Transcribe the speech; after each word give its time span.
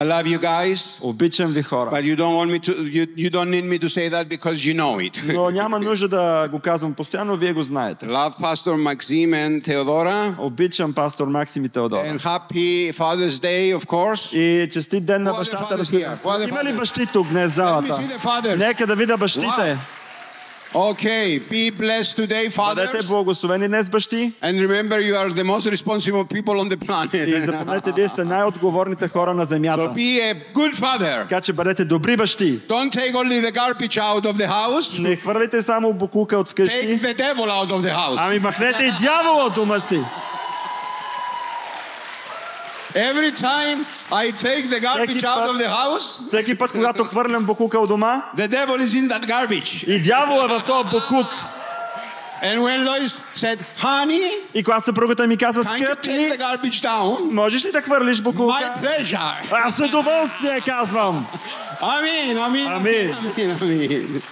I 0.00 0.06
love 0.06 0.26
you 0.28 0.38
guys, 0.38 0.84
Обичам 1.00 1.52
ви 1.52 1.62
хора. 1.62 1.90
but 1.90 2.04
you 2.04 2.16
don't 2.16 2.36
want 2.36 2.50
me 2.50 2.58
to 2.60 2.72
you, 2.86 3.06
you 3.16 3.30
don't 3.30 3.50
need 3.50 3.64
me 3.64 3.78
to 3.78 3.88
say 3.88 4.08
that 4.08 4.28
because 4.28 4.64
you 4.64 4.72
know 4.74 4.98
it. 5.00 5.34
Но 5.34 5.50
няма 5.50 5.78
нужда 5.78 6.08
да 6.08 6.48
го 6.50 6.60
казвам 6.60 6.94
постоянно, 6.94 7.36
вие 7.36 7.52
го 7.52 7.62
знаете. 7.62 8.06
love 8.06 8.38
Pastor 8.40 8.76
Maxime 8.76 9.34
and 9.34 9.64
Theodora. 9.64 10.34
Обичам 10.38 10.92
пастор 10.94 11.26
Максим 11.26 11.64
и 11.64 11.68
Теодора. 11.68 12.06
And 12.06 12.20
happy 12.20 12.92
Father's 12.92 13.42
Day, 13.42 13.76
of 13.78 13.86
course. 13.86 14.32
И 14.32 14.68
честит 14.68 15.04
ден 15.04 15.22
на 15.22 15.32
бащата, 15.32 15.78
разбира. 15.78 16.18
Има 16.48 16.64
ли 16.64 16.72
бащи 16.72 17.06
тук 17.12 17.28
днес 17.28 17.50
в 17.50 17.54
залата? 17.54 18.00
Нека 18.56 18.86
да 18.86 18.96
видя 18.96 19.16
бащите. 19.16 19.78
Okay, 20.75 21.39
be 21.51 21.69
blessed 21.71 22.15
today, 22.17 22.49
Бъдете 22.49 22.97
fathers. 22.97 23.07
благословени 23.07 23.67
днес, 23.67 23.89
бащи. 23.89 24.33
And 24.41 24.59
remember, 24.59 24.99
you 24.99 25.15
are 25.15 25.29
the 25.29 25.43
most 25.43 25.67
responsible 25.71 26.25
people 26.25 26.59
on 26.59 26.69
the 26.69 26.77
И 26.83 26.87
planet. 26.87 27.45
запомнете, 27.45 27.91
вие 27.91 28.07
сте 28.07 28.23
най-отговорните 28.23 29.07
хора 29.07 29.33
на 29.33 29.45
so 29.45 29.49
земята. 29.49 29.81
be 29.81 30.19
a 30.21 30.35
good 30.53 30.75
father. 30.75 31.21
Така 31.21 31.41
че 31.41 31.53
бъдете 31.53 31.85
добри 31.85 32.17
бащи. 32.17 32.59
Don't 32.59 32.91
take 32.91 33.13
only 33.13 33.41
the 33.41 33.51
garbage 33.51 33.97
out 33.97 34.25
of 34.25 34.33
the 34.33 34.47
house. 34.47 34.99
Не 34.99 35.15
хвърляйте 35.15 35.61
само 35.61 35.93
букука 35.93 36.37
от 36.37 36.47
Take 36.47 36.51
вкъщи, 36.51 36.99
the 36.99 37.15
devil 37.17 37.47
out 37.49 37.69
of 37.69 37.81
the 37.81 37.95
house. 37.95 38.15
ами 38.17 38.39
махнете 38.39 38.83
и 38.83 38.91
дявола 39.01 39.45
от 39.45 39.53
дома 39.53 39.79
си. 39.79 39.99
Every 42.94 43.32
time 43.32 43.84
I 44.10 44.30
take 44.32 44.70
the 44.70 44.80
garbage 44.80 45.24
out 45.24 45.46
път- 45.46 45.50
of 45.50 45.58
the 45.58 45.68
house, 45.68 46.26
Всеки 46.28 46.54
път, 46.58 46.72
когато 46.72 47.04
хвърлям 47.04 47.44
букука 47.44 47.78
от 47.78 47.88
дома, 47.88 48.22
the 48.36 48.48
devil 48.48 48.84
is 48.84 49.02
in 49.02 49.08
that 49.08 49.26
garbage. 49.26 49.84
и 49.86 50.02
дявола 50.02 50.44
е 50.44 50.48
в 50.48 50.62
този 50.66 50.88
букук. 50.88 51.26
And 52.42 52.60
when 52.60 52.84
Lois 52.84 53.14
said, 53.36 53.58
honey, 53.82 54.30
И 54.54 54.64
когато 54.64 54.84
съпругата 54.84 55.26
ми 55.26 55.36
казва, 55.36 55.64
скъпи, 55.64 56.30
можеш 57.30 57.64
ли 57.64 57.72
да 57.72 57.82
хвърлиш 57.82 58.22
pleasure. 58.22 59.52
Аз 59.52 59.76
с 59.76 59.80
удоволствие 59.80 60.60
казвам. 60.60 61.26
Amen, 61.80 62.36
Amen. 62.38 62.66
amen, 62.78 63.14
amen. 63.60 64.22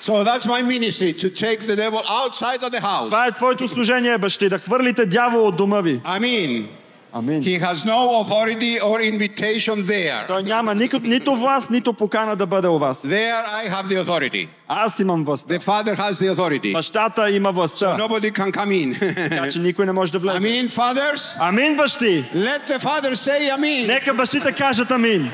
So 0.00 0.12
that's 0.24 0.46
my 0.46 0.62
ministry, 0.62 1.10
to 1.22 1.30
take 1.30 1.60
the 1.60 1.76
devil 1.76 2.02
outside 2.20 2.60
of 2.62 2.70
the 2.70 2.80
house. 2.80 3.04
Това 3.04 3.26
е 3.26 3.32
твоето 3.32 3.68
служение, 3.68 4.18
бащи, 4.18 4.48
да 4.48 4.58
хвърлите 4.58 5.06
дявола 5.06 5.48
от 5.48 5.56
дома 5.56 5.80
ви. 5.80 6.00
Amen. 7.15 7.41
Амин. 7.41 7.43
He 7.43 7.59
has 7.59 7.85
no 7.85 8.21
authority 8.21 8.79
or 8.79 9.01
invitation 9.01 9.83
there. 9.85 10.27
Той 10.27 10.43
няма 10.43 10.75
нико, 10.75 10.97
нито 11.03 11.35
власт, 11.35 11.69
нито 11.69 11.93
покана 11.93 12.35
да 12.35 12.45
бъде 12.45 12.67
у 12.67 12.79
вас. 12.79 13.01
There 13.07 13.33
I 13.65 13.69
have 13.69 13.85
the 13.87 14.03
authority. 14.05 14.47
Аз 14.67 14.99
имам 14.99 15.23
властта. 15.23 15.53
The 15.53 15.59
father 15.61 15.95
has 15.95 16.11
the 16.11 16.35
authority. 16.35 16.73
Бащата 16.73 17.29
има 17.29 17.51
властта. 17.51 17.97
Nobody 17.97 18.31
can 18.31 18.51
come 18.51 18.99
Така 19.29 19.45
in. 19.45 19.51
че 19.51 19.59
никой 19.59 19.85
не 19.85 19.91
може 19.91 20.11
да 20.11 20.19
влезе. 20.19 20.39
Amen, 20.39 20.69
fathers. 20.69 21.35
Амин, 21.39 21.75
бащи! 21.75 22.25
Let 22.35 22.67
the 22.69 22.79
fathers 22.79 23.15
say 23.15 23.55
amen. 23.57 23.87
Нека 23.87 24.13
бащите 24.13 24.51
кажат 24.51 24.91
амин. 24.91 25.31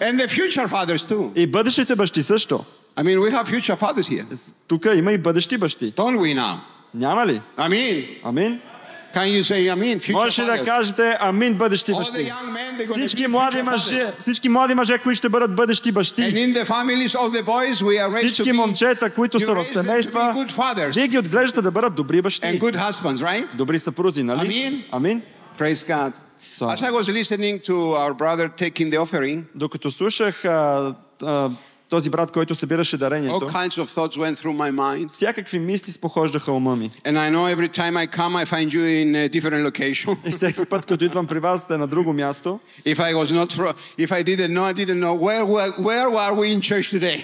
And 0.00 0.20
the 0.20 0.28
future 0.28 0.68
fathers 0.68 1.10
too. 1.12 1.30
И 1.36 1.46
бъдещите 1.46 1.96
бащи 1.96 2.22
също. 2.22 2.64
I 2.96 3.02
mean, 3.02 3.18
we 3.18 3.30
have 3.32 3.46
future 3.48 3.76
fathers 3.76 4.08
here. 4.08 4.24
Тук 4.68 4.86
има 4.96 5.12
и 5.12 5.18
бъдещи 5.18 5.58
бащи. 5.58 5.92
Don't 5.92 6.18
we 6.18 6.34
now? 6.40 6.54
Няма 6.94 7.26
ли? 7.26 7.40
Amen. 7.58 8.04
Амин. 8.24 8.60
Can 9.15 9.27
you 9.29 9.43
say 9.43 9.69
amen? 9.69 9.99
Future 9.99 10.11
Можеш 10.13 10.39
ли 10.39 10.45
да 10.45 10.51
fathers. 10.51 10.65
кажете 10.65 11.17
амин 11.19 11.53
бъдещи 11.53 11.91
All 11.91 11.95
the 11.95 11.99
бащи? 11.99 12.13
young 12.23 12.51
men, 12.51 12.77
they're 12.77 12.87
going 12.87 12.93
to 12.93 12.97
Всички 12.97 13.23
be 13.23 13.27
млади 13.27 13.57
future 13.57 13.61
мъже, 13.63 13.95
fathers. 13.95 14.19
всички 14.19 14.49
млади 14.49 14.75
мъже, 14.75 14.97
които 14.97 15.17
ще 15.17 15.29
бъдат 15.29 15.55
бъдещи 15.55 15.89
And 15.89 15.93
бащи, 15.93 16.21
in 16.21 16.53
the 16.55 16.65
families 16.65 17.15
of 17.15 17.31
the 17.31 17.43
boys, 17.43 17.81
we 17.81 17.95
are 17.99 18.11
raised 18.11 18.21
to 18.21 18.25
всички 18.25 18.43
be, 18.43 18.55
момчета, 18.55 19.09
които 19.09 19.39
you 19.39 19.45
са 19.45 19.53
в 19.53 19.57
raise 19.57 19.63
them 19.63 19.73
to 19.73 19.77
be 19.77 19.81
семейства, 19.81 20.33
good 20.37 20.51
fathers 20.51 20.93
вие 20.93 21.07
ги 21.07 21.17
отглеждате 21.17 21.61
да 21.61 21.71
бъдат 21.71 21.95
добри 21.95 22.17
and 22.17 22.21
бащи, 22.21 22.59
good 22.59 22.77
husbands, 22.81 23.17
right? 23.17 23.55
добри 23.55 23.79
съпрузи, 23.79 24.23
нали? 24.23 24.39
Амин. 24.41 24.83
Амин. 24.91 25.21
Praise 25.59 25.87
God. 25.87 26.11
So- 26.49 26.67
As 26.67 26.81
I 26.81 26.91
was 26.91 27.07
listening 27.11 27.55
to 27.61 27.75
our 27.95 28.13
brother 28.13 28.49
taking 28.57 28.89
the 28.91 28.99
offering, 28.99 29.43
Докато 29.55 29.91
слушах 29.91 30.45
а, 30.45 30.93
а, 31.23 31.49
този 31.89 32.09
брат, 32.09 32.31
който 32.31 32.55
събираше 32.55 32.95
all 32.95 32.99
дарението, 32.99 33.39
kinds 33.39 33.69
of 33.69 33.89
thoughts 33.89 34.17
went 34.17 34.35
through 34.43 34.55
my 34.55 34.71
mind. 34.71 35.09
всякакви 35.11 35.59
мисли 35.59 35.91
спохождаха 35.91 36.51
ума 36.51 36.75
ми. 36.75 36.91
And 37.05 37.17
I 37.17 37.31
know 37.35 37.55
every 37.55 37.77
time 37.77 37.97
I 37.97 38.07
come, 38.17 38.35
I 38.35 38.45
find 38.45 38.67
you 38.67 38.81
in 39.05 39.15
a 39.15 39.39
different 39.41 39.71
location. 39.71 40.17
И 40.27 40.31
всеки 40.31 40.65
път, 40.65 40.85
като 40.85 41.03
идвам 41.05 41.27
при 41.27 41.39
вас, 41.39 41.61
сте 41.61 41.77
на 41.77 41.87
друго 41.87 42.13
място. 42.13 42.59
if 42.85 42.95
I 42.97 43.13
was 43.13 43.31
not, 43.31 43.53
fro- 43.53 43.73
if 43.99 44.11
I 44.11 44.23
didn't 44.23 44.53
know, 44.53 44.63
I 44.63 44.73
didn't 44.73 44.99
know 44.99 45.15
where, 45.15 45.45
where, 45.45 45.71
where 45.71 46.07
are 46.07 46.33
we 46.33 46.55
in 46.57 46.59
church 46.61 46.99
today. 46.99 47.23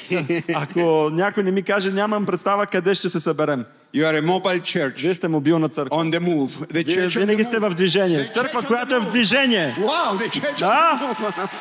Ако 0.56 1.10
някой 1.14 1.44
не 1.44 1.52
ми 1.52 1.64
каже, 1.64 1.92
нямам 1.92 2.26
представа 2.26 2.66
къде 2.66 2.96
ще 2.96 3.10
се 3.10 3.20
съберем. 3.20 3.66
you 3.96 4.04
are 4.06 4.22
a 4.22 4.26
mobile 4.26 4.62
church 4.62 5.02
Вие 5.02 5.14
сте 5.14 5.28
мобилна 5.28 5.70
църква. 5.70 5.98
on 5.98 6.16
the 6.16 6.20
move. 6.20 6.48
The 6.74 6.86
church 6.86 7.20
винаги 7.20 7.44
сте 7.44 7.60
в 7.60 7.70
движение. 7.70 8.30
Църква, 8.34 8.64
която 8.64 8.96
е 8.96 9.00
в 9.00 9.06
движение. 9.06 9.76
Wow, 9.80 10.18
the 10.18 10.30
church 10.42 10.60
Да, 10.60 11.16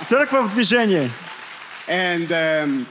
църква 0.09 0.43
в 0.49 0.55
движение. 0.55 1.11
And 1.90 2.32
um, 2.32 2.86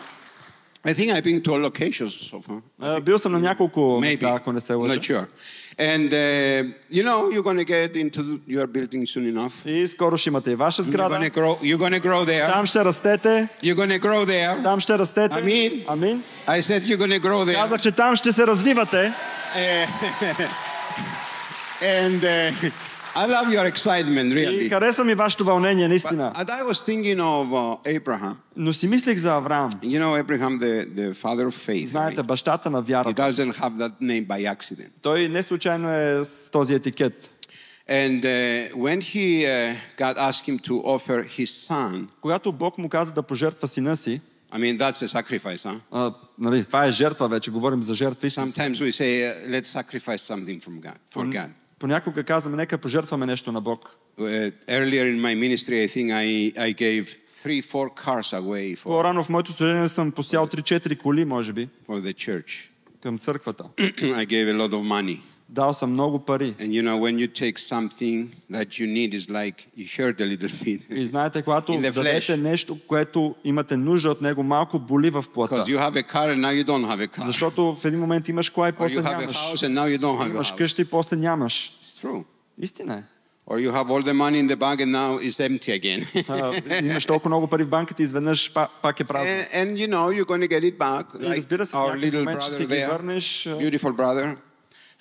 I 0.87 0.93
think 0.95 1.09
I've 1.13 1.25
been 1.25 1.41
to 1.43 1.53
all 1.55 1.61
locations 1.71 2.13
so 2.31 2.41
far. 2.47 2.61
А, 2.81 3.01
Бил 3.01 3.19
съм 3.19 3.33
на 3.33 3.41
няколко 3.41 3.81
Maybe. 3.81 4.01
места, 4.01 4.29
ако 4.37 4.53
не 4.53 4.61
се 4.61 4.73
Not 4.73 4.77
лъжа. 4.89 5.01
sure. 5.01 5.27
And 5.79 6.13
uh, 6.13 6.73
you 6.97 7.03
know, 7.03 7.31
you're 7.33 7.43
going 7.43 7.59
to 7.59 7.65
get 7.65 7.97
into 7.97 8.23
your 8.47 8.67
building 8.67 9.07
soon 9.07 9.27
enough. 9.37 9.67
И 9.67 9.87
скоро 9.89 10.17
ще 10.19 10.29
имате 10.29 10.51
и 10.51 10.55
ваша 10.55 10.83
You're 10.83 10.85
сграда. 10.85 11.15
going 11.19 11.31
to 11.31 11.35
grow. 11.41 11.59
You're 11.63 11.79
going 11.79 12.01
to 12.01 12.09
grow 12.09 12.25
there. 12.25 12.53
Там 12.53 12.67
ще 12.67 12.85
растете. 12.85 13.49
You're 13.63 13.77
going 13.77 13.91
to 13.91 14.03
grow 14.03 14.25
there. 14.27 14.63
Там 14.63 14.81
ще 14.81 14.99
растете. 14.99 15.35
Амин. 15.39 15.85
Амин. 15.89 16.23
I 16.47 16.61
said 16.61 16.83
you're 16.83 16.99
going 16.99 17.21
to 17.21 17.29
grow 17.29 17.45
there. 17.45 17.55
Казах, 17.55 17.81
че 17.83 17.91
там 17.93 18.17
ще 18.17 18.33
се 18.33 18.47
развивате. 18.47 19.13
and 21.83 22.25
uh, 22.25 22.71
I 23.16 23.26
love 23.26 23.52
your 23.52 23.66
excitement, 23.66 24.32
И 24.32 24.36
really. 24.36 25.12
и 25.12 25.16
вашето 25.16 25.46
вълнение, 25.46 25.88
наистина. 25.88 26.34
And 26.36 26.50
I 26.50 26.64
was 26.64 26.78
thinking 26.78 27.20
of 27.20 27.52
uh, 27.52 28.00
Abraham. 28.00 28.36
Но 28.58 28.74
си 28.74 28.88
мислих 28.88 29.18
за 29.18 29.36
Авраам. 29.36 29.72
You 29.72 30.00
know, 30.00 30.24
Abraham, 30.24 30.60
the, 30.60 30.86
the 30.96 31.14
father 31.14 31.48
of 31.48 31.68
faith. 31.70 31.86
Знаете, 31.86 32.24
бащата 32.24 32.70
на 32.70 32.82
He 32.84 32.86
вярата. 32.86 33.32
doesn't 33.32 33.56
have 33.56 33.78
that 33.78 33.92
name 34.02 34.28
by 34.28 34.56
accident. 34.56 34.90
Той 35.02 35.30
не 35.30 35.44
случайно 35.44 35.90
е 35.90 36.26
с 36.26 36.52
този 36.52 36.74
етикет. 36.74 37.30
And 37.90 38.24
uh, 38.24 38.72
when 38.76 39.00
he 39.02 39.46
uh, 39.46 39.76
God 39.98 40.16
asked 40.18 40.46
him 40.46 40.60
to 40.60 40.74
offer 40.84 41.24
his 41.40 41.68
son, 41.70 42.08
Когато 42.22 42.52
Бог 42.52 42.78
му 42.78 42.90
каза 42.90 43.14
да 43.14 43.24
пожертва 43.24 43.68
сина 43.68 43.98
си, 43.98 44.22
I 44.54 44.58
mean, 44.58 44.78
that's 44.80 45.02
a 45.04 45.08
sacrifice, 45.08 45.64
huh? 45.66 45.80
а, 45.92 46.14
нали, 46.40 46.66
това 46.66 46.86
е 46.86 46.92
жертва 46.92 47.28
вече, 47.28 47.52
говорим 47.52 47.84
за 47.84 47.94
жертва 47.94 48.28
истинска. 48.28 48.62
Sometimes 48.62 48.76
we 48.76 48.92
say, 48.92 49.24
uh, 49.24 49.50
let's 49.50 49.68
sacrifice 49.68 50.22
something 50.22 50.60
from 50.64 50.82
God, 50.82 50.98
for 51.14 51.26
God. 51.34 51.50
Понякога 51.80 52.24
казваме, 52.24 52.58
нека 52.58 52.78
пожертваме 52.78 53.26
нещо 53.26 53.52
на 53.52 53.62
Бог. 53.62 53.98
Uh, 54.20 54.54
earlier 54.68 55.06
in 55.14 55.20
my 55.22 55.34
ministry, 55.36 55.76
I 55.86 55.88
think 55.88 56.08
I, 56.12 56.28
I 56.68 56.72
gave 56.74 57.04
three, 57.44 57.62
four 57.62 57.90
cars 57.90 58.34
away 58.34 58.76
for, 58.76 58.84
По-рано 58.84 59.24
в 59.24 59.30
моето 59.30 59.54
служение 59.54 59.90
съм 59.90 60.12
посял 60.12 60.48
3-4 60.48 60.98
коли, 60.98 61.26
може 61.26 61.54
би, 61.54 61.70
for 61.90 62.00
the 62.00 62.14
church. 62.14 62.70
към 63.04 63.18
църквата. 63.20 63.64
I 63.78 64.26
gave 64.26 64.48
a 64.48 64.58
lot 64.62 64.72
of 64.72 64.84
money. 64.84 65.20
Дал 65.52 65.74
съм 65.74 65.92
много 65.92 66.20
пари. 66.20 66.54
And 66.60 66.68
you 66.68 66.84
know, 66.84 66.98
when 67.00 67.18
you 67.18 67.28
take 67.28 67.58
something 67.58 68.28
that 68.52 68.68
you 68.80 68.86
need, 68.88 69.14
is 69.14 69.30
like 69.30 69.68
you 69.78 69.86
hurt 69.98 70.22
a 70.22 70.26
little 70.26 70.50
bit. 70.64 70.92
И 70.98 71.06
знаете, 71.06 71.42
когато 71.42 71.82
дадете 71.82 72.38
нещо, 72.38 72.78
което 72.88 73.36
имате 73.44 73.78
нужда 73.78 74.12
от 74.12 74.22
него, 74.22 74.44
малко 74.44 74.80
боли 74.80 75.10
в 75.10 75.26
плътта. 75.34 75.56
Because 75.56 75.68
you 75.68 75.78
have 75.78 75.96
a 75.96 76.14
car 76.14 76.36
and 76.36 76.40
now 76.40 76.64
you 76.64 76.66
don't 76.66 76.86
have 76.86 77.02
a 77.02 77.08
car. 77.08 77.26
Защото 77.26 77.76
в 77.76 77.86
един 77.86 78.00
момент 78.00 78.28
имаш 78.28 78.50
кола 78.50 78.70
и 78.70 78.72
Or 78.72 78.78
после 78.78 78.96
you 78.98 79.04
have 79.04 79.18
a 79.18 79.20
нямаш. 79.20 79.38
house 79.38 79.68
and 79.68 79.74
now 79.74 79.98
you 79.98 80.02
don't 80.02 80.18
have 80.20 80.28
a 80.28 80.30
Имаш 80.30 80.52
къща 80.52 80.82
и 80.82 80.86
после 80.86 81.18
нямаш. 81.18 81.72
It's 81.82 82.06
true. 82.06 82.24
Истина 82.62 82.94
е. 82.94 83.04
Or 83.48 83.58
you 83.58 83.72
have 83.72 83.90
all 83.90 84.04
the 84.04 84.14
money 84.14 84.40
in 84.44 84.48
the 84.48 84.56
bank 84.56 84.80
and 84.82 84.92
now 84.92 85.18
it's 85.18 85.40
empty 85.40 85.72
again. 85.82 86.00
Имаш 86.84 87.06
толкова 87.06 87.30
много 87.30 87.48
пари 87.48 87.64
в 87.64 87.70
банката 87.70 88.04
и 88.04 88.06
изведнъж 88.06 88.54
па- 88.54 88.70
пак 88.82 89.00
е 89.00 89.04
празно. 89.04 89.34
and, 89.34 89.78
you 89.78 89.88
know, 89.88 90.06
you're 90.12 90.26
going 90.26 90.42
to 90.42 90.48
get 90.48 90.64
it 90.64 90.78
back. 90.78 91.06
Like 91.14 91.74
our 91.74 91.98
little 91.98 92.26
brother 92.26 92.66
there, 92.68 93.00
beautiful 93.64 93.92
brother, 94.02 94.38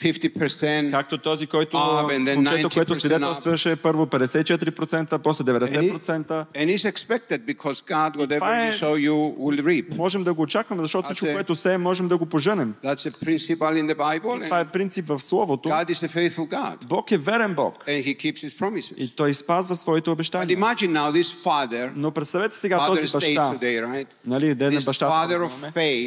50%. 0.00 0.90
Както 0.90 1.18
този, 1.18 1.46
който 1.46 1.76
Up 1.76 2.34
момчето, 2.34 2.70
което 2.70 2.94
90% 2.94 2.98
свидетелстваше 2.98 3.76
първо 3.76 4.06
54%, 4.06 5.18
после 5.18 5.44
90%. 5.44 6.26
And 6.28 6.46
it's 6.54 6.92
expected 6.92 7.38
because 7.38 7.82
God, 7.88 8.16
whatever 8.16 8.68
е- 8.68 8.72
you 8.72 8.84
sow, 8.84 9.08
you 9.08 9.36
will 9.38 9.62
reap. 9.62 9.96
Можем 9.96 10.24
да 10.24 10.34
го 10.34 10.42
очакваме, 10.42 10.82
защото 10.82 11.04
всичко, 11.04 11.26
е- 11.26 11.32
което 11.32 11.56
се 11.56 11.78
можем 11.78 12.08
да 12.08 12.18
го 12.18 12.26
поженем. 12.26 12.74
That's 12.84 13.10
a 13.10 13.24
principle 13.24 13.58
in 13.58 13.94
the 13.94 13.96
Bible. 13.96 14.40
И 14.40 14.44
това 14.44 14.60
е 14.60 14.64
принцип 14.64 15.06
в 15.06 15.20
Словото. 15.20 15.68
God 15.68 15.90
is 15.90 16.08
a 16.08 16.08
faithful 16.08 16.48
God. 16.48 16.84
Бог 16.84 17.10
е 17.10 17.18
верен 17.18 17.54
Бог. 17.54 17.84
And 17.86 18.04
He 18.04 18.16
keeps 18.16 18.48
His 18.48 18.60
promises. 18.60 18.94
И 18.96 19.16
той 19.16 19.34
спазва 19.34 19.76
своите 19.76 20.10
But 20.10 20.12
обещания. 20.12 20.58
imagine 20.58 20.92
now 20.92 21.22
this 21.22 21.44
father, 21.44 21.90
Но 21.96 22.10
представете 22.10 22.56
сега 22.56 22.86
този 22.86 23.00
баща, 23.02 23.18
today, 23.18 23.86
right? 23.86 24.06
нали, 24.26 24.54
ден 24.54 24.72
This 24.72 24.84
бащата, 24.84 25.48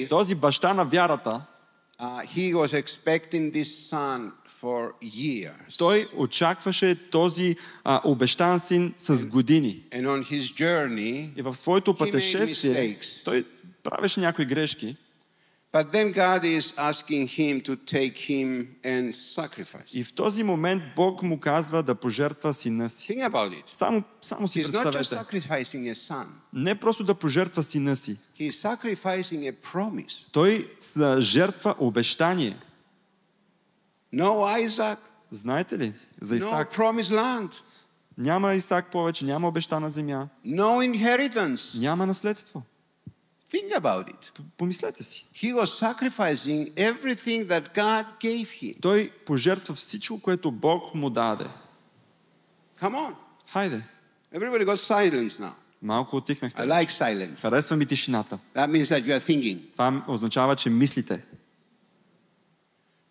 този 0.10 0.36
баща 0.36 0.74
на 0.74 0.86
вярата, 0.86 1.42
uh, 2.02 2.22
he 2.36 2.54
was 2.54 2.74
expecting 2.74 3.52
this 3.52 3.70
son 3.92 4.32
for 4.62 4.94
years. 5.02 5.78
той 5.78 6.08
очакваше 6.16 6.96
този 7.10 7.56
а, 7.84 8.02
обещан 8.04 8.60
син 8.60 8.94
с 8.98 9.26
години. 9.26 9.84
And 9.92 10.06
on 10.08 10.24
his 10.24 10.42
journey, 10.62 11.30
И 11.40 11.42
в 11.42 11.56
своето 11.56 11.98
пътешествие 11.98 12.98
той 13.26 13.46
правеше 13.84 14.20
някои 14.20 14.46
грешки. 14.46 14.98
But 15.74 15.92
then 15.94 16.12
God 16.12 16.44
is 16.44 16.74
asking 16.92 17.26
him 17.28 17.62
to 17.62 17.76
take 17.78 18.16
him 18.18 18.68
and 18.86 19.16
sacrifice. 19.16 19.94
И 19.94 20.04
в 20.04 20.14
този 20.14 20.44
момент 20.44 20.84
Бог 20.96 21.24
му 21.24 21.40
казва 21.40 21.84
да 21.84 21.96
пожертва 21.96 22.54
сина 22.54 22.90
си. 22.90 23.14
Think 23.14 23.30
about 23.30 23.50
it. 23.52 23.76
Само, 23.76 24.04
само 24.22 24.48
си 24.48 24.64
He's 24.64 24.68
not 24.68 24.86
just 24.86 24.92
представете. 24.92 25.42
sacrificing 25.42 25.94
a 25.94 25.96
son, 25.96 26.26
Не 26.54 26.76
просто 26.76 27.04
да 27.04 27.16
пожертва 27.16 27.64
сина 27.64 27.96
си. 27.96 28.18
He's 28.42 28.62
sacrificing 28.62 29.48
a 29.48 29.54
promise. 29.74 30.26
Той 30.32 30.68
жертва 31.20 31.76
обещание. 31.80 32.58
No 34.14 34.66
Isaac, 34.68 34.98
Знаете 35.32 35.78
ли? 35.78 35.94
За 36.22 36.36
no 36.36 36.38
Исак. 36.38 36.76
promised 36.76 37.12
land, 37.12 37.54
Няма 38.18 38.54
Исак 38.54 38.92
повече, 38.92 39.26
няма 39.26 39.48
обещана 39.48 39.90
земя, 39.90 40.28
no 40.46 40.92
inheritance. 40.92 41.80
няма 41.80 42.06
наследство. 42.06 42.64
Think 43.54 43.80
about 43.80 44.08
it. 44.14 44.40
Помислете 44.58 45.04
си. 45.04 45.26
He 45.36 45.54
was 45.54 45.66
sacrificing 45.80 46.74
everything 46.74 47.48
that 47.48 47.74
God 47.76 48.06
gave 48.20 48.46
him. 48.48 48.82
Той 48.82 49.12
пожертва 49.26 49.76
всичко, 49.76 50.22
което 50.22 50.52
Бог 50.52 50.96
му 50.96 51.10
даде. 51.10 51.48
Come 52.82 52.96
on. 52.96 53.14
Хайде, 53.50 53.82
Everybody 54.36 54.66
got 54.66 54.78
silence 54.78 55.40
now. 55.40 55.52
Малко 55.82 56.16
I 56.16 56.20
отихнахте. 56.20 56.62
like 56.62 56.90
silence. 56.90 57.42
Харесва 57.42 57.76
ми 57.76 57.86
тишината. 57.86 58.40
That 58.56 58.68
means 58.72 58.84
that 58.84 59.02
you 59.06 59.18
are 59.20 59.20
thinking. 59.20 59.58
Това 59.72 60.06
означава, 60.08 60.56
че 60.56 60.70
мислите. 60.70 61.24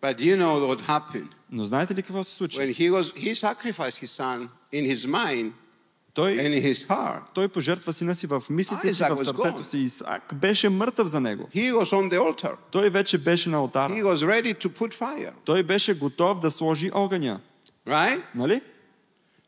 But 0.01 0.19
you 0.19 0.35
know 0.37 0.59
what 0.75 0.81
happened? 0.87 1.27
Но 1.51 1.65
знаете 1.65 1.95
ли 1.95 2.01
какво 2.01 2.23
се 2.23 2.33
случи? 2.35 2.57
When 2.57 2.73
he 2.75 2.91
was 2.91 3.13
he 3.13 3.35
sacrificed 3.35 4.05
his 4.05 4.11
son 4.21 4.47
in 4.73 4.95
his 4.95 5.05
mind 5.07 5.51
Той, 6.13 6.31
and 6.31 6.53
in 6.61 6.73
his 6.73 6.87
heart. 6.87 7.21
той 7.33 7.47
пожертва 7.47 7.93
сина 7.93 8.15
си 8.15 8.27
в 8.27 8.43
мислите 8.49 8.93
си, 8.93 9.03
Isaac 9.03 9.15
в 9.15 9.19
was 9.19 9.23
сърцето 9.23 9.57
gone. 9.59 9.61
си. 9.61 9.77
Исак 9.77 10.33
беше 10.35 10.69
мъртъв 10.69 11.07
за 11.07 11.19
него. 11.19 11.49
He 11.55 11.73
was 11.73 11.85
on 11.85 12.11
the 12.13 12.19
altar. 12.19 12.55
Той 12.71 12.89
вече 12.89 13.17
беше 13.17 13.49
на 13.49 13.57
He 13.57 13.59
алтара. 13.59 13.93
was 13.93 14.15
ready 14.15 14.63
to 14.65 14.69
put 14.69 14.93
fire. 14.99 15.31
Той 15.45 15.63
беше 15.63 15.93
готов 15.93 16.39
да 16.39 16.51
сложи 16.51 16.91
огъня. 16.93 17.39
Right? 17.87 18.21
Нали? 18.35 18.61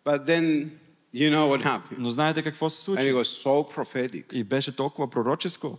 But 0.06 0.26
then 0.28 0.70
you 1.15 1.31
know 1.31 1.49
what 1.57 1.63
happened. 1.65 1.99
Но 1.99 2.11
знаете 2.11 2.43
какво 2.43 2.71
се 2.71 2.77
And 2.79 2.85
случи? 2.85 3.03
it 3.03 3.15
was 3.15 3.45
so 3.45 3.75
prophetic. 3.77 4.33
И 4.33 4.45
беше 4.45 4.77
толкова 4.77 5.11
пророческо. 5.11 5.79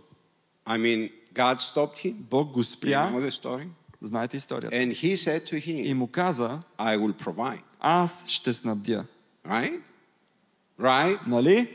I 0.66 0.78
mean, 0.78 1.10
God 1.34 1.56
stopped 1.60 1.98
him. 1.98 2.12
Бог 2.12 2.52
го 2.52 2.60
You 2.62 2.72
спря. 2.72 3.10
know 3.12 3.30
the 3.30 3.42
story? 3.42 3.66
Знаете 4.00 4.36
историята. 4.36 4.76
And 4.76 4.92
he 4.92 5.16
said 5.16 5.44
to 5.50 5.56
И 5.56 5.60
him, 5.90 5.94
му 5.94 6.06
каза, 6.06 6.60
I 6.78 6.98
will 6.98 7.12
provide. 7.24 7.62
аз 7.80 8.28
ще 8.28 8.52
снабдя. 8.54 9.04
Right? 9.48 9.80
Right? 10.80 11.18
Нали? 11.26 11.68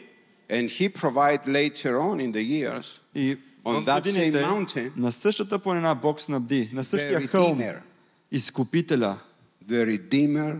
And 0.50 0.70
he 0.70 0.90
provided 0.94 1.48
later 1.48 1.98
on 2.00 2.20
in 2.20 2.32
the 2.34 2.44
years. 2.64 2.86
И 3.16 3.38
On 3.64 3.82
в 3.82 3.86
that 3.86 3.96
годините 4.04 4.44
same 4.44 4.66
mountain, 4.66 4.92
на 4.98 5.12
същата 5.12 5.60
планина 5.60 5.96
Бог 5.96 6.22
снабди. 6.22 6.70
На 6.74 6.84
същия 6.84 7.22
the 7.22 7.28
хълм. 7.28 7.60
Redeemer, 7.60 7.82
Изкупителя. 8.32 9.20
the 9.70 9.98
Redeemer 10.00 10.60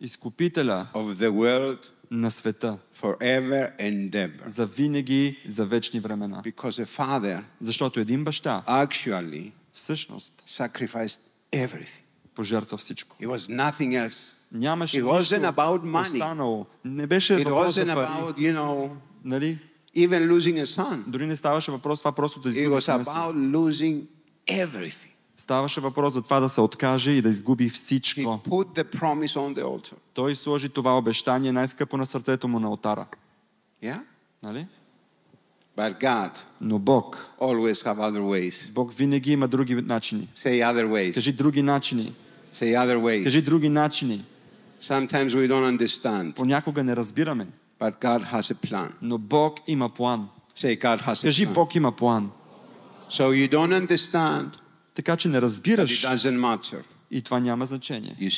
Изкупителя 0.00 0.86
of 0.94 1.14
the 1.14 1.30
world 1.30 1.90
на 2.11 2.31
света. 2.31 2.77
forever 3.01 3.71
and 3.79 4.09
ever. 4.11 4.47
За 4.47 4.65
винаги, 4.65 5.37
за 5.47 5.65
вечни 5.65 5.99
времена. 5.99 6.41
Because 6.45 6.85
a 6.85 6.97
father 6.97 7.43
Защото 7.59 7.99
един 7.99 8.23
баща 8.23 8.63
actually 8.67 9.51
всъщност 9.73 10.43
sacrificed 10.49 11.19
everything. 11.53 11.91
пожертва 12.35 12.77
всичко. 12.77 13.15
It 13.21 13.27
was 13.27 13.37
nothing 13.53 14.07
else. 14.07 14.17
Нямаше 14.51 14.97
It 14.97 15.05
wasn't 15.05 15.19
нищо 15.19 15.35
about 15.45 15.81
money. 15.81 16.01
останало. 16.01 16.65
Не 16.85 17.07
беше 17.07 17.33
It 17.33 17.43
въпрос 17.43 17.75
за 17.75 17.85
пари. 17.85 17.89
about, 17.97 18.33
you 18.33 18.57
know, 18.57 18.89
Нали? 19.23 19.59
even 19.97 20.27
losing 20.29 20.55
a 20.55 20.65
son. 20.65 21.03
Дори 21.07 21.25
не 21.25 21.35
ставаше 21.35 21.71
въпрос 21.71 21.99
това 21.99 22.11
просто 22.11 22.39
да 22.39 22.49
It 22.49 22.51
изгуби 22.51 22.75
was 22.75 22.79
сина 22.81 23.05
си. 23.05 23.09
about 23.09 23.51
losing 23.51 24.01
everything. 24.47 25.06
Ставаше 25.37 25.81
въпрос 25.81 26.13
за 26.13 26.21
това 26.21 26.39
да 26.39 26.49
се 26.49 26.61
откаже 26.61 27.11
и 27.11 27.21
да 27.21 27.29
изгуби 27.29 27.69
всичко. 27.69 28.39
Той 30.13 30.35
сложи 30.35 30.69
това 30.69 30.97
обещание 30.97 31.51
най-скъпо 31.51 31.97
на 31.97 32.05
сърцето 32.05 32.47
му 32.47 32.59
на. 32.59 32.77
Yeah? 33.83 34.01
Нали? 34.43 34.67
But 35.77 36.01
God 36.01 36.43
Но 36.61 36.79
Бог, 36.79 37.33
always 37.39 37.85
have 37.85 37.97
other 37.97 38.21
ways. 38.21 38.73
Бог 38.73 38.93
винаги 38.93 39.31
има 39.31 39.47
други 39.47 39.75
начини. 39.75 40.27
Say 40.35 40.73
other 40.73 40.85
ways. 40.85 41.13
Кажи 41.13 41.31
други 41.31 41.61
начини. 41.61 42.13
Say 42.55 42.65
other 42.65 42.97
ways. 42.97 43.23
Кажи 43.23 43.41
други 43.41 43.69
начини. 43.69 44.25
Sometimes 44.81 45.29
we 45.29 45.47
don't 45.47 45.77
understand, 45.77 46.33
Понякога 46.33 46.83
не 46.83 46.95
разбираме, 46.95 47.47
but 47.79 48.01
God 48.01 48.31
has 48.31 48.53
a 48.53 48.69
plan. 48.69 48.89
но 49.01 49.17
Бог 49.17 49.59
има 49.67 49.89
план. 49.89 50.29
Say 50.55 50.81
God 50.83 51.01
has 51.01 51.13
a 51.13 51.21
Кажи 51.21 51.47
plan. 51.47 51.53
Бог 51.53 51.75
има 51.75 51.91
план. 51.91 52.31
So 53.11 53.31
you 53.31 53.51
don't 53.51 53.87
understand, 53.87 54.45
Така 54.97 55.15
че 55.15 55.29
не 55.29 55.41
разбираш 55.41 56.05
и 57.11 57.21
това 57.21 57.39
няма 57.39 57.65
значение. 57.65 58.31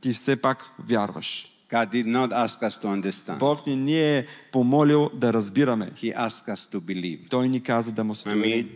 Ти 0.00 0.12
все 0.12 0.36
пак 0.36 0.70
вярваш. 0.88 1.48
God 1.70 1.92
did 1.92 2.06
not 2.06 2.30
ask 2.32 2.62
us 2.68 2.82
to 2.82 2.86
understand. 3.00 3.38
Бог 3.38 3.66
ни 3.66 4.00
е 4.00 4.26
помолил 4.52 5.10
да 5.14 5.32
разбираме. 5.32 5.90
He 5.96 6.16
asked 6.16 6.48
us 6.48 6.74
to 6.74 6.80
believe. 6.80 7.30
Той 7.30 7.48
ни 7.48 7.60
каза 7.60 7.92
да 7.92 8.04
му 8.04 8.14
се. 8.14 8.30
Амин. 8.30 8.68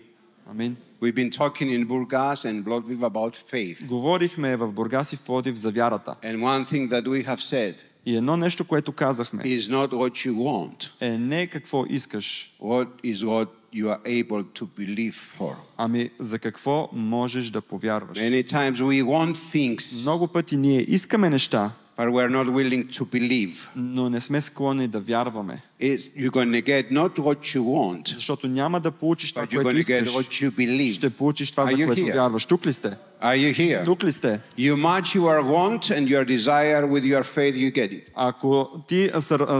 Амин. 0.50 0.76
We've 1.02 1.14
been 1.14 1.30
talking 1.30 1.68
in 1.76 1.86
Burgas 1.86 2.44
and 2.44 2.64
Bloodviv 2.64 2.98
about 2.98 3.36
faith. 3.52 3.86
Говорихме 3.86 4.56
в 4.56 4.72
Бургас 4.72 5.12
и 5.12 5.16
в 5.16 5.24
Плодив 5.24 5.56
за 5.56 5.70
вярата. 5.70 6.16
And 6.22 6.40
one 6.40 6.64
thing 6.64 6.88
that 6.88 7.04
we 7.04 7.26
have 7.26 7.40
said 7.40 7.74
И 8.06 8.16
едно 8.16 8.36
нещо, 8.36 8.64
което 8.64 8.92
казахме, 8.92 9.42
is 9.42 9.60
not 9.60 9.88
what 9.88 10.28
you 10.28 10.32
want, 10.32 10.90
е 11.00 11.18
не 11.18 11.46
какво 11.46 11.84
искаш, 11.88 12.56
what 12.62 12.88
is 13.04 13.16
what 13.16 13.48
you 13.75 13.85
are 13.85 14.23
able 14.23 14.43
to 14.59 14.65
believe 14.79 15.13
for. 15.39 15.53
ами 15.77 16.09
за 16.19 16.39
какво 16.39 16.89
можеш 16.93 17.49
да 17.49 17.61
повярваш. 17.61 18.17
Many 18.17 18.51
times 18.51 18.73
we 18.73 19.03
want 19.03 19.35
things, 19.37 20.01
Много 20.01 20.27
пъти 20.27 20.57
ние 20.57 20.85
искаме 20.87 21.29
неща, 21.29 21.71
but 21.97 22.09
we're 22.09 22.31
not 22.31 22.49
willing 22.49 22.89
to 22.99 23.03
believe. 23.05 23.67
но 23.75 24.09
не 24.09 24.21
сме 24.21 24.41
склонни 24.41 24.87
да 24.87 24.99
вярваме. 24.99 25.61
It's, 25.81 25.97
you're 26.17 26.29
going 26.29 26.61
to 26.61 26.63
get 26.63 26.91
not 26.91 27.19
what 27.19 27.57
you 27.57 27.61
want, 27.61 28.15
Защото 28.15 28.47
няма 28.47 28.79
да 28.79 28.91
получиш 28.91 29.31
това, 29.31 29.45
but 29.45 29.49
you're 29.49 29.61
което 29.61 29.79
going 29.79 29.83
to 29.83 29.91
get 29.91 30.05
искаш. 30.05 30.13
what 30.13 30.43
you 30.43 30.51
believe. 30.51 30.93
Ще 30.93 31.09
получиш 31.09 31.51
това, 31.51 31.63
Are 31.63 31.71
за 31.71 31.75
you 31.77 31.85
което 31.85 32.01
here? 32.01 32.13
вярваш. 32.13 32.45
Тук 32.45 32.65
ли 32.65 32.73
сте? 32.73 32.91
Are 33.22 33.36
you 33.36 33.52
here? 33.54 33.84
Тук 33.84 34.04
ли 34.04 34.12
сте? 34.12 34.40
You 34.58 34.74
match 34.76 35.14
your 35.14 35.42
want 35.42 35.90
and 35.90 36.08
your 36.08 36.24
desire 36.24 36.86
with 36.86 37.04
your 37.04 37.22
faith, 37.22 37.54
you 37.56 37.70
get 37.74 37.90
it. 37.92 38.02
Ако 38.14 38.68
ти 38.88 39.10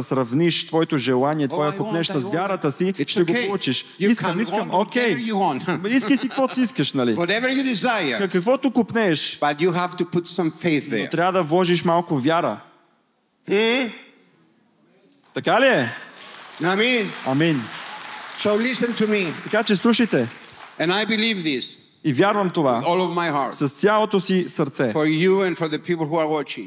сравниш 0.02 0.66
твоето 0.66 0.98
желание, 0.98 1.48
твоя 1.48 1.72
Oh, 1.72 1.76
купнеш 1.76 2.06
с 2.06 2.30
вярата 2.32 2.72
си, 2.72 2.94
ще 3.06 3.24
го 3.24 3.34
получиш. 3.46 3.84
Искам, 3.98 4.40
искам, 4.40 4.70
окей. 4.72 5.16
Искай 5.88 6.16
си 6.16 6.28
каквото 6.28 6.54
си 6.54 6.60
искаш, 6.60 6.92
нали? 6.92 7.16
Whatever 7.16 7.62
you 7.62 7.74
desire, 7.74 8.18
Ка- 8.18 8.28
Каквото 8.28 8.70
купнеш, 8.70 9.38
but 9.40 9.60
you 9.60 9.70
have 9.72 9.96
to 9.98 10.04
put 10.04 10.26
some 10.26 10.50
faith 10.64 10.84
но 10.90 10.96
there. 10.96 11.10
трябва 11.10 11.32
да 11.32 11.42
вложиш 11.42 11.84
малко 11.84 12.16
вяра. 12.18 12.60
Така 15.34 15.60
ли 15.60 15.66
е? 15.66 15.92
Mean, 16.62 17.06
Амин. 17.26 17.62
so 18.42 18.50
listen 18.62 18.90
to 19.00 19.06
me. 19.08 19.32
Така 19.44 19.62
че 19.62 19.76
слушайте. 19.76 20.28
And 20.80 20.92
I 20.92 21.06
believe 21.06 21.36
this 21.42 21.64
И 22.06 22.12
вярвам 22.12 22.50
това 22.50 22.82
с 23.52 23.68
цялото 23.68 24.20
си 24.20 24.48
сърце. 24.48 24.94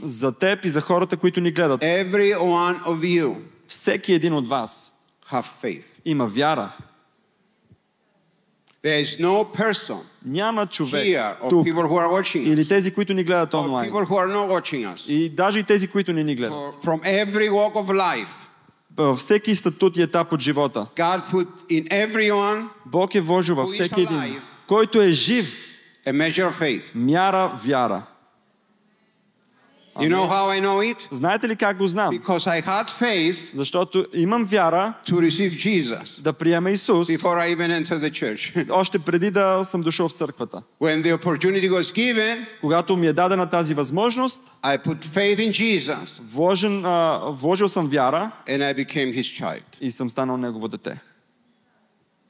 За 0.03 0.31
теб 0.31 0.65
и 0.65 0.69
за 0.69 0.81
хората, 0.81 1.17
които 1.17 1.41
ни 1.41 1.51
гледат. 1.51 1.83
Всеки 3.67 4.13
един 4.13 4.33
от 4.33 4.47
вас 4.47 4.91
има 6.05 6.27
вяра. 6.27 6.71
There 8.83 9.03
is 9.03 9.19
no 9.19 9.45
person 9.57 9.97
Няма 10.25 10.67
човек 10.67 11.03
here 11.03 11.35
or 11.41 11.49
тук 11.49 11.67
people 11.67 11.87
who 11.87 11.97
are 11.97 12.21
watching 12.21 12.43
или 12.47 12.67
тези, 12.67 12.91
които 12.91 13.13
ни 13.13 13.23
гледат 13.23 13.53
онлайн. 13.53 13.91
people 13.91 14.05
who 14.05 14.15
are 14.15 14.33
not 14.33 14.59
watching 14.59 14.95
us 14.95 15.09
И 15.09 15.29
даже 15.29 15.59
и 15.59 15.63
тези, 15.63 15.87
които 15.87 16.13
не 16.13 16.23
ни 16.23 16.35
гледат. 16.35 16.75
from 16.83 17.01
every 17.01 17.49
walk 17.49 17.73
of 17.73 17.91
life. 17.91 18.27
Във 18.97 19.17
всеки 19.17 19.55
статут 19.55 19.97
и 19.97 20.01
етап 20.01 20.31
от 20.33 20.39
живота. 20.39 20.85
God 20.95 21.21
put 21.31 21.47
in 21.69 22.07
everyone 22.07 22.67
Бог 22.85 23.15
е 23.15 23.21
вложил 23.21 23.55
във 23.55 23.69
всеки 23.69 24.01
един. 24.01 24.41
Който 24.69 25.01
е 25.01 25.11
жив, 25.11 25.65
a 26.07 26.11
measure 26.11 26.49
of 26.49 26.53
faith. 26.53 26.83
мяра 26.95 27.59
вяра. 27.65 28.05
You 29.99 30.09
know 30.09 30.27
how 30.27 30.47
I 30.49 30.61
know 30.61 30.93
it? 30.93 31.07
Знаете 31.11 31.47
ли 31.47 31.55
как 31.55 31.77
го 31.77 31.87
знам? 31.87 32.13
Because 32.13 32.47
I 32.47 32.61
had 32.65 32.89
faith 33.01 33.39
Защото 33.55 34.05
имам 34.13 34.45
вяра 34.45 34.93
to 35.07 35.13
receive 35.13 35.51
Jesus 35.55 36.21
да 36.21 36.33
приема 36.33 36.71
Исус, 36.71 37.07
before 37.07 37.37
I 37.37 37.55
even 37.57 37.83
entered 37.83 37.99
the 37.99 38.11
church. 38.11 38.69
още 38.71 38.99
преди 38.99 39.31
да 39.31 39.63
съм 39.63 39.81
дошъл 39.81 40.09
в 40.09 40.11
църквата. 40.11 40.61
when 40.81 41.03
the 41.03 41.17
opportunity 41.17 41.69
was 41.69 41.95
given, 41.95 42.45
Когато 42.61 42.97
ми 42.97 43.07
е 43.07 43.13
дадена 43.13 43.49
тази 43.49 43.73
възможност, 43.73 44.41
I 44.63 44.85
put 44.85 45.05
faith 45.05 45.37
in 45.37 45.51
Jesus 45.51 46.21
вложен, 46.31 46.85
а, 46.85 47.19
вложил 47.25 47.69
съм 47.69 47.87
вяра 47.87 48.31
and 48.47 48.73
I 48.73 48.85
became 48.85 49.19
his 49.21 49.43
child. 49.43 49.63
и 49.81 49.91
съм 49.91 50.09
станал 50.09 50.37
негово 50.37 50.67
дете. 50.67 50.99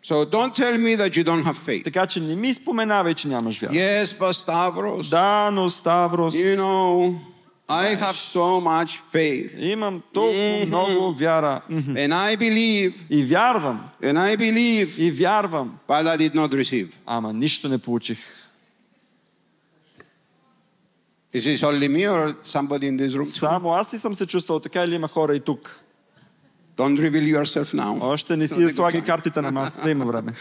So 0.02 0.26
don't 0.26 0.56
tell 0.56 0.78
me 0.78 0.96
that 0.96 1.16
you 1.18 1.24
don't 1.24 1.44
have 1.44 1.58
faith. 1.58 1.84
Така 1.84 2.06
че 2.06 2.20
не 2.20 2.36
ми 2.36 2.54
споменавай, 2.54 3.14
че 3.14 3.28
нямаш 3.28 3.60
вяра. 3.62 3.72
Yes, 3.74 4.06
but 4.06 4.32
Stavros, 4.34 5.10
Да, 5.10 5.52
но 5.52 5.70
Ставрос, 5.70 6.34
you 6.36 6.56
know, 6.58 7.16
I 7.70 7.96
have 7.96 8.16
so 8.16 8.60
much 8.62 9.00
faith. 9.14 9.60
Имам 9.60 10.02
толкова 10.14 10.66
много 10.68 11.12
вяра. 11.14 11.62
Мгм. 11.70 11.94
And 11.96 12.14
I 12.14 12.36
believe, 12.38 12.94
И 13.10 13.24
вярвам. 13.24 13.80
and 14.04 14.18
I 14.18 14.38
believe, 14.38 14.98
И 15.00 15.12
вярвам. 15.12 15.80
but 15.88 16.08
I 16.08 16.18
did 16.18 16.34
not 16.36 16.50
receive. 16.54 16.88
Ама 17.06 17.34
нищо 17.34 17.70
не 17.70 17.78
получих. 17.78 18.18
Is 21.34 21.44
this 21.46 21.62
only 21.64 21.88
me 21.88 22.08
or 22.08 22.36
somebody 22.44 22.88
in 22.88 22.98
this 22.98 23.14
room? 23.16 23.26
Само 23.26 23.74
аз 23.74 23.94
ли 23.94 23.98
съм 23.98 24.16
се 24.16 24.26
чувствал 24.26 24.60
така 24.60 24.84
или 24.84 24.96
има 24.96 25.08
хора 25.08 25.36
и 25.36 25.40
тук? 25.40 25.80
Don't 26.80 26.98
reveal 26.98 27.28
yourself 27.36 27.74
now. 27.74 27.98
Още 28.02 28.38
не 28.38 28.48
си 28.48 28.70
слагай 28.70 29.02
картите 29.02 29.42
на 29.42 29.52
масата, 29.52 29.92
има 29.92 30.06
време. 30.06 30.32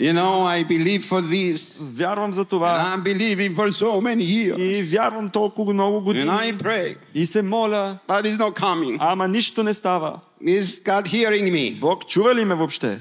You 0.00 0.12
know, 0.14 0.46
I 0.46 0.64
believe 0.64 1.02
for 1.02 1.20
this. 1.20 1.76
Вярвам 1.96 2.32
за 2.32 2.44
And 2.44 2.48
това. 2.48 2.94
I'm 2.96 3.02
believing 3.02 3.54
for 3.56 3.70
so 3.70 4.00
many 4.00 4.22
years. 4.22 4.58
И 4.60 4.82
вярвам 4.82 5.28
толкова 5.28 5.74
много 5.74 5.98
And 5.98 6.04
години. 6.04 6.30
I 6.30 6.52
pray, 6.54 6.96
И 7.14 7.26
се 7.26 7.42
моля, 7.42 7.98
but 8.08 8.24
it's 8.24 8.38
not 8.38 8.60
coming. 8.60 8.96
ама 9.00 9.28
нищо 9.28 9.62
не 9.62 9.74
става. 9.74 10.20
Is 10.44 10.84
God 10.84 11.06
hearing 11.06 11.52
me? 11.52 11.80
Бог 11.80 12.06
чува 12.06 12.34
ли 12.34 12.44
ме 12.44 12.54
въобще? 12.54 12.98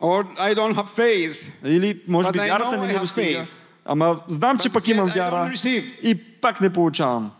Or 0.00 0.24
I 0.38 0.54
don't 0.54 0.74
have 0.74 0.88
faith. 0.98 1.36
Или 1.64 2.00
може 2.08 2.32
би 2.32 2.38
вярата 2.38 2.76
не 2.76 2.86
ми 2.86 2.98
достига. 2.98 3.46
Ама 3.84 4.20
знам, 4.28 4.58
че 4.58 4.70
пък 4.70 4.88
имам 4.88 5.06
вяра 5.06 5.52
и 6.02 6.14
пак 6.14 6.60
не 6.60 6.70
получавам. 6.70 7.30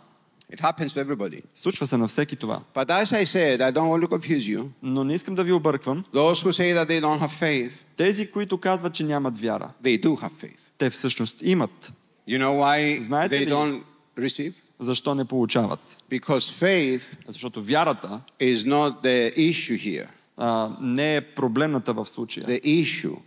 It 0.54 0.60
happens 0.62 0.88
to 0.88 1.06
everybody. 1.06 1.42
Случва 1.56 1.88
се 1.88 1.98
на 1.98 2.08
всеки 2.08 2.36
това. 2.36 2.62
But 2.74 2.90
as 2.90 3.04
I 3.14 3.26
said, 3.26 3.62
I 3.62 3.72
don't 3.72 3.90
want 3.90 4.06
to 4.06 4.08
confuse 4.08 4.58
you. 4.58 4.68
Но 4.84 5.04
не 5.04 5.14
искам 5.14 5.36
да 5.36 5.44
ви 5.44 5.52
обърквам. 5.52 6.06
Those 6.14 6.46
who 6.46 6.52
say 6.52 6.76
that 6.76 6.90
they 6.90 7.02
don't 7.02 7.20
have 7.22 7.42
faith, 7.42 7.72
Тези, 7.98 8.32
които 8.32 8.58
казват, 8.58 8.94
че 8.94 9.04
нямат 9.04 9.40
вяра, 9.40 9.72
they 9.84 10.00
do 10.00 10.08
have 10.08 10.32
faith. 10.46 10.60
те 10.78 10.90
всъщност 10.90 11.38
имат. 11.42 11.92
You 12.30 12.40
know 12.40 12.52
why 12.54 13.00
Знаете 13.00 13.36
they 13.36 13.46
ли- 13.46 13.52
don't 13.52 13.82
receive? 14.18 14.54
Защо 14.80 15.16
не 15.16 15.26
получават? 15.26 15.98
Because 16.12 16.54
faith 16.62 17.02
Защото 17.28 17.64
вярата 17.64 18.22
is 18.42 18.56
not 18.58 19.04
the 19.04 19.36
issue 19.38 19.78
here. 19.80 20.08
а, 20.38 20.70
не 20.82 21.16
е 21.16 21.22
проблемната 21.22 21.94
в 21.94 22.06
случая. 22.06 22.46
The 22.46 22.62
issue 22.62 23.18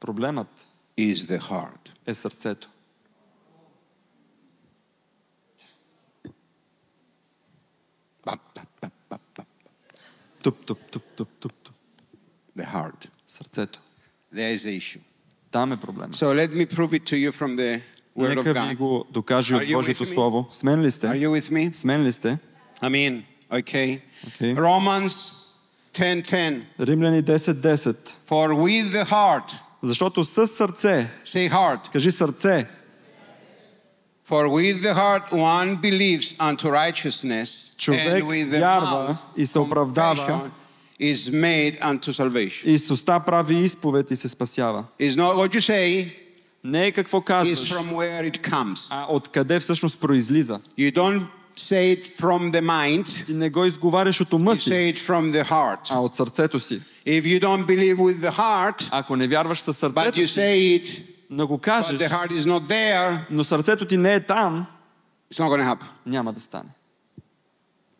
Проблемът 0.00 0.66
is 0.98 1.14
the 1.14 1.40
heart. 1.40 1.90
е 2.06 2.14
сърцето. 2.14 2.68
Туп, 10.44 10.66
туп, 10.66 10.78
туп, 10.90 11.02
туп, 11.16 11.28
туп, 11.40 11.52
туп. 11.52 11.74
The 12.58 12.66
heart. 12.74 13.06
Сърцето. 13.26 13.78
There 14.34 14.56
is 14.56 14.64
the 14.66 14.78
issue. 14.80 15.00
Там 15.50 15.72
е 15.72 15.76
проблема. 15.76 16.12
So 16.14 16.34
let 16.46 16.50
me 16.52 16.66
prove 16.66 16.92
it 16.92 17.04
to 17.10 17.16
you 17.16 17.32
from 17.32 17.56
the 17.56 17.80
Word 18.18 18.32
of 18.32 18.36
Нека 18.36 18.52
ви 18.52 18.58
God. 18.60 18.76
го 18.76 19.06
докаже 19.10 19.54
Are 19.54 19.56
от 19.62 19.62
you 19.68 19.72
Божието 19.76 20.04
with 20.04 20.08
me? 20.08 20.14
Слово. 20.14 20.48
С 20.52 20.62
мен 20.62 20.80
ли 20.82 20.86
Are 20.86 20.90
сте? 20.90 21.06
you 21.06 21.30
with 21.40 21.50
me? 21.52 21.72
С 21.72 21.84
мен 21.84 22.02
ли 22.02 22.12
сте? 22.12 22.38
I 22.82 22.88
mean, 22.88 23.22
okay. 23.50 24.00
Okay. 24.28 24.54
Romans 24.54 25.14
10:10. 25.94 26.62
Римляни 26.80 27.22
10.10. 27.22 27.96
For 28.28 28.48
with 28.54 28.92
the 28.92 29.04
heart, 29.04 29.54
Защото 29.82 30.24
с 30.24 30.46
сърце, 30.46 31.10
say 31.26 31.50
heart. 31.50 31.90
кажи 31.92 32.10
сърце, 32.10 32.66
For 34.28 34.48
with 34.48 34.82
the 34.82 34.94
heart 34.94 35.32
one 35.32 35.76
believes 35.80 36.34
unto 36.38 36.70
righteousness, 36.70 37.63
Човек 37.77 38.23
вярва 38.51 39.17
и 39.37 39.45
се 39.45 39.59
оправдава. 39.59 40.49
is 41.01 41.15
made 41.31 41.79
unto 41.81 42.11
salvation. 42.11 42.65
и 42.65 42.79
с 42.79 42.91
уста 42.91 43.19
прави 43.19 43.55
изповед 43.55 44.11
и 44.11 44.15
се 44.15 44.29
спасява. 44.29 44.83
Is 45.01 45.09
not 45.09 45.35
what 45.35 45.55
you 45.55 45.61
say, 45.71 46.13
Не 46.63 46.85
е 46.87 46.91
какво 46.91 47.17
is 47.17 47.23
казваш, 47.23 47.73
from 47.73 47.93
where 47.93 48.31
it 48.31 48.49
comes. 48.51 48.87
а 48.89 49.05
откъде 49.09 49.59
всъщност 49.59 49.99
произлиза. 49.99 50.59
You 50.79 50.93
don't 50.95 51.21
say 51.57 51.97
it 51.97 52.19
from 52.21 52.51
the 52.51 52.61
mind, 52.61 53.25
Ти 53.25 53.33
не 53.33 53.49
го 53.49 53.65
изговаряш 53.65 54.21
от 54.21 54.33
ума 54.33 54.51
you 54.51 54.55
си, 54.55 54.69
say 54.69 54.93
it 54.93 54.99
from 55.09 55.31
the 55.31 55.49
heart. 55.49 55.79
а 55.89 55.99
от 55.99 56.15
сърцето 56.15 56.59
си. 56.59 56.81
If 57.07 57.21
you 57.23 57.39
don't 57.41 57.65
believe 57.65 57.95
with 57.97 58.29
the 58.29 58.31
heart, 58.31 58.87
Ако 58.91 59.15
не 59.15 59.27
вярваш 59.27 59.59
със 59.59 59.77
but 59.77 59.79
сърцето 59.79 60.19
you 60.19 60.25
си, 60.25 60.39
say 60.39 60.81
it, 60.81 61.01
но 61.29 61.47
го 61.47 61.57
but 61.57 61.61
кажеш, 61.61 61.99
the 61.99 62.09
heart 62.09 62.31
is 62.31 62.41
not 62.41 62.63
there, 62.63 63.17
но 63.31 63.43
сърцето 63.43 63.85
ти 63.85 63.97
не 63.97 64.13
е 64.13 64.19
там, 64.25 64.65
it's 65.33 65.37
not 65.43 65.65
happen. 65.65 65.85
няма 66.05 66.33
да 66.33 66.39
стане. 66.39 66.69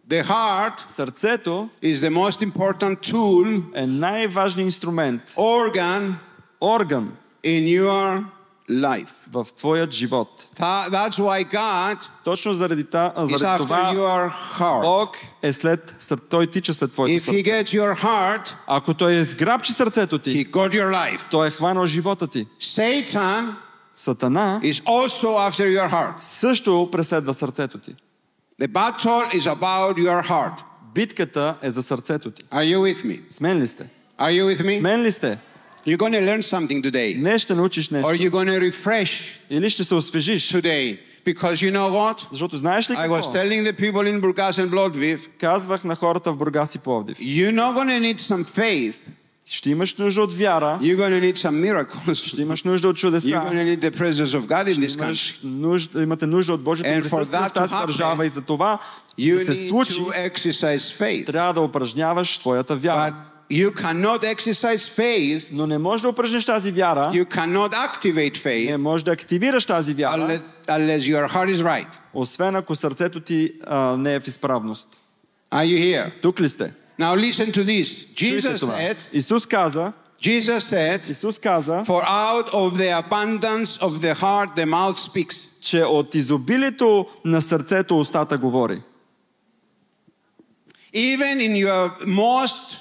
The 0.10 0.24
heart 0.24 0.90
Сърцето 0.90 1.70
is 1.84 1.94
the 1.96 2.10
most 2.10 2.52
important 2.52 3.12
tool, 3.14 3.62
е 3.76 3.88
най-важният 3.88 4.66
инструмент, 4.68 5.22
organ 5.38 6.14
орган 6.62 7.12
in 7.46 7.82
your 7.82 8.24
life. 8.72 9.10
в 9.32 9.48
твоят 9.58 9.92
живот. 9.92 10.48
Tha- 10.60 10.90
That's 10.90 11.18
why 11.20 11.54
God 11.54 11.98
Точно 12.24 12.54
заради, 12.54 12.84
та, 12.84 13.14
а, 13.16 13.24
is 13.24 13.26
заради 13.28 13.44
after 13.44 13.58
това 13.58 13.94
your 13.94 14.32
heart. 14.60 14.82
Бог 14.82 15.10
е 15.42 15.54
след, 15.54 15.96
сър- 16.00 16.20
той 16.30 16.48
тича 16.48 16.74
след 16.74 16.92
твоето 16.94 17.14
If 17.14 17.18
He 17.18 17.26
сърце. 17.26 17.38
gets 17.66 17.80
your 17.82 18.04
heart, 18.04 18.54
Ако 18.68 18.94
той 18.94 19.14
е 19.14 19.24
сграбчи 19.24 19.74
сърцето 19.74 20.20
He 20.20 20.24
ти, 20.24 20.52
got 20.52 20.72
your 20.72 20.90
life. 20.92 21.22
той 21.32 21.48
е 21.48 21.52
хванал 21.52 21.86
живота 21.86 22.28
ти. 22.28 22.48
Satan 22.62 23.56
Сатана 23.98 24.60
is 24.64 24.84
also 24.84 25.28
after 25.50 25.66
your 25.80 25.92
heart. 25.92 26.14
също 26.20 26.90
преследва 26.92 27.34
сърцето 27.34 27.78
ти. 27.78 27.96
The 28.61 28.69
battle 28.69 29.23
is 29.33 29.47
about 29.47 29.97
your 29.99 30.23
heart. 30.29 30.62
Битката 30.95 31.55
е 31.62 31.71
за 31.71 31.83
сърцето 31.83 32.31
ти. 32.31 32.43
Are 32.45 32.75
you 32.76 32.79
with 32.79 33.05
me? 33.07 33.21
С 33.29 33.40
мен 33.40 33.59
ли 33.59 33.67
сте? 33.67 33.85
Are 34.19 34.40
you 34.40 34.45
with 34.55 34.57
С 34.57 34.62
me? 34.62 34.81
мен 34.81 35.02
ли 35.02 35.12
сте? 35.12 35.38
You're 35.87 35.97
going 35.97 36.12
to 36.12 36.21
learn 36.21 36.43
something 36.43 36.83
today, 36.90 37.19
Днес 37.19 37.43
ще 37.43 37.55
научиш 37.55 37.90
нещо. 37.90 38.09
or 38.09 38.14
you're 38.17 38.31
going 38.31 38.49
to 38.61 38.71
refresh 38.73 39.11
Или 39.50 39.71
ще 39.71 39.85
се 39.85 39.95
освежиш. 39.95 40.52
today. 40.52 40.99
Because 41.26 41.55
you 41.62 41.73
know 41.73 41.90
what? 41.90 42.26
Защото 42.33 42.57
знаеш 42.57 42.90
ли 42.90 42.95
I 42.95 43.09
was 43.09 43.17
какво? 43.17 43.33
telling 43.33 43.62
the 43.64 43.73
people 43.73 44.07
in 44.07 44.21
Burgas 44.21 44.67
and 44.67 44.71
Lodviv, 44.71 45.19
Казвах 45.38 45.85
на 45.85 45.95
хората 45.97 46.33
в 46.33 46.37
Бургас 46.37 46.75
и 46.75 46.79
Пловдив. 46.79 47.19
you're 47.19 47.52
not 47.55 47.75
going 47.76 47.88
to 47.88 48.00
need 48.00 48.21
some 48.21 48.45
faith. 48.59 48.99
Ще 49.50 49.70
имаш 49.70 49.96
нужда 49.96 50.22
от 50.22 50.34
вяра, 50.34 50.80
You're 50.82 50.98
going 50.98 51.22
to 51.22 51.34
need 51.34 51.38
some 51.38 51.72
miracles. 51.86 52.14
ще 52.14 52.42
имаш 52.42 52.64
нужда 52.64 52.88
от 52.88 52.96
You're 52.96 53.00
чудеса, 53.00 53.28
going 53.28 53.54
to 53.54 53.78
need 53.78 53.92
the 53.92 53.98
presence 53.98 54.40
of 54.40 54.48
God 54.48 54.74
in 54.74 54.80
this 54.80 54.96
country. 55.00 55.36
нужда, 55.44 56.04
имате 56.04 56.28
нужда 56.28 56.54
от 56.54 56.64
Божието 56.64 57.02
присъствие 57.02 57.40
в 57.40 57.54
тази 57.54 57.74
държава 57.74 58.25
и 58.25 58.30
за 58.30 58.42
това 58.42 58.80
You 59.20 59.38
да 59.40 59.46
се 59.46 59.52
need 59.52 59.70
случи, 59.70 59.94
to 59.94 60.30
exercise 60.32 61.00
faith. 61.02 61.25
трябва 61.25 61.54
да 61.54 61.62
упражняваш 61.62 62.38
твоята 62.38 62.74
But 62.74 62.80
вяра. 62.80 63.16
you 63.52 63.72
cannot 63.72 64.36
exercise 64.36 65.00
faith, 65.00 65.46
Но 65.52 65.68
не 65.68 65.78
можеш 65.78 66.02
да 66.02 66.10
упражниш 66.10 66.46
тази 66.46 66.72
вяра, 66.72 67.12
you 67.14 67.25
cannot 67.25 67.74
activate 67.74 68.46
не 68.46 68.52
faith 68.52 68.75
можеш 68.78 69.04
да 69.04 69.12
активираш 69.12 69.66
тази 69.66 69.94
вяра, 69.94 70.18
unless, 70.20 70.42
unless 70.68 71.00
your 71.00 71.30
heart 71.30 71.54
is 71.56 71.64
right. 71.64 71.88
освен 72.14 72.56
ако 72.56 72.75
сърцето 72.75 73.20
ти 73.20 73.52
а, 73.68 73.98
не 73.98 74.14
е 74.14 74.20
в 74.20 74.28
изправност. 74.28 74.90
Are 75.52 75.66
you 75.66 75.80
here? 75.80 76.12
Тук 76.22 76.40
ли 76.42 76.50
сте? 76.50 76.72
Now 76.99 77.14
listen 77.17 77.52
to 77.52 77.64
this. 77.64 78.14
Чуйте 78.14 78.40
Jesus 78.40 78.61
това. 78.61 78.75
said, 78.75 78.97
Исус 79.12 79.47
каза, 79.47 79.93
Jesus 80.23 80.59
said, 80.61 81.11
Исус 81.11 81.38
каза, 81.38 81.85
For 81.87 82.02
out 82.05 82.50
of 82.50 82.76
the 82.76 83.02
abundance 83.09 83.79
of 83.81 84.00
the 84.00 84.14
heart 84.14 84.49
the 84.57 84.67
mouth 84.67 84.99
speaks. 84.99 85.37
че 85.61 85.83
от 85.85 86.14
изобилието 86.14 87.07
на 87.25 87.43
сърцето 87.43 87.99
устата 87.99 88.38
говори. 88.38 88.83
Even 90.95 91.38
in 91.40 91.55
your 91.67 91.90
most, 92.07 92.76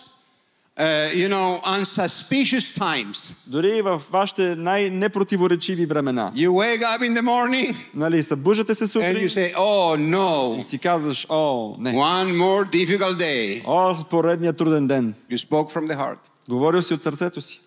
uh, 0.77 1.13
you 1.15 1.29
know, 1.29 1.61
unsuspicious 1.65 2.79
times, 2.79 3.33
Дори 3.47 3.79
и 3.79 3.83
в 3.83 4.03
вашите 4.11 4.57
най-непротиворечиви 4.57 5.87
времена. 5.87 6.33
you 6.35 6.49
wake 6.51 6.83
up 6.83 7.01
in 7.03 7.15
the 7.19 7.23
morning 7.23 7.77
Нали, 7.95 8.23
събуждате 8.23 8.75
се 8.75 8.85
and 8.85 8.89
you 8.89 8.93
сутрин 8.93 9.29
say, 9.29 9.55
Oh 9.55 9.99
и 9.99 10.15
no, 10.15 10.61
си 10.63 10.79
казваш, 10.79 11.27
о, 11.29 11.77
не, 11.79 11.93
one 11.93 12.37
more 12.37 12.71
difficult 12.71 13.15
day. 13.15 13.63
о, 13.67 14.05
поредният 14.11 14.57
труден 14.57 14.87
ден. 14.87 15.15
You 15.31 15.49
spoke 15.49 15.73
from 15.73 15.89
the 15.93 15.97
heart. 15.99 16.19
Говорил 16.49 16.83
си 16.83 16.95
от 16.95 17.03
сърцето 17.03 17.41
си. 17.41 17.61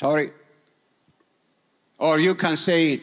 Sorry. 0.00 0.30
Or 2.00 2.18
you 2.18 2.34
can 2.34 2.56
say, 2.56 3.00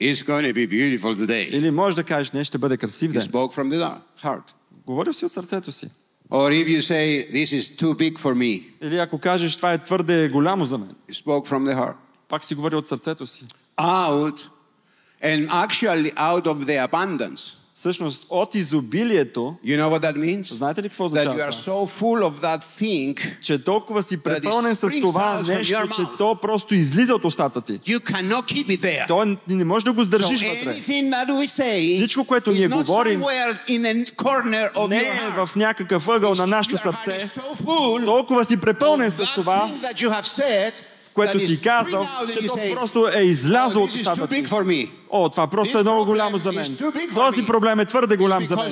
It's 0.00 0.22
going 0.22 0.44
to 0.44 0.52
be 0.54 0.66
beautiful 0.66 1.14
today. 1.14 1.48
Или 1.50 1.70
можеш 1.70 1.94
да 1.96 2.04
кажеш, 2.04 2.32
не, 2.32 2.44
ще 2.44 2.58
бъде 2.58 2.76
красив 2.76 3.10
You 3.10 3.12
ден. 3.14 3.22
spoke 3.22 3.54
from 3.54 3.68
the 3.74 3.96
heart. 4.22 4.42
Говорил 4.86 5.12
си 5.12 5.24
от 5.24 5.32
сърцето 5.32 5.72
си. 5.72 5.90
Or 6.31 6.51
if 6.51 6.67
you 6.67 6.81
say, 6.81 7.23
This 7.31 7.51
is 7.53 7.77
too 7.77 7.93
big 7.95 8.19
for 8.19 8.35
me, 8.35 8.63
Или 8.81 8.97
ако 8.97 9.17
кажеш, 9.19 9.55
това 9.55 9.73
е 9.73 9.83
твърде 9.83 10.29
голямо 10.29 10.65
за 10.65 10.77
мен, 10.77 10.95
you 11.11 11.23
spoke 11.23 11.47
from 11.47 11.63
the 11.65 11.77
heart. 11.77 11.95
пак 12.29 12.43
си 12.43 12.55
говори 12.55 12.75
от 12.75 12.87
сърцето 12.87 13.27
си. 13.27 13.45
Out, 13.77 14.49
and 15.23 15.49
actually 15.49 16.13
out 16.15 16.43
of 16.45 16.65
the 16.65 16.89
abundance. 16.91 17.53
Всъщност, 17.74 18.26
от 18.30 18.54
изобилието, 18.54 19.54
You 19.66 19.80
know 19.80 19.88
what 19.88 20.02
that 20.02 20.16
means? 20.16 20.52
знаете 20.52 20.82
ли 20.82 20.88
какво 20.88 21.04
That 21.04 21.08
you 21.08 21.30
означава? 21.30 21.38
are 21.42 21.52
so 21.52 22.00
full 22.00 22.22
of 22.22 22.42
that 22.42 22.62
thing, 22.80 23.40
Че 23.40 23.64
толкова 23.64 24.02
си 24.02 24.16
препълнен 24.16 24.76
с 24.76 24.80
това 25.00 25.42
нещо, 25.48 25.88
че 25.88 26.02
то 26.18 26.34
просто 26.34 26.74
излиза 26.74 27.14
от 27.14 27.24
устата 27.24 27.60
ти. 27.60 27.72
you 27.72 27.98
cannot 28.00 28.42
keep 28.44 28.66
it 28.68 28.80
there. 28.80 29.08
То 29.08 29.24
не 29.48 29.64
можеш 29.64 29.84
да 29.84 29.92
го 29.92 30.00
So 30.00 30.04
сдържиш 30.04 30.42
вътре. 30.42 30.74
anything 30.74 31.10
that 31.10 31.26
we 31.28 31.62
say 31.62 31.96
Всичко, 31.96 32.24
което 32.24 32.50
ние 32.50 32.68
говорим, 32.68 33.22
in 33.22 33.82
a 33.82 34.14
corner 34.14 34.72
of 34.72 34.88
Не 34.88 34.96
е 34.98 35.12
в 35.36 35.56
някакъв 35.56 36.08
ъгъл 36.08 36.34
на 36.34 36.46
нашето 36.46 36.76
сърце. 36.76 37.28
so 37.64 38.04
Толкова 38.04 38.44
си 38.44 38.60
препълнен 38.60 39.10
с 39.10 39.34
това, 39.34 39.70
което 41.14 41.38
си 41.46 41.60
казал, 41.60 42.08
че 42.40 42.46
то 42.46 42.56
просто 42.74 43.08
е 43.14 43.20
излязло 43.22 43.80
"Oh, 43.82 43.84
от 43.84 43.90
устата 43.94 44.26
ти. 44.26 44.42
О, 45.10 45.28
това 45.28 45.46
просто 45.46 45.78
е 45.78 45.82
много 45.82 46.04
голямо 46.04 46.38
за 46.38 46.52
мен. 46.52 46.76
Този 47.14 47.46
проблем 47.46 47.80
е 47.80 47.84
твърде 47.84 48.16
голям 48.16 48.44
за 48.44 48.56
мен. 48.56 48.64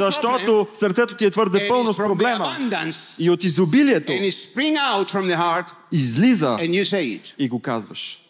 Защото 0.00 0.66
сърцето 0.74 1.14
ти 1.14 1.24
е 1.24 1.30
твърде 1.30 1.68
пълно 1.68 1.92
с 1.92 1.96
проблема. 1.96 2.56
И 3.18 3.30
от 3.30 3.44
изобилието 3.44 4.12
излиза 5.92 6.56
и 7.38 7.48
го 7.48 7.60
казваш. 7.60 8.27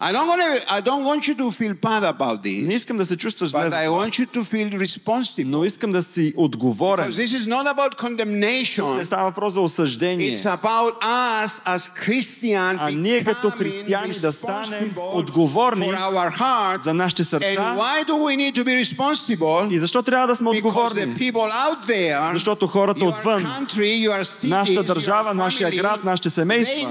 I 0.00 0.12
don't 0.12 0.28
want 0.28 0.40
to, 0.42 0.74
I 0.74 0.80
don't 0.80 1.04
want 1.04 1.28
you 1.28 1.34
to 1.34 1.50
feel 1.52 1.74
bad 1.74 2.02
about 2.04 2.44
Не 2.44 2.50
this, 2.50 2.76
искам 2.76 2.96
да 2.96 3.06
се 3.06 3.16
чувстваш 3.16 3.50
зле, 3.50 3.60
but 3.60 3.72
I 3.72 3.88
want 3.88 4.18
you 4.18 4.26
to 4.28 4.44
feel 4.44 4.78
responsible. 4.78 5.44
но 5.44 5.64
искам 5.64 5.92
да 5.92 6.02
си 6.02 6.34
отговорен. 6.36 7.04
Because 7.04 7.16
this 7.16 7.38
is 7.38 7.46
not 7.48 7.66
about 7.66 7.94
condemnation. 7.96 8.96
Не 8.96 9.04
става 9.04 9.24
въпрос 9.24 9.54
за 9.54 9.60
It's 9.60 9.64
осъждение, 9.64 10.38
about 10.38 10.92
us 11.02 11.52
as 11.66 11.80
Christians 12.06 12.76
а 12.80 12.90
ние 12.90 13.24
като 13.24 13.50
християни 13.50 14.12
да 14.12 14.32
станем 14.32 14.90
отговорни 14.98 15.86
for 15.86 15.96
our 15.96 16.38
hearts. 16.38 16.82
за 16.82 16.94
нашите 16.94 17.22
And 17.24 17.28
сърца. 17.30 17.76
why 17.78 18.04
do 18.04 18.12
we 18.14 18.36
need 18.36 18.54
to 18.54 18.64
be 18.64 18.84
responsible? 18.84 19.72
И 19.72 19.78
защо 19.78 20.02
трябва 20.02 20.26
да 20.26 20.36
сме 20.36 20.50
Because 20.50 20.54
the 20.54 20.66
отговорни? 20.68 21.14
people 21.16 21.50
out 21.50 21.86
there, 21.88 22.32
Защото 22.32 22.66
хората 22.66 23.04
отвън, 23.04 23.42
country, 23.44 24.08
your 24.08 24.22
cities, 24.22 24.48
нашата 24.48 24.82
държава, 24.82 25.34
нашия 25.34 25.70
град, 25.70 26.04
нашите 26.04 26.30
семейства, 26.30 26.90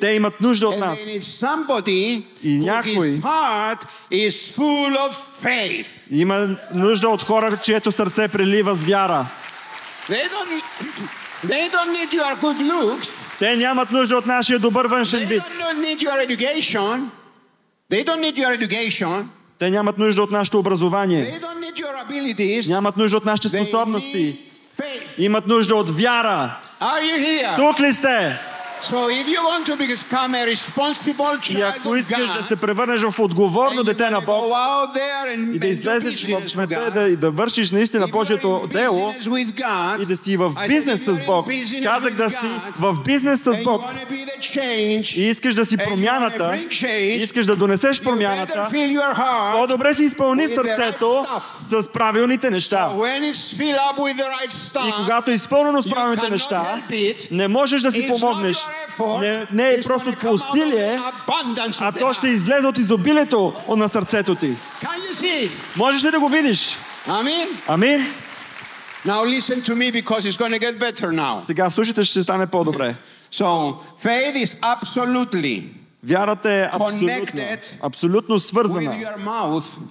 те 0.00 0.08
имат 0.08 0.40
нужда 0.40 0.68
от 0.68 0.74
And 0.74 0.80
нас. 0.80 0.98
И 2.42 2.58
някой- 2.58 2.92
his 2.92 3.20
heart 3.22 3.86
is 4.12 4.56
full 4.56 4.96
of 4.96 5.12
faith. 5.44 5.86
Има 6.10 6.48
нужда 6.74 7.08
от 7.08 7.22
хора, 7.22 7.58
чието 7.62 7.92
сърце 7.92 8.28
прелива 8.28 8.74
с 8.74 8.84
вяра. 8.84 9.26
They 10.08 10.28
don't, 10.34 10.62
they 11.46 11.70
don't 11.70 11.92
need 11.96 12.10
your 12.12 12.40
good 12.40 12.60
looks. 12.72 13.08
Те 13.38 13.56
нямат 13.56 13.90
нужда 13.92 14.16
от 14.16 14.26
нашия 14.26 14.58
добър 14.58 14.86
външен 14.86 15.26
вид. 15.26 15.42
Те 19.58 19.70
нямат 19.70 19.98
нужда 19.98 20.22
от 20.22 20.30
нашето 20.30 20.58
образование. 20.58 21.24
They 21.24 21.40
don't 21.40 21.60
need 21.60 21.76
your 21.82 22.10
abilities. 22.10 22.68
Нямат 22.68 22.96
нужда 22.96 23.16
от 23.16 23.24
нашите 23.24 23.48
способности. 23.48 24.38
Имат 25.18 25.46
нужда 25.46 25.74
от 25.74 25.90
вяра. 25.90 26.56
Are 26.80 27.02
you 27.02 27.18
here? 27.26 27.56
Тук 27.56 27.80
ли 27.80 27.92
сте? 27.92 28.38
И 31.50 31.62
ако 31.62 31.96
искаш 31.96 32.26
да 32.26 32.42
се 32.42 32.56
превърнеш 32.56 33.00
в 33.00 33.18
отговорно 33.18 33.82
дете 33.82 34.10
на 34.10 34.20
Бог 34.20 34.44
и 35.52 35.58
да 35.58 35.66
излезеш 35.66 36.26
в 36.26 36.44
света 36.50 36.90
да, 36.94 37.16
да 37.16 37.30
вършиш 37.30 37.70
наистина 37.70 38.06
Божието 38.08 38.68
дело 38.72 39.14
и 40.00 40.06
да 40.06 40.16
си 40.16 40.36
в 40.36 40.52
бизнес 40.68 41.04
с 41.04 41.26
Бог. 41.26 41.48
Казах 41.84 42.14
да 42.14 42.30
си 42.30 42.36
в 42.78 42.96
бизнес 43.04 43.40
с 43.40 43.62
Бог 43.64 43.82
и 45.14 45.28
искаш 45.28 45.54
да 45.54 45.64
си 45.64 45.76
промяната, 45.76 46.58
и 46.88 47.18
искаш 47.22 47.46
да 47.46 47.56
донесеш 47.56 48.00
промяната, 48.00 48.68
по-добре 49.52 49.94
си 49.94 50.04
изпълни 50.04 50.48
сърцето 50.48 51.26
с 51.70 51.88
правилните 51.88 52.50
неща. 52.50 52.90
И 54.86 54.92
когато 54.96 55.30
е 55.30 55.34
изпълнено 55.34 55.82
с 55.82 55.90
правилните 55.90 56.30
неща, 56.30 56.82
не 57.30 57.48
можеш 57.48 57.82
да 57.82 57.90
си 57.90 58.08
помогнеш. 58.08 58.56
Не, 59.20 59.46
не 59.52 59.68
е 59.68 59.80
просто 59.80 60.12
of 60.12 60.32
усилие, 60.32 61.00
а 61.80 61.92
то 61.92 62.12
ще 62.12 62.28
излезе 62.28 62.66
от 62.66 62.78
изобилието 62.78 63.54
на 63.68 63.88
сърцето 63.88 64.34
ти. 64.34 64.56
Можеш 65.76 66.04
ли 66.04 66.10
да 66.10 66.20
го 66.20 66.28
видиш? 66.28 66.78
Amen. 67.06 67.46
Амин. 67.68 68.06
Now 69.04 69.24
listen 69.24 69.60
to 69.62 69.74
me 69.74 69.90
because 69.90 70.24
it's 70.26 70.36
going 70.36 70.52
to 70.52 70.60
get 70.60 70.78
better 70.78 71.10
now. 71.10 71.44
Сега 71.44 71.70
слушайте, 71.70 72.04
ще 72.04 72.22
стане 72.22 72.46
по-добре. 72.46 72.96
So 73.32 73.74
faith 74.04 74.36
is 74.44 74.60
absolutely 74.60 75.64
Вярата 76.04 76.52
е 76.52 76.68
абсолютно, 76.72 77.42
абсолютно 77.82 78.38
свързана 78.38 78.96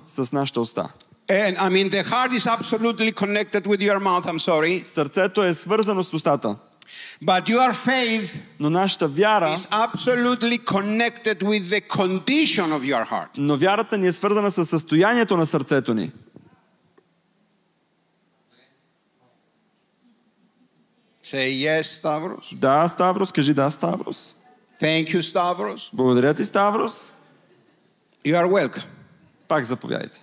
с 0.08 0.32
нашата 0.32 0.62
уста. 0.62 0.90
And 1.30 1.58
I 1.58 1.70
mean, 1.70 1.90
the 1.90 2.04
heart 2.04 2.32
is 2.40 2.46
absolutely 2.58 3.12
connected 3.24 3.64
with 3.66 3.82
your 3.82 4.00
mouth. 4.00 4.26
I'm 4.26 4.40
sorry. 4.40 4.84
Сърцето 4.84 5.44
е 5.44 5.54
свързано 5.54 6.04
с 6.04 6.14
устата, 6.14 6.56
But 7.24 7.50
your 7.50 7.74
faith 7.74 8.40
но 8.60 8.70
нашата 8.70 9.08
вяра, 9.08 9.56
is 9.58 9.68
absolutely 9.72 10.58
connected 10.58 11.44
with 11.44 11.70
the 11.70 11.82
condition 11.82 12.72
of 12.72 12.84
your 12.84 13.06
heart. 13.10 13.30
но 13.38 13.58
вярата 13.58 13.98
ни 13.98 14.08
е 14.08 14.12
свързана 14.12 14.52
с 14.52 14.66
състоянието 14.66 15.38
на 15.38 15.46
сърцето 15.46 15.94
ни. 15.94 16.12
Say 21.24 21.50
yes, 21.68 21.82
Stavros. 22.02 22.56
Да, 22.56 22.88
Ставрос, 22.88 23.32
кажи 23.32 23.54
да, 23.54 23.72
Ставрос. 23.72 24.36
Thank 24.82 25.06
you, 25.06 25.22
Stavros. 25.22 25.90
Благодаря 25.94 26.34
ти, 26.34 26.46
Ставрос. 26.46 27.14
You 28.26 28.36
are 28.36 28.48
welcome. 28.48 28.86
Пак 29.48 29.66
заповядайте. 29.66 30.22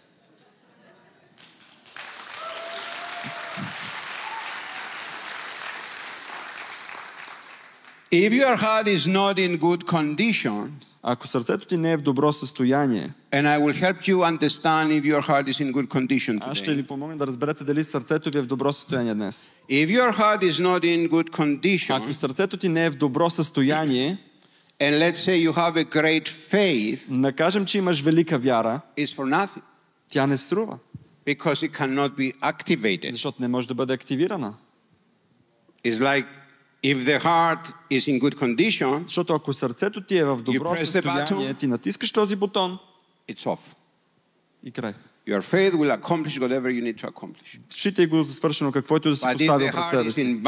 If 8.12 8.32
your 8.32 8.56
heart 8.58 8.88
is 8.88 9.08
not 9.08 9.36
in 9.39 9.58
good 9.60 9.84
condition, 9.84 10.69
Ако 11.06 11.28
сърцето 11.28 11.67
ти 11.67 11.78
не 11.78 11.91
е 11.91 11.97
в 11.97 12.02
добро 12.02 12.34
състояние, 12.34 13.10
and 13.32 13.47
I 13.47 13.60
will 13.60 13.82
help 13.84 14.08
you 14.08 14.17
understand 14.17 15.02
if 15.02 15.04
your 15.04 15.21
heart 15.21 15.47
is 15.47 15.60
in 15.65 15.71
good 15.73 15.88
condition 15.88 16.39
аз 16.41 16.58
ще 16.58 16.71
today. 16.71 16.76
ви 16.76 16.84
помогна 16.84 17.17
да 17.17 17.28
разберете 17.28 17.63
дали 17.63 17.84
сърцето 17.84 18.30
ви 18.32 18.38
е 18.38 18.41
в 18.41 18.45
добро 18.45 18.73
състояние 18.73 19.13
днес. 19.13 19.52
If 19.69 19.88
your 19.88 20.17
heart 20.17 20.41
is 20.41 20.63
not 20.63 20.84
in 20.84 21.10
good 21.10 21.28
Ако 21.30 21.41
condition, 21.41 22.12
сърцето 22.12 22.58
ти 22.58 22.69
не 22.69 22.86
е 22.86 22.89
в 22.89 22.95
добро 22.95 23.30
състояние, 23.30 24.17
and 24.80 24.97
let's 24.99 25.17
say 25.17 25.49
you 25.49 25.52
have 25.52 25.76
a 25.76 25.86
great 25.86 26.30
faith, 26.30 26.99
да 27.21 27.32
кажем, 27.34 27.65
че 27.65 27.78
имаш 27.78 28.02
велика 28.02 28.39
вяра, 28.39 28.82
it's 28.97 29.15
for 29.15 29.45
nothing 29.45 29.62
тя 30.10 30.28
не 30.28 30.38
струва, 30.38 30.78
because 31.28 31.69
it 31.69 31.71
cannot 31.80 32.10
be 32.10 32.34
activated. 32.39 33.12
защото 33.12 33.41
не 33.41 33.47
може 33.47 33.67
да 33.67 33.73
бъде 33.73 33.93
активирана. 33.93 34.54
It's 35.86 35.99
like 35.99 36.26
if 36.83 37.07
the 37.07 37.19
heart 37.25 37.73
is 37.91 38.09
in 38.09 38.21
good 38.21 38.35
condition, 38.35 39.03
Защото 39.07 39.35
ако 39.35 39.53
сърцето 39.53 40.01
ти 40.01 40.19
е 40.19 40.25
в 40.25 40.37
добро 40.37 40.77
състояние, 40.77 41.25
button. 41.25 41.59
ти 41.59 41.67
натискаш 41.67 42.12
този 42.12 42.37
бутон 42.37 42.79
it's 43.29 43.45
off. 43.45 43.59
и 44.64 44.71
край. 44.71 44.95
Your 45.29 45.43
faith 45.43 45.75
will 45.75 45.93
accomplish 46.01 46.38
whatever 46.38 46.71
you 46.71 46.83
need 46.83 47.03
to 47.03 47.11
accomplish. 47.11 47.61
Считай 47.71 48.07
го 48.07 48.23
за 48.23 48.33
свършено 48.33 48.73
каквото 48.73 49.09
и 49.09 49.11
да 49.11 49.17
си 49.17 49.27
поставил 49.33 49.69
пред 49.73 49.85
себе 49.91 50.11
си. 50.11 50.41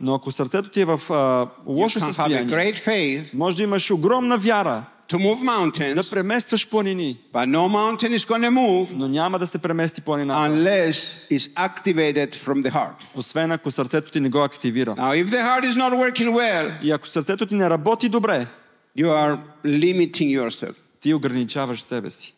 Но 0.00 0.14
ако 0.14 0.32
сърцето 0.32 0.68
ти 0.68 0.80
е 0.80 0.84
в 0.84 1.00
а, 1.10 1.48
лошо 1.66 2.00
състояние, 2.00 2.74
faith 2.74 3.34
може 3.34 3.56
да 3.56 3.62
имаш 3.62 3.90
огромна 3.90 4.38
вяра 4.38 4.84
to 5.09 5.17
move 5.17 5.41
mountains, 5.43 5.93
да 5.93 6.09
преместваш 6.09 6.69
планини, 6.69 7.17
but 7.33 7.45
no 7.45 7.67
mountain 7.69 8.15
is 8.17 8.27
going 8.27 8.41
to 8.41 8.49
move 8.49 8.93
но 8.93 9.07
няма 9.07 9.39
да 9.39 9.47
се 9.47 9.57
премести 9.57 10.01
планината, 10.01 10.39
unless 10.53 10.91
it's 11.31 11.53
activated 11.53 12.35
from 12.35 12.63
the 12.63 12.71
heart. 12.71 12.95
освен 13.15 13.51
ако 13.51 13.71
сърцето 13.71 14.11
ти 14.11 14.19
не 14.19 14.29
го 14.29 14.43
активира. 14.43 14.95
Now, 14.95 15.23
if 15.23 15.27
the 15.27 15.41
heart 15.45 15.63
is 15.65 15.75
not 15.75 15.93
working 15.93 16.29
well, 16.31 16.71
И 16.83 16.91
ако 16.91 17.07
сърцето 17.07 17.45
ти 17.45 17.55
не 17.55 17.69
работи 17.69 18.09
добре, 18.09 18.47
you 18.97 19.05
are 19.07 19.37
limiting 19.65 20.39
yourself. 20.39 20.73
ти 21.01 21.13
ограничаваш 21.13 21.81
себе 21.81 22.11
си. 22.11 22.33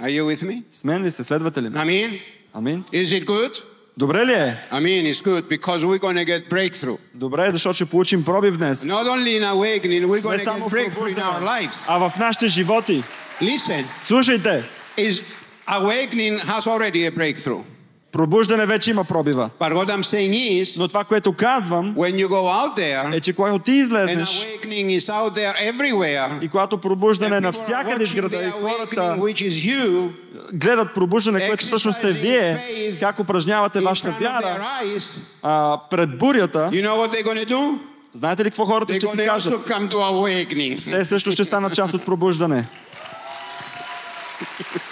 Are 0.00 0.20
you 0.22 0.34
with 0.34 0.46
me? 0.46 0.62
С 0.72 0.84
мен 0.84 1.02
ли 1.04 1.10
се 1.10 1.24
следвате 1.24 1.62
ли? 1.62 1.68
ме? 1.68 1.76
I 1.78 1.84
mean, 1.84 2.20
Амин. 2.54 2.84
is 2.92 3.22
it 3.22 3.24
good? 3.26 3.62
Добре 3.98 4.26
ли 4.26 4.32
е? 4.32 4.56
I 4.72 4.80
mean, 4.80 5.06
it's 5.12 5.22
good 5.24 5.48
because 5.48 5.78
we're 5.84 5.98
going 5.98 6.16
to 6.16 6.24
get 6.24 6.48
breakthrough. 6.50 6.98
Добре 7.14 7.46
е, 7.46 7.50
защото 7.50 7.74
ще 7.74 7.86
получим 7.86 8.24
пробив 8.24 8.56
днес. 8.56 8.84
Not 8.84 9.06
only 9.06 9.40
in 9.40 9.44
awakening, 9.44 10.04
we're 10.06 10.22
going 10.22 10.36
Не 10.38 10.44
to 10.44 10.44
само 10.44 10.64
get 10.64 10.68
в 10.68 10.72
breakthrough 10.72 11.14
in 11.14 11.18
our 11.18 11.32
пробуждане, 11.32 11.46
lives. 11.46 11.74
а 11.86 11.98
в 12.10 12.18
нашите 12.18 12.48
животи. 12.48 13.02
Listen, 13.40 13.84
Слушайте, 14.02 14.64
is 14.98 15.20
awakening 15.68 16.38
has 16.38 16.66
already 16.66 17.06
a 17.06 17.10
breakthrough. 17.10 17.62
Пробуждане 18.11 18.65
вече 18.65 18.89
има 18.89 19.03
пробива. 19.03 19.49
But 19.59 19.73
what 19.73 19.89
I'm 19.89 20.03
saying 20.03 20.61
is, 20.61 20.77
Но 20.77 20.87
това, 20.87 21.03
което 21.03 21.33
казвам, 21.33 21.95
when 21.95 22.25
you 22.25 22.27
go 22.27 22.31
out 22.31 22.77
there, 22.77 23.15
е, 23.15 23.19
че 23.19 23.33
когато 23.33 23.59
ти 23.59 23.71
излезнеш 23.71 24.29
awakening 24.29 24.99
is 24.99 25.05
out 25.05 25.35
there 25.35 25.73
everywhere, 25.73 26.41
и 26.41 26.47
когато 26.47 26.77
пробуждане 26.77 27.37
е 27.37 27.41
навсякъде 27.41 28.03
из 28.03 28.09
watching 28.09 28.15
града 28.15 28.37
the 28.37 28.47
и 28.47 28.51
хората 28.51 29.17
you, 29.35 30.09
гледат 30.53 30.93
пробуждане, 30.95 31.47
което 31.47 31.65
всъщност 31.65 31.97
сте 31.97 32.11
вие, 32.11 32.63
как 32.99 33.19
упражнявате 33.19 33.79
вашата 33.79 34.11
вяра 34.11 34.65
eyes, 34.83 35.09
а, 35.43 35.79
пред 35.89 36.17
бурята, 36.17 36.69
you 36.73 36.87
know 36.87 37.77
знаете 38.13 38.43
ли 38.43 38.49
какво 38.49 38.65
хората 38.65 38.93
ще 38.93 39.07
си 39.07 39.17
кажат? 39.17 39.71
Те 40.91 41.05
също 41.05 41.31
ще 41.31 41.43
станат 41.43 41.75
част 41.75 41.93
от 41.93 42.05
пробуждане. 42.05 42.65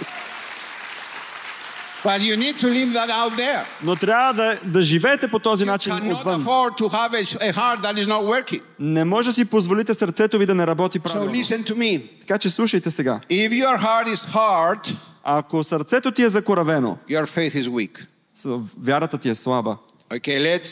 But 2.04 2.20
you 2.20 2.36
need 2.36 2.58
to 2.58 2.66
leave 2.68 2.92
that 2.92 3.10
out 3.10 3.36
there. 3.36 3.64
Но 3.82 3.96
трябва 3.96 4.32
да, 4.34 4.58
да 4.64 4.82
живеете 4.82 5.28
по 5.28 5.38
този 5.38 5.64
You 5.64 5.66
начин 5.66 5.92
cannot 5.92 6.12
отвън. 6.14 6.42
afford 6.42 6.78
to 6.78 6.88
have 6.88 7.12
a, 7.12 7.24
a 7.40 7.52
heart 7.52 7.80
that 7.82 7.94
is 7.96 8.06
not 8.06 8.22
working. 8.24 8.60
Не 8.78 9.04
може 9.04 9.28
да 9.28 9.32
си 9.32 9.44
позволите 9.44 9.94
сърцето 9.94 10.38
ви 10.38 10.46
да 10.46 10.54
не 10.54 10.66
работи 10.66 11.00
So 11.00 11.02
правилно. 11.02 11.32
listen 11.34 11.64
to 11.64 11.74
me. 11.74 12.02
Така 12.20 12.38
че 12.38 12.50
слушайте 12.50 12.90
сега. 12.90 13.20
If 13.30 13.50
your 13.50 13.78
heart 13.78 14.06
is 14.06 14.26
hard, 14.28 14.94
Ако 15.24 15.64
сърцето 15.64 16.10
ти 16.12 16.22
е 16.22 16.28
закоравено, 16.28 16.98
your 17.10 17.26
faith 17.26 17.54
is 17.56 17.68
weak. 17.68 18.06
с- 18.34 18.48
вярата 18.80 19.18
ти 19.18 19.28
е 19.28 19.34
слаба. 19.34 19.76
Okay, 20.10 20.38
let's 20.40 20.66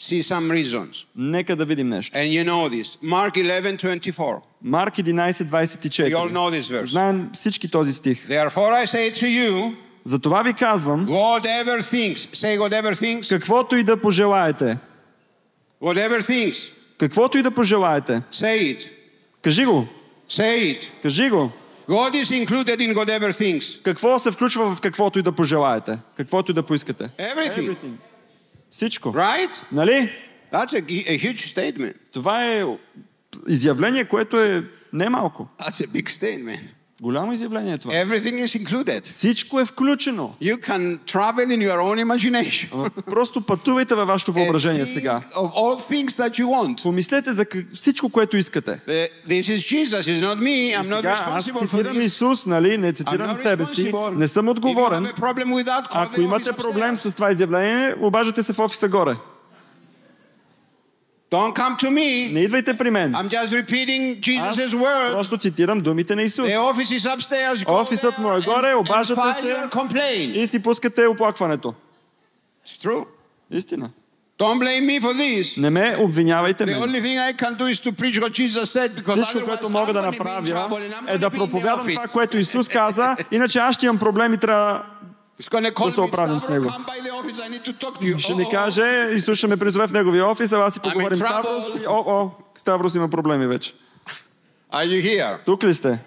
see 0.00 0.22
some 0.22 0.64
reasons. 0.64 1.04
Нека 1.16 1.56
да 1.56 1.64
видим 1.64 1.88
нещо. 1.88 2.18
And 2.18 2.30
you 2.32 2.50
know 2.50 2.68
this. 2.74 2.88
Mark 3.04 3.36
11:24. 3.36 4.40
Марк 4.62 4.94
11, 4.96 5.32
We 5.32 5.50
all 5.50 5.66
24. 5.66 6.32
know 6.32 6.60
this 6.60 6.70
verse. 6.72 6.82
Знаем 6.90 7.28
всички 7.34 7.68
този 7.70 7.92
стих. 7.92 8.28
Therefore 8.28 8.84
I 8.84 8.86
say 8.86 9.22
to 9.22 9.26
you, 9.26 9.74
Затова 10.05 10.43
ви 10.43 10.53
казвам, 10.53 11.07
whatever 11.07 11.81
things, 11.81 12.15
say 12.15 12.59
whatever 12.59 12.93
things, 12.93 13.29
каквото 13.29 13.75
и 13.75 13.83
да 13.83 14.01
пожелаете, 14.01 14.77
whatever 15.81 16.21
things, 16.21 16.55
каквото 16.97 17.37
и 17.37 17.41
да 17.41 17.51
пожелаете, 17.51 18.21
say 18.31 18.77
it, 18.77 18.89
кажи 19.41 19.65
го, 19.65 19.87
say 20.29 20.57
it. 20.57 21.01
кажи 21.01 21.29
го. 21.29 21.51
God 21.87 22.13
is 22.13 22.45
included 22.45 22.77
in 22.79 22.95
whatever 22.95 23.31
things. 23.31 23.83
Какво 23.83 24.19
се 24.19 24.31
включва 24.31 24.75
в 24.75 24.81
каквото 24.81 25.19
и 25.19 25.21
да 25.21 25.31
пожелаете, 25.31 25.99
каквото 26.17 26.51
и 26.51 26.53
да 26.53 26.63
поискате. 26.63 27.09
Everything, 27.17 27.75
Всичко. 28.71 29.09
right? 29.09 29.51
Нали? 29.71 30.11
That's 30.53 30.73
a, 30.73 30.81
a 30.83 31.17
huge 31.17 31.55
statement. 31.55 31.93
Това 32.13 32.45
е 32.45 32.65
изявление, 33.47 34.05
което 34.05 34.39
е 34.39 34.63
не 34.93 35.09
малко. 35.09 35.47
That's 35.59 35.87
a 35.87 35.87
big 35.87 36.09
statement. 36.09 36.61
Голямо 37.01 37.33
изявление 37.33 37.73
е 37.73 37.77
това. 37.77 37.93
Everything 37.93 38.45
is 38.45 38.65
included. 38.65 39.05
Всичко 39.05 39.59
е 39.59 39.65
включено. 39.65 40.33
You 40.41 40.67
can 40.67 40.99
travel 40.99 41.47
in 41.47 41.69
your 41.69 41.77
own 41.77 42.05
imagination. 42.05 42.89
Просто 43.05 43.41
пътувайте 43.41 43.95
във 43.95 44.07
вашето 44.07 44.33
въображение 44.33 44.85
сега. 44.85 45.21
Of 45.35 45.51
all 45.53 45.91
things 45.91 46.09
that 46.09 46.39
you 46.39 46.45
want. 46.45 46.83
Помислете 46.83 47.31
за 47.31 47.45
всичко, 47.73 48.09
което 48.09 48.37
искате. 48.37 48.79
This 49.27 49.41
is 49.41 49.85
Jesus, 49.85 50.01
it's 50.01 50.21
not 50.21 50.37
me. 50.39 50.81
I'm 50.81 51.01
not 51.01 51.05
аз 51.05 51.19
responsible 51.19 51.67
for 51.67 51.69
цитирам. 51.69 52.01
Исус, 52.01 52.45
нали? 52.45 52.77
Не 52.77 52.93
цитирам 52.93 53.35
себе 53.35 53.65
си. 53.65 53.93
Не 54.13 54.27
съм 54.27 54.49
отговорен. 54.49 55.07
Ако 55.91 56.21
имате 56.21 56.51
проблем 56.53 56.95
с 56.95 57.15
това 57.15 57.31
изявление, 57.31 57.95
обаждате 58.01 58.43
се 58.43 58.53
в 58.53 58.59
офиса 58.59 58.87
горе. 58.87 59.15
Don't 61.31 61.55
come 61.55 61.77
to 61.77 61.89
me. 61.89 62.33
Не 62.33 62.39
идвайте 62.39 62.77
при 62.77 62.91
мен. 62.91 63.13
I'm 63.13 63.29
just 63.29 63.65
repeating 63.65 64.39
Аз 64.41 64.57
Jesus' 64.57 64.75
word. 64.75 65.13
просто 65.13 65.37
цитирам 65.37 65.79
думите 65.79 66.15
на 66.15 66.21
Исус. 66.21 66.47
The 66.47 66.57
office 66.57 66.99
is 66.99 67.17
upstairs. 67.17 67.63
Офисът 67.67 68.17
му 68.17 68.33
е 68.33 68.41
горе, 68.41 68.73
обаждате 68.73 69.21
се. 69.41 70.11
И 70.11 70.47
си 70.47 70.59
пускате 70.59 71.07
оплакването. 71.07 71.73
It's 72.65 72.87
true. 72.87 73.05
Истина. 73.51 73.89
Don't 74.39 74.59
blame 74.59 74.85
me 74.85 75.01
for 75.01 75.13
this. 75.13 75.61
Не 75.61 75.69
ме 75.69 75.95
обвинявайте 75.99 76.65
because 76.65 77.01
Всичко, 79.23 79.47
което 79.47 79.69
мога 79.69 79.93
да 79.93 80.01
направя, 80.01 80.79
е 81.07 81.17
да 81.17 81.29
проповядам 81.29 81.87
това, 81.87 82.07
което 82.07 82.37
Исус 82.37 82.69
каза, 82.69 83.15
иначе 83.31 83.59
аз 83.59 83.75
ще 83.75 83.85
имам 83.85 83.99
проблем 83.99 84.33
и 84.33 84.37
трябва 84.37 84.83
Да 85.85 85.91
се 85.91 86.01
оправим 86.01 86.39
с 86.39 86.47
него. 86.47 86.69
Ще 88.19 88.33
Oh, 88.33 88.37
ми 88.37 88.43
oh, 88.43 88.51
каже, 88.51 89.07
Исус 89.11 89.37
ще 89.37 89.47
ме 89.47 89.57
призове 89.57 89.87
в 89.87 89.91
неговия 89.91 90.27
офис, 90.27 90.53
а 90.53 90.57
аз 90.57 90.73
си 90.73 90.79
поговорим 90.79 91.17
с. 91.17 91.21
Ставрос. 91.21 91.63
И, 91.83 91.87
о, 91.87 92.03
о, 92.07 92.29
Ставрос 92.57 92.95
има 92.95 93.09
проблеми 93.09 93.47
вече. 93.47 93.73
Тук 95.45 95.63
ли 95.63 95.73
сте? 95.73 95.99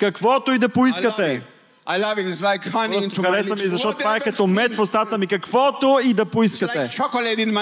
Каквото 0.00 0.52
и 0.52 0.58
да 0.58 0.68
поискате. 0.68 1.42
I 1.86 1.98
love 1.98 2.16
it. 2.16 2.26
It's 2.32 2.40
like 2.40 2.62
honey 2.72 3.08
into 3.08 3.20
my 3.20 3.62
ми, 3.62 3.68
защото 3.68 3.98
това 3.98 4.16
е 4.16 4.20
като 4.20 4.46
мед 4.46 4.74
в 4.74 4.80
устата 4.80 5.18
ми. 5.18 5.26
Каквото 5.26 6.00
и 6.04 6.14
да 6.14 6.24
поискате. 6.24 6.90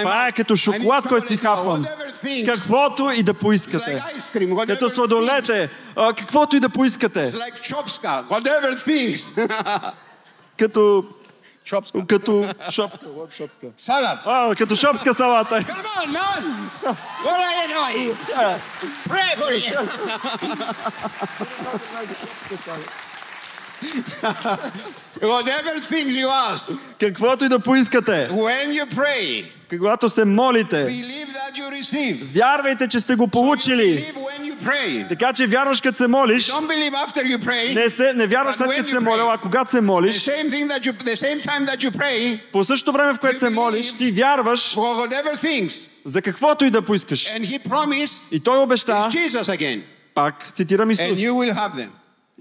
Това 0.03 0.29
е 0.29 0.33
като 0.33 0.57
шоколад, 0.57 1.09
който 1.09 1.29
си 1.29 1.37
хапвам. 1.37 1.87
Каквото 2.47 3.11
и 3.11 3.23
да 3.23 3.35
поискате. 3.35 4.03
Като 4.67 4.91
сладолете. 4.91 5.69
Каквото 6.17 6.57
и 6.57 6.61
да 6.61 6.69
поискате. 6.69 7.33
Като... 10.59 11.05
chopska. 11.65 12.07
Като 12.07 12.45
шопска. 12.71 13.07
шопска? 13.37 13.67
Salad. 13.79 14.19
А, 14.27 14.55
като 14.55 14.77
шопска 14.77 15.15
салата. 15.15 15.55
Come 15.55 15.87
on, 16.01 16.13
man. 16.13 16.71
What 17.25 17.39
are 17.47 17.55
you 17.61 17.69
doing? 17.79 18.17
Pray 19.09 19.31
for 19.41 19.53
you. 19.65 19.75
Whatever 25.21 25.81
things 25.81 26.13
you 26.17 26.29
ask, 26.51 26.79
Каквото 27.01 27.45
и 27.45 27.49
да 27.49 27.59
поискате. 27.59 28.29
when 28.31 28.73
you 28.73 28.87
pray, 28.87 29.45
Когато 29.79 30.11
се 30.11 30.25
молите. 30.25 31.05
Вярвайте, 32.35 32.89
че 32.89 33.01
сте 33.01 33.15
го 33.15 33.29
получили. 33.29 34.13
Така 35.09 35.33
че 35.33 35.47
вярваш, 35.47 35.81
като 35.81 35.97
се 35.99 36.07
молиш. 36.07 36.53
Не, 37.75 37.91
се, 37.91 38.13
не 38.15 38.27
вярваш 38.27 38.57
след 38.57 38.69
като 38.77 38.91
се 38.91 39.01
молил, 39.01 39.31
а 39.31 39.39
когато 39.39 39.71
се 39.71 39.81
молиш, 39.81 40.25
по 42.53 42.65
същото 42.65 42.93
време, 42.93 43.15
в 43.15 43.19
което 43.19 43.39
се 43.39 43.51
молиш, 43.51 43.93
ти 43.93 44.11
вярваш 44.13 44.77
за 46.05 46.23
каквото 46.23 46.65
и 46.65 46.71
да 46.71 46.83
поискаш. 46.83 47.27
И 48.31 48.41
той 48.41 48.59
обеща, 48.63 49.09
пак 50.15 50.53
цитирам 50.53 50.91
Исус, 50.91 51.19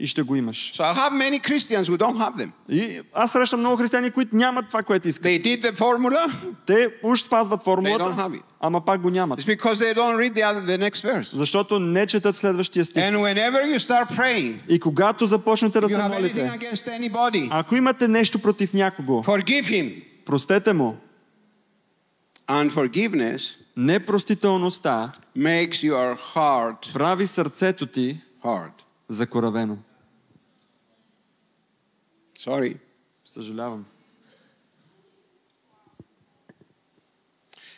и 0.01 0.07
ще 0.07 0.21
го 0.21 0.35
имаш. 0.35 0.73
So 0.75 0.83
I 0.83 0.93
have 0.93 1.13
many 1.13 1.39
Christians 1.39 1.83
who 1.83 1.97
don't 1.97 2.17
have 2.17 2.35
them. 2.37 2.51
И 2.69 3.01
аз 3.13 3.31
срещам 3.31 3.59
много 3.59 3.77
християни, 3.77 4.11
които 4.11 4.35
нямат 4.35 4.67
това, 4.67 4.83
което 4.83 5.07
искат. 5.07 5.25
They 5.25 5.41
did 5.41 5.63
the 5.63 5.75
formula. 5.75 6.31
Те 6.65 6.89
уж 7.03 7.21
спазват 7.21 7.59
They 7.59 7.63
don't 7.63 7.65
формулата, 7.65 8.03
have 8.05 8.29
it. 8.31 8.41
ама 8.59 8.85
пак 8.85 9.01
го 9.01 9.09
нямат. 9.09 9.41
It's 9.41 9.57
because 9.57 9.73
they 9.75 9.93
don't 9.95 10.17
read 10.17 10.33
the 10.33 10.43
other, 10.43 10.77
the 10.77 10.89
next 10.89 11.13
verse. 11.13 11.35
Защото 11.35 11.79
не 11.79 12.05
четат 12.05 12.35
следващия 12.35 12.85
стих. 12.85 13.03
And 13.03 13.17
whenever 13.17 13.75
you 13.75 13.79
start 13.79 14.09
praying, 14.17 14.55
И 14.69 14.79
когато 14.79 15.25
започнете 15.25 15.79
да 15.81 15.89
се 15.89 16.09
молите, 16.09 16.51
anybody, 16.99 17.47
ако 17.51 17.75
имате 17.75 18.07
нещо 18.07 18.39
против 18.39 18.73
някого, 18.73 19.23
forgive 19.23 19.63
him. 19.63 20.03
простете 20.25 20.73
му. 20.73 20.97
Unforgiveness 22.47 23.41
Непростителността 23.77 25.11
makes 25.37 25.71
your 25.91 26.17
heart 26.35 26.93
прави 26.93 27.27
сърцето 27.27 27.85
ти 27.85 28.21
hard. 28.45 28.71
закоравено. 29.07 29.77
Sorry. 32.40 32.76
Съжалявам. 33.26 33.84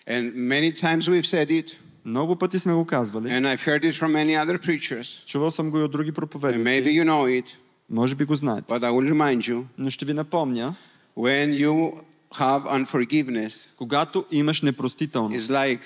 And 0.06 0.34
many 0.34 0.72
times 0.72 1.08
we've 1.08 1.26
said 1.26 1.50
it, 1.50 1.74
Много 2.04 2.36
пъти 2.36 2.58
сме 2.58 2.72
го 2.74 2.84
казвали. 2.86 3.28
and 3.28 3.46
I've 3.56 3.60
heard 3.60 3.84
it 3.84 3.94
from 3.94 4.12
many 4.12 4.44
other 4.46 4.58
preachers, 4.66 5.24
Чувал 5.26 5.50
съм 5.50 5.70
го 5.70 5.78
и 5.78 5.82
от 5.82 5.90
други 5.90 6.10
and 6.10 6.14
maybe 6.14 6.16
проповедници. 6.16 6.90
you 7.00 7.04
know 7.04 7.42
it, 7.42 7.54
Може 7.90 8.14
би 8.14 8.24
го 8.24 8.34
знаете. 8.34 8.72
but 8.72 8.78
I 8.82 8.90
will 8.90 9.12
remind 9.12 9.38
you 9.52 9.64
Но 9.78 9.90
ще 9.90 10.04
ви 10.04 10.12
напомня, 10.14 10.74
when 11.16 11.64
you 11.66 12.00
have 12.34 12.62
unforgiveness, 12.84 13.76
когато 13.76 14.24
имаш 14.30 14.62
непростителност, 14.62 15.46
it's 15.50 15.52
like 15.70 15.80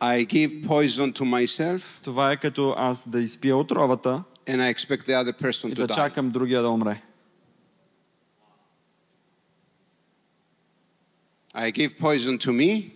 I 0.00 0.26
give 0.26 0.66
poison 0.66 1.12
to 1.12 1.22
myself 1.22 1.82
това 2.02 2.32
е 2.32 2.36
като 2.36 2.74
аз 2.78 3.08
да 3.08 3.20
изпия 3.20 3.56
отровата 3.56 4.22
and 4.46 4.56
I 4.62 4.74
expect 4.74 5.06
the 5.08 5.24
other 5.24 5.42
person 5.42 5.68
и 5.68 5.72
to 5.72 5.74
да 5.74 5.88
die. 5.88 5.94
чакам 5.94 6.30
другия 6.30 6.62
да 6.62 6.68
умре. 6.68 7.02
I 11.54 11.72
give 11.72 11.98
poison 11.98 12.38
to 12.38 12.50
me 12.50 12.90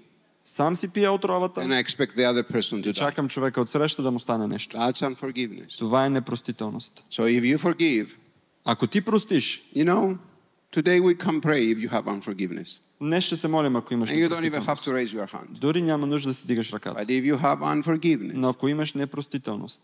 Сам 0.45 0.77
си 0.77 0.89
пия 0.89 1.13
отровата 1.13 1.61
and 1.61 1.83
I 1.83 1.85
expect 1.85 2.17
the 2.17 2.33
other 2.33 2.53
person 2.53 2.73
to 2.83 2.89
и 2.89 2.93
die. 2.93 2.95
чакам 2.95 3.29
човека 3.29 3.61
от 3.61 3.69
среща 3.71 4.03
да 4.03 4.11
му 4.11 4.19
стане 4.19 4.47
нещо. 4.47 4.77
That's 4.77 5.15
unforgiveness. 5.15 5.79
Това 5.79 6.07
е 6.07 6.11
непростителност. 6.11 7.05
So 7.13 7.23
if 7.23 7.57
you 7.57 7.59
forgive, 7.59 8.09
Ако 8.65 8.87
ти 8.87 9.01
простиш, 9.01 9.63
you 9.77 9.85
know, 9.85 10.17
today 10.73 11.01
we 11.01 11.15
can 11.17 11.41
pray 11.41 11.75
if 11.75 11.89
you 11.89 11.91
have 11.91 12.05
unforgiveness. 12.05 12.69
днес 13.01 13.25
ще 13.25 13.37
се 13.37 13.49
молим, 13.49 13.77
ако 13.77 13.95
имаш 13.95 14.11
And 14.11 14.15
you 14.15 14.29
don't 14.29 14.41
even 14.41 14.43
have 14.43 14.43
непростителност. 14.43 14.85
to 14.85 14.91
raise 14.93 15.27
your 15.27 15.33
hand. 15.35 15.59
Дори 15.59 15.83
няма 15.83 16.07
нужда 16.07 16.31
да 16.31 16.35
си 16.35 16.47
дигаш 16.47 16.73
ръката. 16.73 17.05
But 17.05 17.09
if 17.09 17.35
you 17.35 17.39
have 17.39 17.59
unforgiveness, 17.83 18.33
Но 18.35 18.49
ако 18.49 18.69
имаш 18.69 18.93
непростителност, 18.95 19.83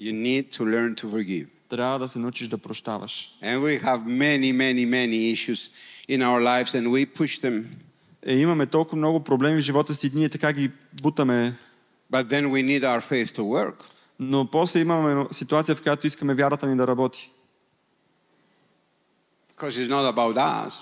you 0.00 0.12
need 0.12 0.56
to 0.56 0.62
learn 0.64 0.94
to 1.02 1.06
forgive. 1.08 1.46
трябва 1.68 1.98
да 1.98 2.08
се 2.08 2.18
научиш 2.18 2.48
да 2.48 2.58
прощаваш. 2.58 3.38
And 3.42 3.58
we 3.58 3.82
have 3.82 3.98
many, 4.06 4.52
many, 4.52 4.86
many 4.86 5.34
issues 5.34 5.60
in 6.08 6.18
our 6.22 6.40
lives 6.42 6.74
and 6.74 6.86
we 6.90 7.06
push 7.20 7.40
them, 7.40 7.64
Е, 8.25 8.35
имаме 8.35 8.65
толкова 8.65 8.97
много 8.97 9.19
проблеми 9.23 9.61
в 9.61 9.63
живота 9.63 9.95
си, 9.95 10.11
ние 10.13 10.29
така 10.29 10.53
ги 10.53 10.71
бутаме, 11.01 11.55
but 12.11 12.23
then 12.27 12.47
we 12.49 12.63
need 12.63 12.81
our 12.83 13.01
faith 13.11 13.35
to 13.37 13.41
work. 13.41 13.75
но 14.19 14.51
после 14.51 14.79
имаме 14.79 15.25
ситуация, 15.31 15.75
в 15.75 15.81
която 15.83 16.07
искаме 16.07 16.33
вярата 16.33 16.67
ни 16.67 16.75
да 16.77 16.87
работи. 16.87 17.31
Because 19.57 19.69
it's 19.83 19.89
not 19.89 20.13
about 20.15 20.35
us, 20.67 20.73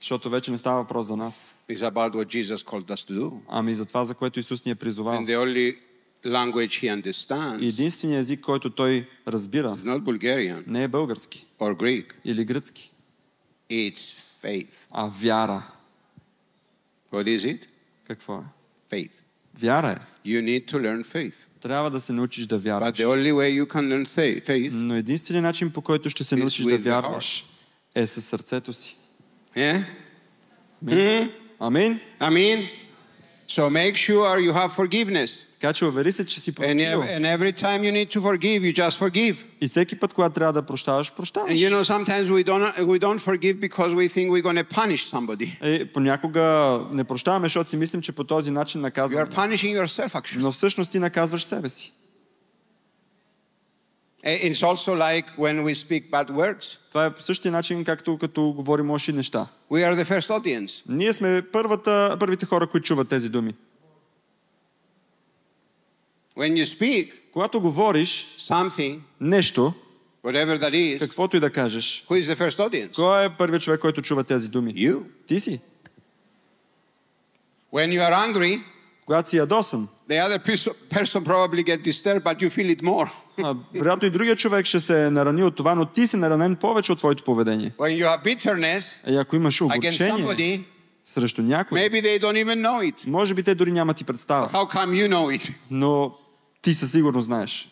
Защото 0.00 0.30
вече 0.30 0.50
не 0.50 0.58
става 0.58 0.76
въпрос 0.82 1.06
за 1.06 1.16
нас, 1.16 1.56
it's 1.70 1.90
about 1.90 2.10
what 2.12 2.26
Jesus 2.26 2.56
called 2.56 2.90
us 2.90 3.08
to 3.10 3.20
do. 3.20 3.40
ами 3.48 3.74
за 3.74 3.84
това, 3.86 4.04
за 4.04 4.14
което 4.14 4.40
Исус 4.40 4.64
ни 4.64 4.70
е 4.70 4.74
призовал. 4.74 5.14
And 5.14 5.26
the 5.26 5.38
only 5.46 5.78
language 6.26 6.82
he 6.82 7.02
understands 7.02 7.68
единственият 7.68 8.20
език, 8.22 8.40
който 8.40 8.70
той 8.70 9.08
разбира, 9.28 9.68
is 9.76 9.84
not 9.84 10.02
Bulgarian 10.02 10.62
не 10.66 10.82
е 10.82 10.88
български 10.88 11.46
or 11.60 11.74
Greek, 11.76 12.12
или 12.24 12.44
гръцки, 12.44 12.92
it's 13.70 14.14
faith. 14.44 14.72
а 14.90 15.10
вяра. 15.20 15.62
What 17.13 17.27
is 17.27 17.45
it? 17.45 17.59
Какво 18.07 18.35
е? 18.35 18.43
Faith. 18.95 19.11
Вяра 19.59 19.87
е. 19.91 20.29
You 20.29 20.41
need 20.41 20.71
to 20.71 20.77
learn 20.77 21.03
faith. 21.05 21.35
Трябва 21.61 21.89
да 21.91 21.99
се 21.99 22.13
научиш 22.13 22.47
да 22.47 22.55
But 22.55 22.63
вярваш. 22.63 22.97
the 22.97 23.05
only 23.05 23.33
way 23.33 23.63
you 23.63 23.67
can 23.67 23.81
learn 23.83 24.07
fa- 24.07 24.45
faith, 24.45 24.73
Но 24.73 24.95
единственият 24.95 25.43
начин, 25.43 25.71
по 25.71 25.81
който 25.81 26.09
ще 26.09 26.23
се 26.23 26.35
Is 26.35 26.39
научиш 26.39 26.65
with 26.65 26.69
да 26.71 26.77
the 26.79 26.83
вярваш, 27.01 27.45
е 27.95 28.07
със 28.07 28.25
сърцето 28.25 28.73
си. 28.73 28.95
yeah? 29.57 29.85
Hmm? 30.85 31.31
Амин. 31.59 31.99
Amen. 32.19 32.67
So 33.49 33.69
make 33.69 33.95
sure 33.95 34.39
you 34.39 34.51
have 34.53 34.71
forgiveness. 34.71 35.31
Така 35.60 35.72
че 35.72 35.84
увери 35.84 36.12
се, 36.12 36.26
че 36.26 36.40
си 36.40 36.52
простил. 36.54 36.74
ev- 36.76 37.18
and 37.18 37.38
every 37.38 37.60
time 37.62 37.80
you 37.82 37.92
need 37.92 38.12
to 38.16 38.20
forgive, 38.20 38.60
you 38.62 38.76
just 38.76 38.98
forgive. 39.00 39.44
И 39.60 39.68
всеки 39.68 39.98
път, 39.98 40.14
когато 40.14 40.34
трябва 40.34 40.52
да 40.52 40.62
прощаваш, 40.62 41.12
прощаваш. 41.12 41.50
And 41.50 41.56
you 41.56 41.74
know, 41.74 41.82
sometimes 41.84 42.24
we 42.24 42.44
don't, 42.44 42.76
we 42.76 42.98
don't 42.98 43.20
forgive 43.20 43.60
because 43.60 43.94
we 43.94 44.08
think 44.08 44.30
we're 44.30 44.42
going 44.42 44.64
to 44.64 44.76
punish 44.76 45.10
somebody. 45.10 45.58
Е, 45.62 45.84
понякога 45.84 46.40
не 46.92 47.04
прощаваме, 47.04 47.46
защото 47.46 47.70
си 47.70 47.76
мислим, 47.76 48.02
че 48.02 48.12
по 48.12 48.24
този 48.24 48.50
начин 48.50 48.80
You 48.80 48.82
наказваме. 48.82 49.26
are 49.26 49.34
punishing 49.34 49.82
yourself, 49.82 50.12
actually. 50.12 50.38
Но 50.38 50.52
всъщност 50.52 50.90
ти 50.90 50.98
наказваш 50.98 51.44
себе 51.44 51.68
си. 51.68 51.92
Eh, 54.24 54.50
It's 54.50 54.62
also 54.62 54.90
like 54.96 55.24
when 55.38 55.62
we 55.64 55.74
speak 55.74 56.10
bad 56.10 56.30
words. 56.30 56.64
Това 56.88 57.04
е 57.04 57.14
по 57.14 57.22
същия 57.22 57.52
начин, 57.52 57.84
както 57.84 58.18
като 58.18 58.42
говорим 58.56 58.90
лоши 58.90 59.12
неща. 59.12 59.46
We 59.70 59.92
are 59.92 59.94
the 59.94 60.18
first 60.18 60.28
audience. 60.30 60.70
Ние 60.88 61.12
сме 61.12 61.42
първата, 61.52 62.16
първите 62.20 62.46
хора, 62.46 62.66
които 62.66 62.86
чуват 62.86 63.08
тези 63.08 63.28
думи. 63.28 63.54
When 66.38 66.56
you 66.56 66.78
speak 66.78 67.12
Когато 67.32 67.60
говориш 67.60 68.36
something, 68.38 68.98
нещо, 69.20 69.72
whatever 70.24 70.58
that 70.58 70.72
is, 70.72 70.98
каквото 70.98 71.36
и 71.36 71.40
да 71.40 71.50
кажеш, 71.50 72.04
who 72.10 72.22
is 72.22 72.34
the 72.34 72.48
first 72.48 72.58
audience? 72.58 72.94
кой 72.94 73.24
е 73.24 73.28
първият 73.28 73.62
човек, 73.62 73.80
който 73.80 74.02
чува 74.02 74.24
тези 74.24 74.48
думи? 74.48 74.74
You. 74.74 75.02
Ти 75.26 75.40
си. 75.40 75.60
When 77.72 77.88
you 77.90 78.00
are 78.00 78.32
angry, 78.32 78.62
Когато 79.06 79.28
си 79.28 79.36
ядосан, 79.36 79.88
the 80.10 80.28
other 80.28 80.38
pers- 80.46 80.72
person 80.90 81.24
probably 81.24 81.62
get 81.64 81.82
disturbed, 81.82 82.22
but 82.22 82.42
you 82.42 82.50
feel 82.50 82.76
it 82.76 82.82
more. 82.82 83.10
а, 83.44 83.54
вероятно 83.74 84.08
и 84.08 84.10
другия 84.10 84.36
човек 84.36 84.66
ще 84.66 84.80
се 84.80 85.10
нарани 85.10 85.42
от 85.42 85.56
това, 85.56 85.74
но 85.74 85.86
ти 85.86 86.06
си 86.06 86.16
наранен 86.16 86.56
повече 86.56 86.92
от 86.92 86.98
твоето 86.98 87.24
поведение. 87.24 87.72
when 87.78 88.02
you 88.02 88.16
have 88.16 88.24
bitterness 88.24 89.10
И 89.10 89.16
ако 89.16 89.36
имаш 89.36 89.60
against 89.60 89.78
огорчение 89.78 90.24
somebody, 90.24 90.62
срещу 91.04 91.42
някой, 91.42 91.80
maybe 91.80 92.02
they 92.02 92.20
don't 92.20 92.44
even 92.46 92.60
know 92.60 92.92
it. 92.92 93.06
може 93.06 93.34
би 93.34 93.42
те 93.42 93.54
дори 93.54 93.72
нямат 93.72 94.00
и 94.00 94.04
представа, 94.04 94.48
How 94.48 94.74
come 94.76 94.88
you 95.06 95.08
know 95.14 95.38
it? 95.38 95.50
но 95.70 96.14
ти 96.62 96.74
със 96.74 96.90
сигурност 96.90 97.24
знаеш. 97.24 97.68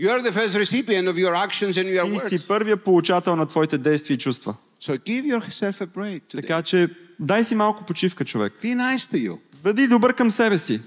You 0.00 0.08
are 0.10 0.22
the 0.22 0.32
first 0.32 0.54
recipient 0.64 1.06
of 1.08 1.16
your 1.16 1.34
actions 1.46 1.72
and 1.72 1.88
your 1.88 2.04
Ти 2.04 2.10
words. 2.10 2.28
си 2.28 2.46
първия 2.48 2.76
получател 2.76 3.36
на 3.36 3.46
твоите 3.46 3.78
действия 3.78 4.14
и 4.14 4.18
чувства. 4.18 4.54
So 4.82 4.98
give 4.98 5.38
yourself 5.38 5.72
a 5.72 5.86
break 5.86 6.22
today. 6.22 6.40
Така 6.40 6.62
че 6.62 6.88
дай 7.20 7.44
си 7.44 7.54
малко 7.54 7.84
почивка, 7.84 8.24
човек. 8.24 8.52
Be 8.62 8.76
nice 8.76 9.12
to 9.12 9.28
you. 9.30 9.38
Бъди 9.62 9.88
добър 9.88 10.14
към 10.14 10.30
себе 10.30 10.58
си. 10.58 10.80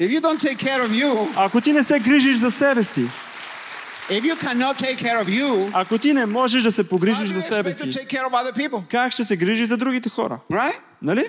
If 0.00 0.18
you 0.18 0.20
don't 0.20 0.40
take 0.40 0.56
care 0.56 0.88
of 0.88 0.90
you, 0.90 1.28
Ако 1.36 1.60
ти 1.60 1.72
не 1.72 1.82
се 1.82 2.00
грижиш 2.00 2.36
за 2.36 2.50
себе 2.50 2.82
си, 2.82 3.08
if 4.10 4.22
you 4.22 4.36
cannot 4.44 4.80
take 4.82 4.96
care 4.96 5.24
of 5.24 5.28
you, 5.42 5.70
ако 5.74 5.98
ти 5.98 6.12
не 6.12 6.26
можеш 6.26 6.62
да 6.62 6.72
се 6.72 6.88
погрижиш 6.88 7.28
за 7.28 7.42
себе 7.42 7.72
си, 7.72 8.06
как 8.90 9.12
ще 9.12 9.24
се 9.24 9.36
грижиш 9.36 9.68
за 9.68 9.76
другите 9.76 10.08
хора? 10.08 10.38
Right? 10.50 10.76
Нали? 11.02 11.24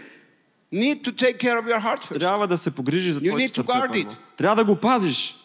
Need 0.74 1.04
to 1.04 1.12
take 1.12 1.38
care 1.40 1.58
of 1.62 1.66
your 1.68 1.80
heart 1.80 2.04
first. 2.04 2.20
Трябва 2.20 2.48
да 2.48 2.58
се 2.58 2.72
погрижиш 2.72 3.14
за 3.14 3.22
твоето 3.22 3.56
сърце 3.56 3.68
първо. 3.68 3.94
Трябва 4.38 4.56
да 4.56 4.64
го 4.64 4.76
пазиш. 4.76 5.36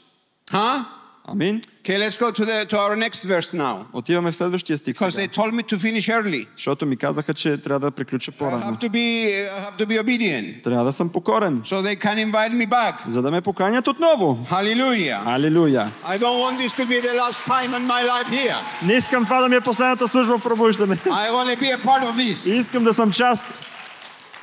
Huh? 0.53 0.85
Амин. 1.29 1.61
Okay, 1.85 1.99
let's 1.99 2.19
go 2.19 2.31
to, 2.31 2.45
the, 2.45 2.67
to 2.67 2.77
our 2.79 2.97
next 2.97 3.25
verse 3.25 3.55
now. 3.55 3.85
Отиваме 3.93 4.33
в 4.33 4.37
следващия 4.37 4.79
стих 4.79 4.99
сега. 4.99 5.11
they 5.11 5.29
told 5.29 5.53
me 5.53 5.63
to 5.73 5.77
finish 5.79 6.23
early. 6.23 6.47
Защото 6.57 6.87
ми 6.87 6.97
казаха, 6.97 7.35
че 7.35 7.57
трябва 7.57 7.81
да 7.81 7.91
приключа 7.91 8.33
I 8.33 8.35
по-рано. 8.39 8.63
have 8.63 8.81
to 8.81 8.89
be, 8.89 9.29
I 9.49 9.71
have 9.71 9.85
to 9.85 9.87
be 9.87 10.03
obedient. 10.05 10.63
Трябва 10.63 10.85
да 10.85 10.93
съм 10.93 11.09
покорен, 11.09 11.63
So 11.63 11.83
they 11.83 11.97
can 12.05 12.33
invite 12.33 12.53
me 12.53 12.69
back. 12.69 12.95
за 13.09 13.23
да 13.23 13.31
ме 13.31 13.41
поканят 13.41 13.89
отново. 13.89 14.47
Hallelujah. 14.51 15.23
Алилуя! 15.27 15.91
I 16.07 16.19
don't 16.19 16.41
want 16.45 16.59
this 16.59 16.73
to 16.73 16.87
be 16.87 17.01
the 17.01 17.15
last 17.15 17.39
time 17.47 17.71
in 17.75 17.87
my 17.87 18.09
life 18.11 18.29
here. 18.31 18.57
Не 18.83 18.93
искам 18.93 19.25
това 19.25 19.41
да 19.41 19.49
ми 19.49 19.57
е 19.57 19.61
последната 19.61 20.09
служба 20.09 20.39
в 20.39 20.43
пробуждане. 20.43 20.97
I 20.97 21.31
want 21.31 21.57
to 21.57 21.61
be 21.63 21.79
a 21.79 21.85
part 21.85 22.03
of 22.03 22.15
this. 22.17 22.47
И 22.51 22.57
искам 22.57 22.85
да 22.85 22.95
съм 22.95 23.13
част. 23.13 23.45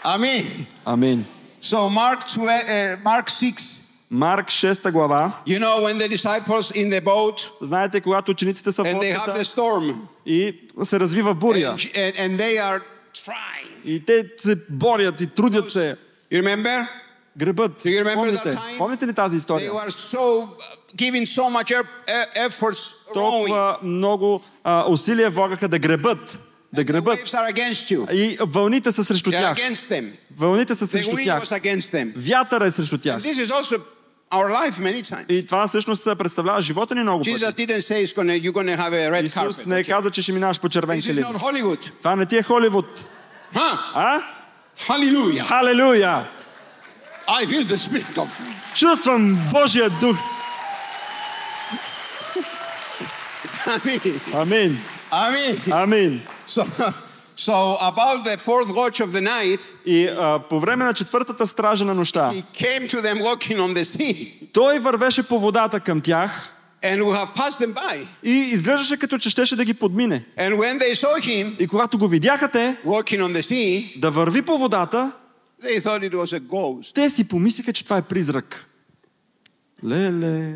Amen. 0.03 0.45
Амин. 0.85 1.25
So 1.61 1.89
Mark, 1.89 2.19
uh, 2.37 2.97
Mark 3.03 3.29
6. 3.29 3.79
Марк 4.09 4.49
6 4.51 4.91
глава. 4.91 5.31
You 5.45 5.59
know 5.59 5.81
when 5.83 5.97
the 5.97 6.07
disciples 6.09 6.71
in 6.71 6.89
the 6.89 7.01
boat 7.01 7.49
Знаете, 7.61 8.01
когато 8.01 8.31
учениците 8.31 8.71
са 8.71 8.83
в 8.83 8.87
they 8.87 8.93
лодката 8.93 10.01
и 10.25 10.53
се 10.83 10.99
развива 10.99 11.33
буря. 11.33 11.59
and, 11.59 11.95
and, 11.95 12.15
and 12.19 12.39
they 12.39 12.57
are 12.59 12.81
trying. 13.25 13.85
И 13.85 14.05
те 14.05 14.25
се 14.37 14.55
борят 14.69 15.21
и 15.21 15.27
трудят 15.27 15.71
се. 15.71 15.95
You 16.31 16.41
remember? 16.43 16.87
Гребът. 17.37 17.71
Do 17.83 17.89
you 17.89 18.03
remember 18.03 18.13
Помните? 18.15 18.37
that 18.43 18.55
time? 18.55 18.77
Помните 18.77 19.07
ли 19.07 19.13
тази 19.13 19.35
They 19.35 19.39
история? 19.39 19.71
were 19.71 19.89
so 19.89 20.47
giving 20.95 21.25
so 21.25 21.49
much 21.49 21.71
e- 21.71 21.83
e- 22.07 22.47
efforts. 22.49 22.79
Толкова 23.13 23.77
много 23.83 24.41
а, 24.63 24.85
усилия 24.87 25.29
влагаха 25.29 25.67
да 25.67 25.79
гребат. 25.79 26.39
Да 26.73 26.83
гребат. 26.83 27.33
И 28.13 28.37
вълните 28.39 28.91
са 28.91 29.03
срещу 29.03 29.31
тях. 29.31 29.57
Вълните 30.37 30.75
са 30.75 30.87
срещу 30.87 31.15
тях. 31.23 31.43
Вятъра 32.15 32.65
е 32.65 32.71
срещу 32.71 32.97
тях. 32.97 33.21
Our 34.33 34.49
life 34.49 34.77
many 34.79 35.03
times. 35.03 35.25
И 35.29 35.45
това 35.45 35.67
всъщност 35.67 36.17
представлява 36.17 36.61
живота 36.61 36.95
ни 36.95 37.01
много 37.01 37.19
пъти. 37.19 37.31
Исус 39.25 39.65
не 39.65 39.75
okay? 39.75 39.89
каза, 39.89 40.11
че 40.11 40.21
ще 40.21 40.31
минаваш 40.31 40.59
по 40.59 40.69
червен 40.69 41.01
килим. 41.01 41.25
Това 41.97 42.15
не 42.15 42.25
ти 42.25 42.37
е 42.37 42.43
Холивуд. 42.43 43.05
А? 43.93 44.21
Hallelujah. 44.87 45.45
Халелуя! 45.45 46.27
I 47.27 47.45
feel 47.45 47.63
the 47.63 47.77
spirit 47.77 48.17
of 48.17 48.27
Чувствам 48.75 49.49
Божия 49.51 49.89
дух. 49.89 50.17
Амин. 54.33 54.77
Amen. 55.11 55.71
Амин. 55.71 56.21
So, 56.55 56.63
so 57.47 57.55
about 57.91 58.19
the 58.25 58.35
fourth 58.37 58.69
watch 58.79 58.99
of 59.05 59.11
the 59.11 59.21
night, 59.21 59.61
И 59.85 60.07
а, 60.07 60.39
по 60.49 60.59
време 60.59 60.85
на 60.85 60.93
четвъртата 60.93 61.47
стража 61.47 61.85
на 61.85 61.93
нощта, 61.93 62.31
he 62.33 62.43
came 62.63 62.91
to 62.91 63.01
them 63.01 63.21
walking 63.21 63.57
on 63.59 63.73
the 63.73 63.83
sea. 63.97 64.31
той 64.53 64.79
вървеше 64.79 65.23
по 65.23 65.39
водата 65.39 65.79
към 65.79 66.01
тях 66.01 66.53
And 66.83 66.97
we 67.03 67.15
have 67.15 67.35
passed 67.35 67.59
them 67.65 67.73
by. 67.73 68.05
и 68.23 68.31
изглеждаше 68.31 68.97
като 68.97 69.17
че 69.17 69.29
щеше 69.29 69.55
да 69.55 69.65
ги 69.65 69.73
подмине. 69.73 70.25
And 70.39 70.55
when 70.55 70.79
they 70.79 70.93
saw 70.95 71.19
him 71.21 71.55
И 71.59 71.67
когато 71.67 71.97
го 71.97 72.07
видяха 72.07 72.47
те 72.51 72.77
walking 72.85 73.21
on 73.23 73.39
the 73.39 73.41
sea, 73.41 73.99
да 73.99 74.11
върви 74.11 74.41
по 74.41 74.57
водата, 74.57 75.11
they 75.63 75.79
thought 75.81 76.11
it 76.11 76.15
was 76.15 76.39
a 76.39 76.41
ghost. 76.41 76.93
те 76.93 77.09
си 77.09 77.27
помислиха, 77.27 77.73
че 77.73 77.83
това 77.83 77.97
е 77.97 78.01
призрак. 78.01 78.67
Леле. 79.85 80.53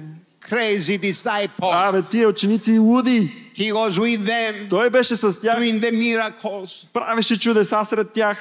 Crazy 0.49 0.99
disciple. 1.13 1.49
Абе, 1.89 2.01
тия 2.01 2.27
ученици 2.29 2.79
луди. 2.79 3.31
He 3.55 3.71
was 3.71 3.97
with 3.99 4.25
them, 4.25 4.69
Той 4.69 4.89
беше 4.89 5.15
с 5.15 5.39
тях, 5.41 5.59
doing 5.59 5.79
the 5.79 5.91
miracles, 5.91 6.69
правеше 6.93 7.39
чудеса 7.39 7.85
сред 7.89 8.13
тях, 8.13 8.37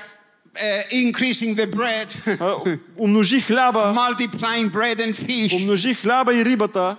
uh, 0.54 0.92
increasing 0.92 1.54
the 1.56 1.66
bread, 1.66 2.40
а, 2.40 2.78
умножи 2.98 3.40
хляба, 3.40 3.94
multiplying 3.94 4.70
bread 4.70 4.98
and 4.98 5.14
fish, 5.14 5.54
умножи 5.56 5.94
хляба 5.94 6.34
и 6.34 6.44
рибата, 6.44 6.96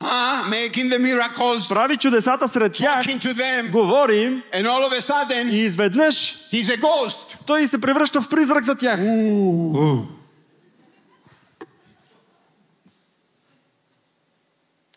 uh, 0.00 0.50
making 0.50 0.90
the 0.90 0.98
miracles, 0.98 1.68
прави 1.68 1.96
чудесата 1.96 2.48
сред 2.48 2.72
тях, 2.72 3.06
talking 3.06 3.20
to 3.20 3.34
them, 3.34 3.70
говори 3.70 4.22
им 4.22 4.42
and 4.52 4.66
all 4.66 4.90
of 4.90 4.92
a 4.92 5.00
sudden, 5.00 5.50
и 5.52 5.58
изведнъж 5.58 6.34
he's 6.52 6.76
a 6.76 6.80
ghost. 6.80 7.16
той 7.46 7.66
се 7.66 7.80
превръща 7.80 8.20
в 8.20 8.28
призрак 8.28 8.64
за 8.64 8.74
тях. 8.74 9.00
У. 9.00 10.06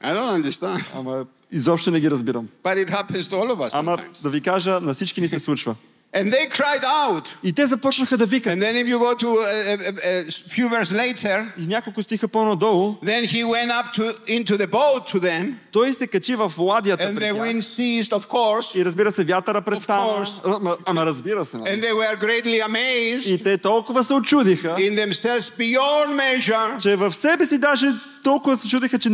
I 0.04 0.14
don't 0.14 0.42
understand. 0.42 0.86
Ама 0.96 1.26
изобщо 1.52 1.92
не 1.92 2.00
ги 2.00 2.12
разбирам. 2.12 2.48
But 2.64 2.86
it 2.86 2.90
happens 2.90 3.22
to 3.22 3.34
all 3.34 3.56
of 3.56 3.58
us 3.58 3.70
Ама 3.74 3.98
sometimes. 3.98 4.22
да 4.24 4.30
ви 4.30 4.42
кажа, 4.42 4.80
на 4.82 4.94
всички 4.94 5.22
ни 5.22 5.28
се 5.28 5.40
случва. 5.40 5.76
And 6.16 6.32
they 6.32 6.48
cried 6.50 6.84
out. 6.84 7.28
И 7.44 7.54
те 7.54 7.66
започнаха 7.66 8.18
да 8.18 8.26
викат. 8.26 8.54
And 8.54 8.62
then 8.62 8.76
if 8.86 8.88
you 8.88 8.98
go 9.00 9.16
to 9.16 9.28
a, 9.28 9.78
a, 9.90 9.92
a 10.06 10.32
few 10.50 10.70
verses 10.70 10.92
later, 10.92 11.46
И 11.60 11.68
няколко 11.68 12.04
стиха 12.04 12.28
по-надолу, 12.28 12.96
then 13.04 13.24
he 13.26 13.44
went 13.44 13.72
up 13.72 13.94
to 14.02 14.16
into 14.28 14.58
the 14.58 14.68
boat 14.68 15.14
to 15.14 15.20
them, 15.20 15.54
той 15.72 15.94
се 15.94 16.08
качи 16.08 16.36
в 16.36 16.54
ладията 16.58 17.04
and 17.04 17.18
the 17.20 17.34
wind 17.34 17.62
ceased, 17.62 18.10
of 18.12 18.26
course, 18.28 18.76
И 18.76 18.86
разбира 18.86 19.12
се, 19.12 19.24
вятъра 19.24 19.62
престана. 19.62 20.26
Ама, 20.46 20.78
ама 20.86 21.06
разбира 21.06 21.46
се. 21.46 21.58
нали? 21.58 21.70
and 21.70 21.82
they 21.84 21.94
were 21.94 22.20
greatly 22.26 22.68
amazed 22.68 23.30
И 23.30 23.44
те 23.44 23.58
толкова 23.58 24.04
се 24.04 24.14
очудиха, 24.14 24.76
in 24.76 25.06
themselves 25.08 25.52
beyond 25.60 26.16
measure. 26.16 26.82
че 26.82 26.96
в 26.96 27.14
себе 27.14 27.46
си 27.46 27.58
даже 27.58 27.86
толкова 28.24 28.58
се 28.58 28.68
чудиха, 28.68 29.00
че 29.00 29.10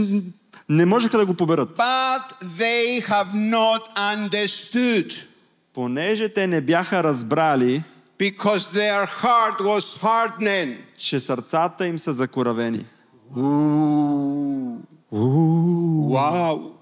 не 0.70 0.84
можеха 0.86 1.18
да 1.18 1.26
го 1.26 1.34
поберат. 1.34 1.68
But 1.76 2.22
they 2.42 3.00
have 3.00 3.32
not 3.34 3.82
understood 3.96 5.16
Понеже 5.74 6.28
те 6.28 6.46
не 6.46 6.60
бяха 6.60 7.04
разбрали, 7.04 7.82
because 8.18 8.58
their 8.72 9.06
heart 9.06 9.58
was 9.60 10.00
hardened. 10.02 10.76
че 10.98 11.20
сърцата 11.20 11.86
им 11.86 11.98
са 11.98 12.12
закоравени. 12.12 12.84
Wow. 15.12 16.72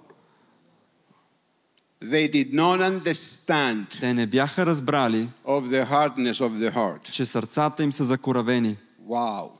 They 2.02 2.28
did 2.28 2.52
not 2.52 2.80
understand 2.80 4.00
Те 4.00 4.14
не 4.14 4.26
бяха 4.26 4.66
разбрали, 4.66 5.28
of 5.46 5.62
the 5.68 5.84
hardness 5.90 6.40
of 6.40 6.50
the 6.50 6.74
heart. 6.74 7.10
че 7.10 7.24
сърцата 7.24 7.82
им 7.82 7.92
са 7.92 8.04
закоравени. 8.04 8.76
Wow. 9.08 9.50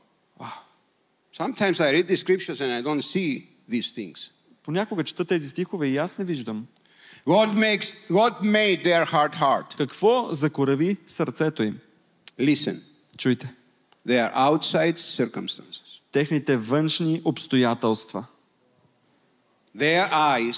Sometimes 1.37 1.79
I 1.81 1.91
read 1.91 2.07
the 2.07 2.15
scriptures 2.15 2.61
and 2.61 2.71
I 2.71 2.81
don't 2.81 3.01
see 3.13 3.48
these 3.70 3.94
things. 3.96 4.30
Понякога 4.62 5.04
чета 5.04 5.24
тези 5.24 5.48
стихове 5.48 5.86
и 5.86 5.96
аз 5.96 6.18
не 6.18 6.24
виждам. 6.24 6.66
What 7.26 7.48
makes 7.54 8.10
what 8.10 8.40
made 8.42 8.84
their 8.84 9.06
heart 9.06 9.34
hard? 9.34 9.76
Какво 9.76 10.28
закорави 10.34 10.96
сърцето 11.06 11.62
им? 11.62 11.78
Listen. 12.40 12.80
Чуйте. 13.18 13.54
They 14.08 14.30
are 14.30 14.34
outside 14.34 14.98
circumstances. 14.98 15.80
Техните 16.12 16.56
външни 16.56 17.22
обстоятелства. 17.24 18.24
Their 19.76 20.10
eyes, 20.10 20.56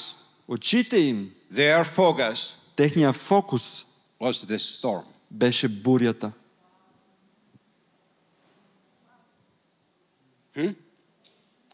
Очите 0.49 0.97
им, 0.97 1.31
their 1.53 1.85
focus 1.97 2.39
техния 2.77 3.13
фокус 3.13 3.87
was 4.21 4.47
the 4.47 4.59
storm. 4.59 5.05
беше 5.31 5.69
бурята. 5.69 6.33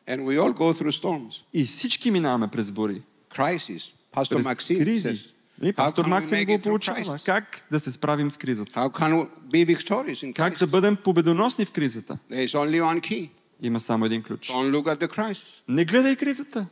And 0.07 0.17
we 0.21 0.38
all 0.41 0.53
go 0.53 0.73
through 0.73 0.91
storms. 1.03 1.33
И 1.53 1.63
всички 1.65 2.12
минаваме 2.12 2.47
през 2.47 2.71
бури. 2.71 3.01
Crisis. 3.36 3.81
Pastor 4.15 4.36
През 4.36 4.45
Maxime 4.45 4.83
кризи. 4.83 5.09
says, 5.09 5.19
Нали, 5.62 5.71
how 5.71 5.75
Пастор 5.75 6.03
can 6.03 6.07
we 6.07 6.09
Максим 6.09 6.38
make 6.38 6.45
го 6.45 6.51
it 6.51 6.57
through 6.59 6.63
получава. 6.63 6.97
crisis? 6.99 7.25
Как 7.25 7.67
да 7.71 7.79
се 7.79 7.91
справим 7.91 8.31
с 8.31 8.38
кризата? 8.38 8.71
How 8.71 8.89
can 8.89 9.13
we 9.13 9.27
be 9.49 9.77
victorious 9.77 10.23
in 10.23 10.33
Как 10.33 10.53
да 10.53 10.59
crisis? 10.59 10.69
бъдем 10.69 10.95
победоносни 10.95 11.65
в 11.65 11.71
кризата? 11.71 12.17
There 12.31 12.47
is 12.47 12.53
only 12.55 12.81
one 12.93 13.01
key. 13.01 13.29
Има 13.62 13.79
само 13.79 14.05
един 14.05 14.23
ключ. 14.23 14.47
Don't 14.49 14.71
look 14.71 14.97
at 14.97 15.07
the 15.07 15.17
crisis. 15.17 15.43
Не 15.67 15.86
гледай 15.86 16.15
кризата. 16.15 16.65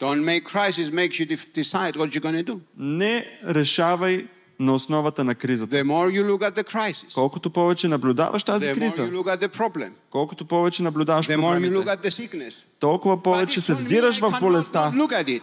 Don't 0.00 0.24
make 0.24 0.44
crisis 0.44 0.90
makes 0.90 1.18
you 1.20 1.26
def- 1.26 1.54
decide 1.54 1.96
what 1.96 2.14
you're 2.14 2.22
going 2.22 2.44
to 2.44 2.52
do. 2.54 2.60
Не 2.76 3.26
решавай 3.46 4.26
на 4.59 4.73
основата 4.73 5.23
на 5.23 5.35
кризата. 5.35 5.75
The 5.75 5.83
more 5.83 6.21
you 6.21 6.31
look 6.31 6.51
at 6.51 6.63
the 6.63 6.73
crisis, 6.73 7.13
Колкото 7.13 7.49
повече 7.49 7.87
наблюдаваш 7.87 8.43
тази 8.43 8.65
the 8.65 8.69
more 8.69 8.75
you 8.75 8.79
криза, 8.79 9.03
look 9.03 9.37
at 9.37 9.47
the 9.47 9.57
problem, 9.57 9.89
колкото 10.09 10.45
повече 10.45 10.83
наблюдаваш 10.83 11.27
the 11.27 11.37
more 11.37 11.59
you 11.59 11.71
look 11.71 11.85
проблемите, 11.85 11.89
at 11.89 12.03
the 12.03 12.09
sickness. 12.09 12.53
толкова 12.79 13.23
повече 13.23 13.61
се 13.61 13.73
взираш 13.73 14.19
в 14.19 14.37
болестта. 14.39 14.93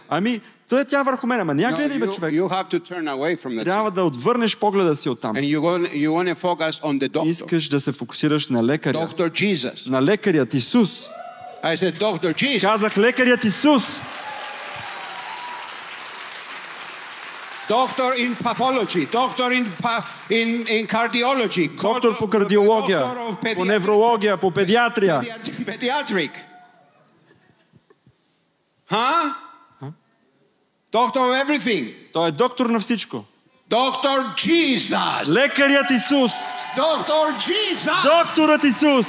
Ами, 0.09 0.41
той 0.69 0.81
е 0.81 0.85
тя 0.85 1.03
върху 1.03 1.27
мен, 1.27 1.39
ама 1.39 1.53
ня 1.53 1.61
No, 1.71 1.75
гледай 1.75 1.99
бе, 1.99 2.07
човек. 2.07 2.33
you 2.33 2.47
have 2.49 2.69
to 2.69 2.79
turn 2.79 3.03
away 3.03 3.43
from 3.43 3.59
that. 3.59 3.63
Трябва 3.63 3.91
да 3.91 4.03
отвърнеш 4.03 4.57
погледа 4.57 4.95
си 4.95 5.09
оттам. 5.09 5.35
And 5.35 5.57
you 5.57 5.59
want, 5.59 5.93
you 5.93 6.09
want 6.09 6.33
to 6.33 6.35
focus 6.35 6.81
on 6.81 6.99
the 6.99 7.09
doctor. 7.09 7.27
Искаш 7.27 7.69
да 7.69 7.79
се 7.79 7.91
фокусираш 7.91 8.49
на 8.49 8.63
лекаря. 8.63 8.97
Dr. 8.97 9.31
Jesus. 9.31 9.89
На 9.89 10.01
лекарят 10.01 10.53
Исус. 10.53 11.09
I 11.63 11.75
said, 11.75 11.99
Dr. 11.99 12.33
Jesus. 12.33 12.61
Казах 12.61 12.97
лекарят 12.97 13.43
Исус. 13.43 13.83
Doctor 17.68 18.14
in 18.14 18.34
pathology, 18.34 19.06
doctor 19.06 19.52
in, 19.52 19.64
pa- 19.82 20.04
in, 20.28 20.66
in 20.66 20.86
cardiology, 20.88 21.68
Доктор 21.68 22.18
по 22.18 22.26
кардиология, 22.28 22.98
doctor 23.00 23.16
of 23.16 23.36
по 23.36 23.46
pediatric, 23.46 23.68
неврология, 23.68 24.36
по 24.36 24.50
педиатрия. 24.50 25.20
pediatric, 25.20 25.64
pediatric. 25.64 26.30
Huh? 28.90 29.34
Doctor 30.92 31.20
of 31.20 31.44
everything. 31.44 31.94
Той 32.12 32.28
е 32.28 32.32
доктор 32.32 32.66
на 32.66 32.80
всичко. 32.80 33.24
Dr. 33.70 34.34
Jesus. 34.36 35.28
Лекарят 35.28 35.90
Исус. 35.90 36.32
Dr. 36.76 37.34
Jesus. 37.38 38.02
Докторът 38.02 38.64
Исус. 38.64 39.06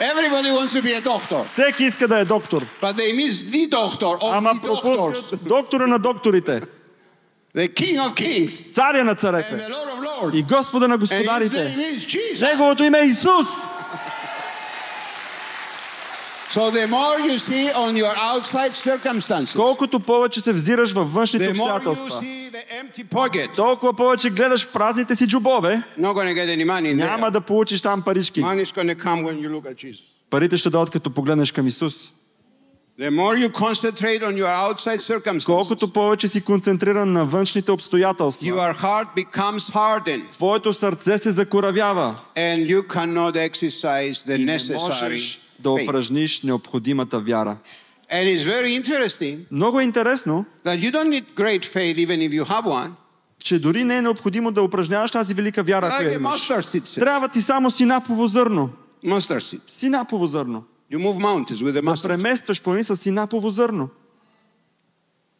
Everybody 0.00 0.50
wants 0.50 0.72
to 0.74 0.82
be 0.82 0.92
a 0.92 1.00
doctor, 1.00 1.44
Всеки 1.48 1.84
иска 1.84 2.08
да 2.08 2.18
е 2.18 2.24
доктор. 2.24 2.66
but 2.82 2.96
they 2.96 3.12
miss 3.12 3.44
the 3.50 3.68
doctor 3.70 4.18
of 4.18 4.36
Ама 4.36 4.54
the 4.54 4.60
doctors, 4.68 5.36
доктора 5.48 5.86
на 5.86 5.98
докторите. 5.98 6.60
the 7.56 7.68
King 7.68 7.98
of 7.98 8.14
Kings 8.14 8.72
Царя 8.72 9.04
на 9.04 9.14
and 9.14 9.18
царете. 9.18 9.56
the 9.56 9.68
Lord 9.68 9.88
of 9.88 10.22
Lords. 10.22 10.36
И 10.38 10.42
Господа 10.42 10.88
на 10.88 10.98
And 10.98 11.02
his 11.02 11.10
name 11.10 11.24
господарите. 11.26 11.76
is 11.76 12.06
Jesus. 12.06 12.50
Неговото 12.50 12.82
име 12.84 12.98
е 13.00 13.04
Исус. 13.04 13.46
So 16.54 16.70
the 16.70 16.86
more 16.86 17.18
you 17.28 17.36
see 17.38 17.66
on 17.84 17.96
your 17.96 18.14
outside 18.16 18.74
circumstances, 18.74 19.56
Колкото 19.56 20.00
повече 20.00 20.40
се 20.40 20.52
взираш 20.52 20.92
във 20.92 21.14
външните 21.14 21.50
обстоятелства, 21.50 22.22
толкова 23.56 23.94
повече 23.94 24.30
гледаш 24.30 24.68
празните 24.68 25.16
си 25.16 25.26
джобове, 25.26 25.82
in 25.98 26.94
няма 26.94 27.30
да 27.30 27.40
получиш 27.40 27.82
там 27.82 28.02
парички. 28.02 28.44
Парите 30.30 30.58
ще 30.58 30.70
дойдат 30.70 30.90
като 30.90 31.10
погледнеш 31.10 31.52
към 31.52 31.66
Исус. 31.66 32.12
The 32.98 33.10
more 33.10 33.36
you 33.36 33.48
concentrate 33.48 34.22
on 34.22 34.36
your 34.36 34.52
outside 34.66 35.00
circumstances, 35.00 35.46
Колкото 35.46 35.92
повече 35.92 36.28
си 36.28 36.40
концентриран 36.40 37.12
на 37.12 37.24
външните 37.24 37.72
обстоятелства, 37.72 38.48
your 38.48 38.76
heart 38.82 39.06
becomes 39.16 39.72
hardened 39.72 40.30
твоето 40.32 40.72
сърце 40.72 41.18
се 41.18 41.30
закоравява 41.30 42.14
and 42.36 42.66
you 42.66 42.82
cannot 42.82 43.36
exercise 43.50 44.14
the 44.28 44.46
necessary 44.56 45.43
да 45.58 45.70
упражниш 45.70 46.42
необходимата 46.42 47.20
вяра. 47.20 47.56
And 48.12 48.24
it's 48.36 48.44
very 48.44 48.82
interesting 48.82 49.38
Много 49.50 49.80
е 49.80 49.84
интересно, 49.84 50.44
that 50.64 50.78
you 50.78 50.92
don't 50.92 51.08
need 51.08 51.24
great 51.36 51.74
faith 51.74 51.96
even 52.06 52.30
if 52.30 52.42
you 52.42 52.44
have 52.44 52.64
one. 52.64 52.90
че 53.38 53.58
дори 53.58 53.84
не 53.84 53.96
е 53.96 54.02
необходимо 54.02 54.52
да 54.52 54.62
упражняваш 54.62 55.10
тази 55.10 55.34
велика 55.34 55.62
вяра, 55.62 55.90
Like 55.90 56.14
имаш. 56.16 56.50
Трябва 56.94 57.28
ти 57.28 57.40
само 57.40 57.70
синапово 57.70 58.26
зърно. 58.26 58.70
Синапово 59.68 60.26
зърно. 60.26 60.64
You 60.92 60.98
move 60.98 61.18
mountains 61.18 61.62
with 61.62 61.78
a 61.78 61.96
Да 61.96 62.02
преместваш 62.08 62.62
плани 62.62 62.84
с 62.84 62.96
синапово 62.96 63.50
зърно. 63.50 63.88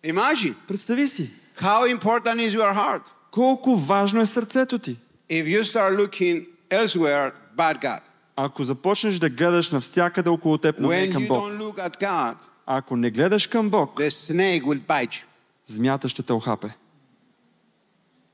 Imagine 0.04 0.54
Представи 0.68 1.08
си, 1.08 1.30
how 1.60 1.98
important 1.98 2.36
is 2.48 2.58
your 2.58 2.74
heart. 2.76 3.02
колко 3.30 3.76
важно 3.76 4.20
е 4.20 4.26
сърцето 4.26 4.78
ти. 4.78 4.96
If 5.30 5.44
you 5.44 5.62
start 5.62 5.96
looking 5.96 6.46
elsewhere, 6.70 7.32
bad 7.58 7.82
God. 7.82 8.00
Ако 8.36 8.62
започнеш 8.62 9.18
да 9.18 9.30
гледаш 9.30 9.70
навсякъде 9.70 10.30
около 10.30 10.58
теб, 10.58 10.76
но 10.78 10.88
не 10.88 10.94
When 10.94 11.12
към 11.12 11.26
Бог. 11.28 11.44
God, 12.00 12.34
Ако 12.66 12.96
не 12.96 13.10
гледаш 13.10 13.46
към 13.46 13.70
Бог, 13.70 14.00
змията 15.66 16.08
ще 16.08 16.22
те 16.22 16.32
охапе. 16.32 16.68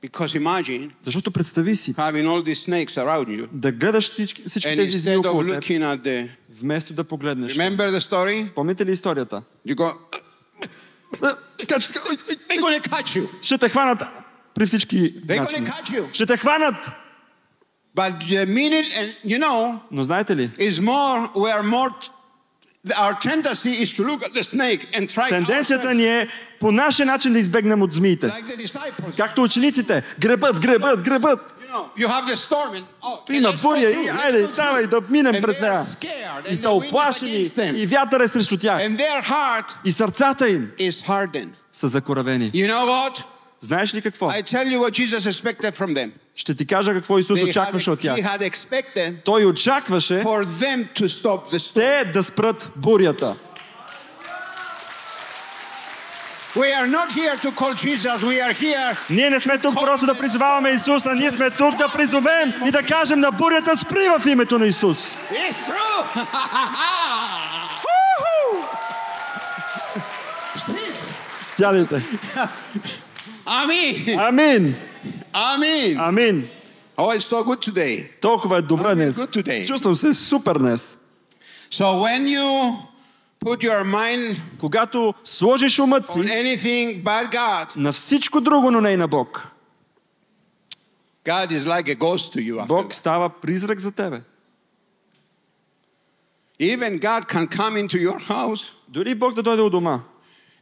Because 0.03 0.39
imagine 0.39 0.89
Защото 1.03 1.31
представи 1.31 1.75
си, 1.75 1.93
you, 1.93 3.47
да 3.51 3.71
гледаш 3.71 4.11
всички, 4.11 4.43
тези 4.63 4.97
змии 4.97 5.17
около 5.17 5.47
теб, 5.47 5.63
the, 5.63 6.29
вместо 6.49 6.93
да 6.93 7.03
погледнеш. 7.03 7.57
Помните 8.55 8.85
ли 8.85 8.91
историята? 8.91 9.43
Go. 9.67 9.93
Ще 13.41 13.57
те 13.57 13.69
хванат 13.69 14.03
при 14.55 14.65
всички 14.65 15.13
начини. 15.27 15.67
Ще 16.13 16.25
те 16.25 16.37
хванат! 16.37 17.00
But 17.93 18.19
the 18.21 18.37
and 18.37 19.15
you 19.23 19.37
know, 19.37 19.81
Но 19.91 20.03
знаете 20.03 20.35
ли, 20.35 20.49
is 20.57 20.79
more, 20.79 21.29
we 21.35 21.51
are 21.51 21.63
more, 21.63 21.91
our 22.97 23.13
tendency 23.19 23.81
is 23.83 23.91
to 23.91 24.03
look 24.03 24.23
at 24.23 24.33
the 24.33 24.43
snake 24.43 24.87
and 24.93 25.09
try 25.09 25.29
тенденцията 25.29 25.93
ни 25.93 26.05
е 26.05 26.27
по 26.59 26.71
нашия 26.71 27.05
начин 27.05 27.33
да 27.33 27.39
избегнем 27.39 27.81
от 27.81 27.93
змиите. 27.93 28.27
like. 28.27 29.17
Както 29.17 29.43
учениците, 29.43 30.03
гребат, 30.19 30.59
гребат, 30.59 31.01
гребат. 31.01 31.39
You 31.97 32.07
know, 32.07 32.35
storm 32.35 32.83
oh, 33.01 33.31
Има 33.31 33.53
буря 33.61 33.89
и 33.89 34.09
айде, 34.09 34.47
давай 34.47 34.87
да 34.87 35.01
минем 35.09 35.41
през 35.41 35.61
нея. 35.61 35.85
И 36.49 36.55
са 36.55 36.69
оплашени, 36.69 37.51
и 37.57 37.87
вятър 37.87 38.19
е 38.19 38.27
срещу 38.27 38.57
тях. 38.57 38.81
И 39.85 39.91
сърцата 39.91 40.49
им 40.49 40.71
са 41.71 41.87
закоравени. 41.87 42.51
You 42.51 42.71
know? 42.71 43.23
Знаеш 43.59 43.93
ли 43.93 44.01
какво? 44.01 44.31
I 44.31 44.41
tell 44.41 44.67
you 44.67 44.79
what 44.79 44.91
Jesus 44.91 45.25
expected 45.31 45.75
from 45.75 45.93
them. 45.93 46.11
Ще 46.41 46.55
ти 46.55 46.67
кажа 46.67 46.93
какво 46.93 47.19
Исус 47.19 47.41
очакваше 47.41 47.91
от 47.91 48.01
тях. 48.01 48.17
Той 49.25 49.45
очакваше 49.45 50.23
те 51.75 52.05
да 52.13 52.23
спрат 52.23 52.71
бурята. 52.75 53.35
We 56.55 56.69
are 56.79 56.87
not 56.87 57.09
here 57.11 57.37
to 57.45 57.51
call 57.51 57.73
Jesus. 57.75 58.17
We 58.23 58.37
are 58.41 58.53
here. 58.53 58.97
Ние 59.09 59.29
не 59.29 59.39
сме 59.39 59.57
тук 59.57 59.75
просто 59.75 60.05
да 60.05 60.17
призоваваме 60.17 60.69
Исус, 60.69 61.05
а 61.05 61.15
ние 61.15 61.31
сме 61.31 61.49
тук 61.49 61.75
да 61.77 61.89
призовем 61.89 62.53
и 62.67 62.71
да 62.71 62.83
кажем 62.83 63.19
на 63.19 63.31
бурята 63.31 63.77
спри 63.77 64.07
в 64.19 64.25
името 64.27 64.59
на 64.59 64.65
Исус. 64.65 65.17
It's 65.31 65.55
true. 65.67 66.25
Amen. 73.45 73.95
Амин. 74.27 74.90
Amen. 75.33 75.97
Амин. 75.97 76.49
Oh, 76.97 77.11
it's 77.11 77.25
so 77.25 77.43
good 77.43 77.61
today. 77.71 78.19
Толкова 78.21 78.57
е 78.57 78.61
добре 78.61 78.95
днес. 78.95 79.15
good 79.15 79.43
today. 79.43 79.67
Чувствам 79.67 79.95
се 79.95 80.13
супер 80.13 80.57
днес. 80.57 80.97
So 81.71 81.83
when 81.83 82.27
you 82.27 82.75
put 83.45 83.63
your 83.63 83.83
mind 83.83 84.37
Когато 84.59 85.13
сложиш 85.23 85.79
умът 85.79 86.07
on 86.07 86.13
си 86.13 86.19
anything 86.19 87.03
but 87.03 87.33
God, 87.33 87.75
на 87.75 87.93
всичко 87.93 88.41
друго, 88.41 88.71
но 88.71 88.81
не 88.81 88.91
и 88.91 88.97
на 88.97 89.07
Бог, 89.07 89.51
God 91.25 91.51
is 91.51 91.65
like 91.65 91.87
a 91.89 91.95
ghost 91.95 92.33
to 92.33 92.39
you 92.39 92.59
after 92.59 92.67
Бог 92.67 92.93
става 92.93 93.29
призрак 93.29 93.79
за 93.79 93.91
тебе. 93.91 94.21
Even 96.59 96.99
God 96.99 97.27
can 97.27 97.47
come 97.47 97.87
into 97.87 97.97
your 98.09 98.19
house 98.29 98.63
Дори 98.87 99.15
Бог 99.15 99.33
да 99.33 99.43
дойде 99.43 99.61
у 99.61 99.69
дома, 99.69 99.99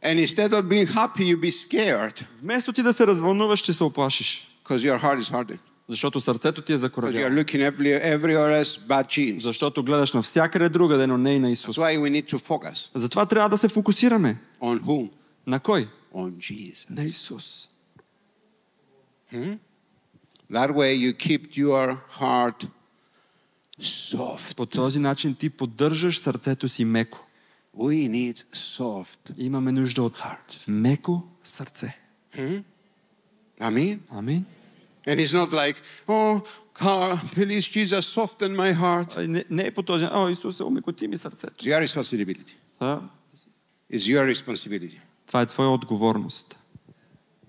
and 0.02 0.18
instead 0.26 0.52
of 0.52 0.62
being 0.68 0.86
happy, 0.86 1.24
you 1.24 1.36
be 1.40 1.50
scared 1.50 2.24
вместо 2.42 2.72
ти 2.72 2.82
да 2.82 2.92
се 2.92 3.06
развълнуваш, 3.06 3.60
ще 3.60 3.72
се 3.72 3.84
оплашиш. 3.84 4.46
because 4.64 4.78
your 4.78 5.02
heart 5.02 5.20
is 5.22 5.32
hardened. 5.32 5.58
Защото 5.88 6.20
сърцето 6.20 6.62
ти 6.62 6.72
е 6.72 6.76
Because 6.76 6.78
you 6.78 6.78
are 6.78 6.80
закоравяло. 6.80 7.30
looking 7.30 7.70
every, 7.70 8.18
everywhere 8.18 8.62
else 8.64 8.80
but 8.88 9.06
Jesus. 9.06 9.38
Защото 9.40 9.82
гледаш 9.84 10.12
навсякъде 10.12 10.68
другаде, 10.68 11.06
но 11.06 11.18
не 11.18 11.34
и 11.34 11.38
на 11.38 11.50
Исус. 11.50 11.76
That's 11.76 11.80
why 11.80 11.98
we 11.98 12.22
need 12.22 12.32
to 12.34 12.38
focus 12.38 12.90
Затова 12.94 13.26
трябва 13.26 13.48
да 13.48 13.58
се 13.58 13.68
фокусираме. 13.68 14.36
on 14.62 14.80
whom? 14.80 15.10
На 15.46 15.60
кой? 15.60 15.88
On 16.14 16.30
Jesus. 16.38 16.86
На 16.90 17.02
Исус. 17.04 17.68
That 20.52 20.70
way 20.72 20.92
you 20.94 21.12
keep 21.14 21.56
your 21.56 21.96
heart 22.20 22.66
soft. 23.80 24.56
По 24.56 24.66
този 24.66 24.98
начин 25.00 25.34
ти 25.34 25.50
поддържаш 25.50 26.18
сърцето 26.18 26.68
си 26.68 26.84
меко. 26.84 27.26
We 27.78 28.08
need 28.08 28.44
soft 28.54 29.32
Имаме 29.38 29.72
нужда 29.72 30.02
от 30.02 30.18
hearts. 30.18 30.68
меко 30.68 31.22
сърце. 31.44 31.96
Amen. 33.60 33.98
Амин. 34.10 34.44
And 35.06 35.18
it's 35.20 35.32
not 35.32 35.50
like, 35.52 35.76
oh, 36.08 36.40
God, 36.74 37.18
please, 37.34 37.66
Jesus, 37.68 38.00
soften 38.16 38.56
my 38.56 38.72
heart. 38.74 39.26
Не, 39.28 39.44
не 39.50 39.66
е 39.66 39.70
по 39.70 39.82
този 39.82 40.04
О, 40.12 40.28
Исусе, 40.28 40.62
омекоти 40.62 41.08
ми 41.08 41.16
It's 41.16 41.18
сърцето. 41.18 41.64
your 41.64 41.86
responsibility. 41.86 42.52
А, 42.80 43.00
It's 43.92 43.98
your 44.16 44.34
responsibility. 44.34 44.98
това 45.26 45.40
е 45.40 45.46
твоя 45.46 45.68
отговорност. 45.70 46.58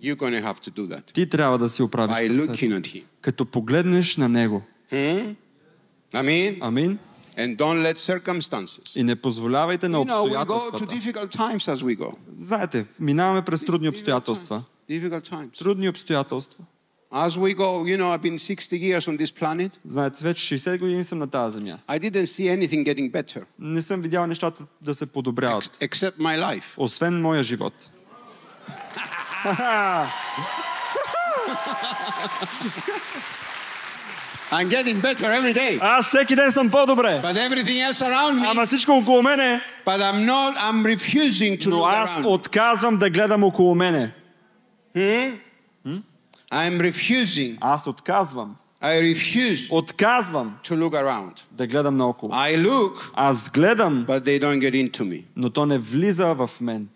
You're 0.04 0.16
to 0.16 0.44
have 0.44 0.60
to 0.60 0.72
do 0.72 0.88
that 0.88 1.14
Ти 1.14 1.30
трябва 1.30 1.58
да 1.58 1.70
си 1.70 1.84
оправиш 1.84 2.16
by 2.16 2.28
сърцето. 2.28 2.54
looking 2.54 2.82
at 2.82 2.88
Him. 2.96 3.04
Като 3.22 3.46
погледнеш 3.46 4.18
на 4.18 4.30
Него. 4.30 4.62
Hmm? 4.92 5.36
Amen. 6.14 6.58
Амин. 6.62 7.00
And 7.38 7.58
don't 7.58 7.82
let 7.84 7.98
circumstances. 7.98 8.82
И 8.96 9.04
не 9.04 9.16
позволявайте 9.16 9.90
на 9.90 9.98
You 9.98 10.06
know, 10.06 10.22
обстоятелствата. 10.24 10.86
difficult 10.86 11.32
times 11.38 11.68
as 11.68 11.84
we 11.84 11.98
go. 12.00 12.14
Знаете, 12.40 12.86
минаваме 13.00 13.42
през 13.42 13.66
трудни 13.66 13.88
обстоятелства. 13.90 14.64
times. 14.90 15.02
Difficult 15.02 15.30
times. 15.32 15.58
Трудни 15.60 15.88
обстоятелства. 15.90 16.66
As 17.14 17.30
we 17.38 17.54
go, 17.56 17.84
you 17.86 17.98
know, 17.98 18.10
I've 18.14 18.22
been 18.22 18.38
60 18.38 18.78
years 18.78 19.08
on 19.08 19.18
this 19.18 19.32
planet. 19.40 19.72
Знаете, 19.86 20.24
вече 20.24 20.60
60 20.60 20.80
години 20.80 21.04
съм 21.04 21.20
на 21.20 21.28
тази 21.28 21.54
земя. 21.54 21.78
I 21.88 22.00
didn't 22.00 22.26
see 22.26 22.48
anything 22.60 22.86
getting 22.86 23.12
better 23.12 23.44
Не 23.60 23.82
съм 23.82 24.02
видял 24.02 24.28
нещата 24.28 24.66
да 24.82 24.94
се 24.96 25.06
подобряват. 25.06 25.78
except 25.78 26.18
my 26.18 26.40
life. 26.40 26.64
Освен 26.78 27.22
моя 27.22 27.44
живот. 27.44 27.74
I'm 34.52 34.70
getting 34.70 35.02
better 35.02 35.26
every 35.42 35.54
day. 35.54 35.80
Аз 35.82 36.08
всеки 36.08 36.36
ден 36.36 36.52
съм 36.52 36.70
по-добре. 36.72 37.22
But 37.24 37.36
everything 37.50 37.92
else 37.92 38.02
around 38.02 38.42
me, 38.42 38.52
Ама 38.52 38.66
всичко 38.66 38.92
около 38.92 39.24
мене, 39.24 39.62
but 39.86 40.00
I'm 40.00 40.26
not, 40.26 40.56
I'm 40.58 40.96
refusing 40.98 41.64
to 41.64 41.68
но 41.70 41.86
аз 41.86 42.10
around. 42.10 42.26
отказвам 42.26 42.98
да 42.98 43.10
гледам 43.10 43.44
около 43.44 43.76
мене. 43.76 44.14
I'm 46.54 46.78
refusing. 46.80 47.58
Аз 47.62 47.88
отказвам. 47.88 48.56
I 48.84 49.02
refuse 49.14 49.72
Отказвам 49.72 50.58
to 50.64 50.76
look 50.76 50.94
around. 50.94 51.42
да 51.52 51.68
гледам 51.68 51.96
наоколо. 51.96 52.32
I 52.32 52.66
look, 52.68 53.12
Аз 53.14 53.50
гледам, 53.52 54.06
but 54.08 54.24
they 54.24 54.40
don't 54.42 54.60
get 54.60 54.74
into 54.74 55.04
me. 55.04 55.24
но 55.36 55.50
то 55.50 55.66
не 55.66 55.78
влиза 55.78 56.34
в 56.36 56.50
мен. 56.62 56.88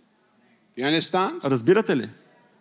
You 0.77 0.83
understand? 0.91 1.43
Разбирате 1.45 1.95
ли? 1.95 2.09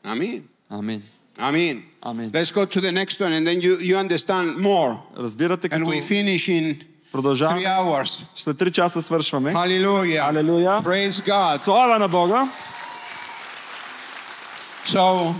Amen. 0.04 0.42
Амин. 0.70 1.02
Amen. 1.39 1.83
Amen. 2.05 2.31
Let's 2.33 2.51
go 2.51 2.65
to 2.65 2.81
the 2.81 2.91
next 2.91 3.19
one 3.21 3.31
and 3.33 3.45
then 3.47 3.61
you, 3.61 3.77
you 3.79 3.95
understand 3.97 4.57
more. 4.57 4.97
Разбирате, 5.17 5.67
And 5.67 5.69
като 5.71 5.85
we 5.85 6.01
finish 6.01 6.47
in 6.49 6.75
three 6.75 6.85
продължаваме. 7.11 7.63
hours. 7.65 8.23
След 8.35 8.57
3 8.57 8.71
часа 8.71 9.01
свършваме. 9.01 9.53
Hallelujah. 9.53 10.31
Hallelujah. 10.31 10.83
Praise 10.83 11.27
God. 11.27 11.57
Слава 11.57 11.99
на 11.99 12.07
Бога! 12.07 12.49
So 14.85 15.33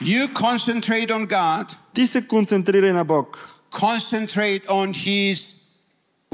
you 0.00 0.28
concentrate 0.28 1.10
on 1.10 1.26
God, 1.26 1.76
Ти 1.94 2.06
се 2.06 2.26
концентрирай 2.28 2.92
на 2.92 3.04
Бог. 3.04 3.38
concentrate 3.70 4.66
on 4.66 4.92
His 4.94 5.54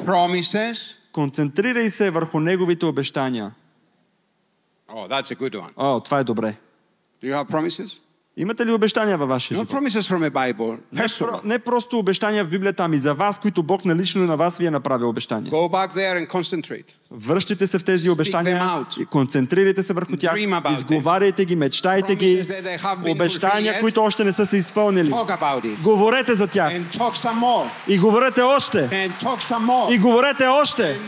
promises. 0.04 0.78
Концентрирай 1.12 1.90
се 1.90 2.10
върху 2.10 2.40
Неговите 2.40 2.86
обещания. 2.86 3.52
Oh, 4.88 5.08
that's 5.08 5.30
a 5.30 5.36
good 5.36 5.54
one. 5.54 5.72
О, 5.76 6.00
това 6.00 6.18
е 6.18 6.24
добре. 6.24 6.56
Do 7.22 7.32
you 7.32 7.44
have 7.44 7.50
promises? 7.50 7.92
Имате 8.39 8.65
ли 8.65 8.71
обещания 8.71 9.17
във 9.17 9.29
вашия 9.29 9.55
живот? 9.55 9.81
Не, 10.93 11.05
про, 11.19 11.39
не 11.43 11.59
просто 11.59 11.99
обещания 11.99 12.45
в 12.45 12.49
Библията, 12.49 12.83
ами 12.83 12.97
за 12.97 13.13
вас, 13.13 13.39
които 13.39 13.63
Бог 13.63 13.85
налично 13.85 14.25
на 14.25 14.37
вас 14.37 14.57
ви 14.57 14.65
е 14.65 14.71
направил 14.71 15.09
обещания. 15.09 15.51
Go 15.51 15.69
back 15.69 15.93
there 15.93 16.25
and 16.25 16.27
concentrate. 16.27 16.85
Връщайте 17.11 17.67
се 17.67 17.79
в 17.79 17.83
тези 17.83 18.09
обещания 18.09 18.85
и 18.99 19.05
концентрирайте 19.05 19.83
се 19.83 19.93
върху 19.93 20.17
тях. 20.17 20.33
Изговаряйте 20.71 21.45
ги, 21.45 21.55
мечтайте 21.55 22.15
ги. 22.15 22.45
Обещания, 23.09 23.79
които 23.79 24.03
още 24.03 24.23
не 24.23 24.31
са 24.31 24.45
се 24.45 24.57
изпълнили. 24.57 25.13
Говорете 25.83 26.33
за 26.33 26.47
тях. 26.47 26.73
И 27.87 27.99
говорете 27.99 28.41
още. 28.41 29.09
И 29.89 29.97
говорете 29.97 30.47
още. 30.47 30.99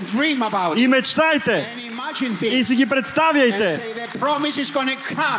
И 0.75 0.87
мечтайте. 0.87 1.75
И 2.41 2.63
си 2.63 2.75
ги 2.75 2.85
представяйте. 2.85 3.81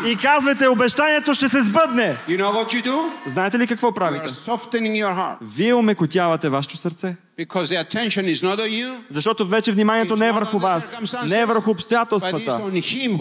И 0.06 0.16
казвайте, 0.16 0.68
обещанието 0.68 1.34
ще 1.34 1.48
се 1.48 1.60
сбъдне. 1.60 1.79
You 2.28 2.38
know 2.38 2.52
what 2.52 2.72
you 2.72 2.84
do? 2.84 3.12
Знаете 3.26 3.58
ли 3.58 3.66
какво 3.66 3.88
You 3.88 3.90
are 3.90 3.94
правите? 3.94 4.28
softening 4.28 5.04
your 5.04 5.14
heart. 5.16 5.36
Вие 5.40 5.74
омекотявате 5.74 6.48
вашето 6.48 6.76
сърце. 6.76 7.16
Because 7.38 7.64
the 7.64 7.88
attention 7.88 8.24
is 8.34 8.42
not 8.42 8.58
on 8.58 8.68
you, 8.68 8.96
Защото 9.08 9.46
вече 9.46 9.72
вниманието 9.72 10.16
не 10.16 10.28
е 10.28 10.32
върху 10.32 10.58
вас, 10.58 10.98
не 11.26 11.40
е 11.40 11.46
върху 11.46 11.70
обстоятелствата, 11.70 12.60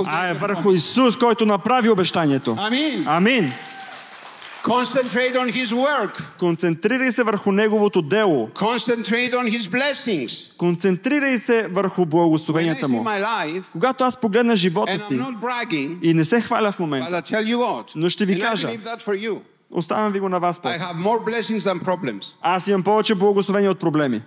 а 0.05 0.27
е 0.27 0.33
върху. 0.33 0.71
Исус, 0.71 1.17
който 1.17 1.45
направи 1.45 1.89
обещанието. 1.89 2.55
Амин. 2.59 3.03
Амин. 3.07 3.53
Concentrate 4.69 5.35
on 5.35 5.51
His 5.51 5.73
work. 5.73 6.37
Концентрирай 6.39 7.11
се 7.11 7.23
върху 7.23 7.51
Неговото 7.51 8.01
дело. 8.01 8.49
Concentrate 8.55 9.33
on 9.33 9.57
His 9.57 9.71
blessings. 9.71 10.57
Концентрирай 10.57 11.39
се 11.39 11.67
върху 11.67 12.05
благословенията 12.05 12.87
му. 12.87 13.03
life, 13.03 13.63
Когато 13.71 14.03
аз 14.03 14.17
погледна 14.17 14.55
живота 14.55 14.99
си 14.99 15.19
bragging, 15.19 15.97
и 16.01 16.13
не 16.13 16.25
се 16.25 16.41
хваля 16.41 16.71
в 16.71 16.79
момента, 16.79 17.23
Но 17.95 18.09
ще 18.09 18.25
ви 18.25 18.39
кажа. 18.39 18.69
оставям 19.71 20.11
ви 20.11 20.19
го 20.19 20.29
на 20.29 20.39
вас. 20.39 20.61
Аз 22.41 22.67
имам 22.67 22.83
повече 22.83 23.15
благословения 23.15 23.71
от 23.71 23.79
проблеми. 23.79 24.21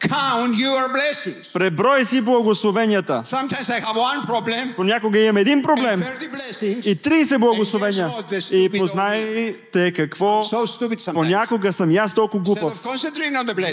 Count 0.00 0.54
your 0.56 0.88
blessings. 0.88 1.52
Преброй 1.52 2.04
си 2.04 2.20
благословенията. 2.20 3.22
Sometimes 3.26 3.68
I 3.68 3.80
have 3.80 3.96
one 3.96 4.26
problem 4.26 4.74
Понякога 4.76 5.18
имам 5.18 5.36
един 5.36 5.58
and 5.58 5.62
проблем 5.62 6.02
30 6.02 6.30
blessings. 6.32 6.86
и 6.86 6.96
30 6.96 7.38
благословения. 7.38 8.10
И 8.50 8.70
познайте 8.78 9.92
какво 9.92 10.42
So 10.44 11.12
понякога 11.12 11.72
съм 11.72 11.96
аз 11.96 12.14
толкова 12.14 12.42
глупав. 12.42 12.82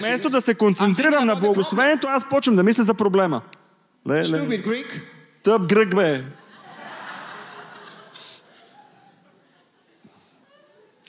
Вместо 0.01 0.30
да 0.30 0.41
се 0.41 0.53
концентрирам 0.53 1.25
на 1.25 1.36
благословението, 1.36 2.07
аз 2.07 2.30
почвам 2.30 2.55
да 2.55 2.63
мисля 2.63 2.84
за 2.84 2.93
проблема. 2.93 3.41
Stupid 4.07 4.65
Greek. 4.65 5.01
тъп 5.43 5.61
гръг 5.67 5.95
бе. 5.95 6.23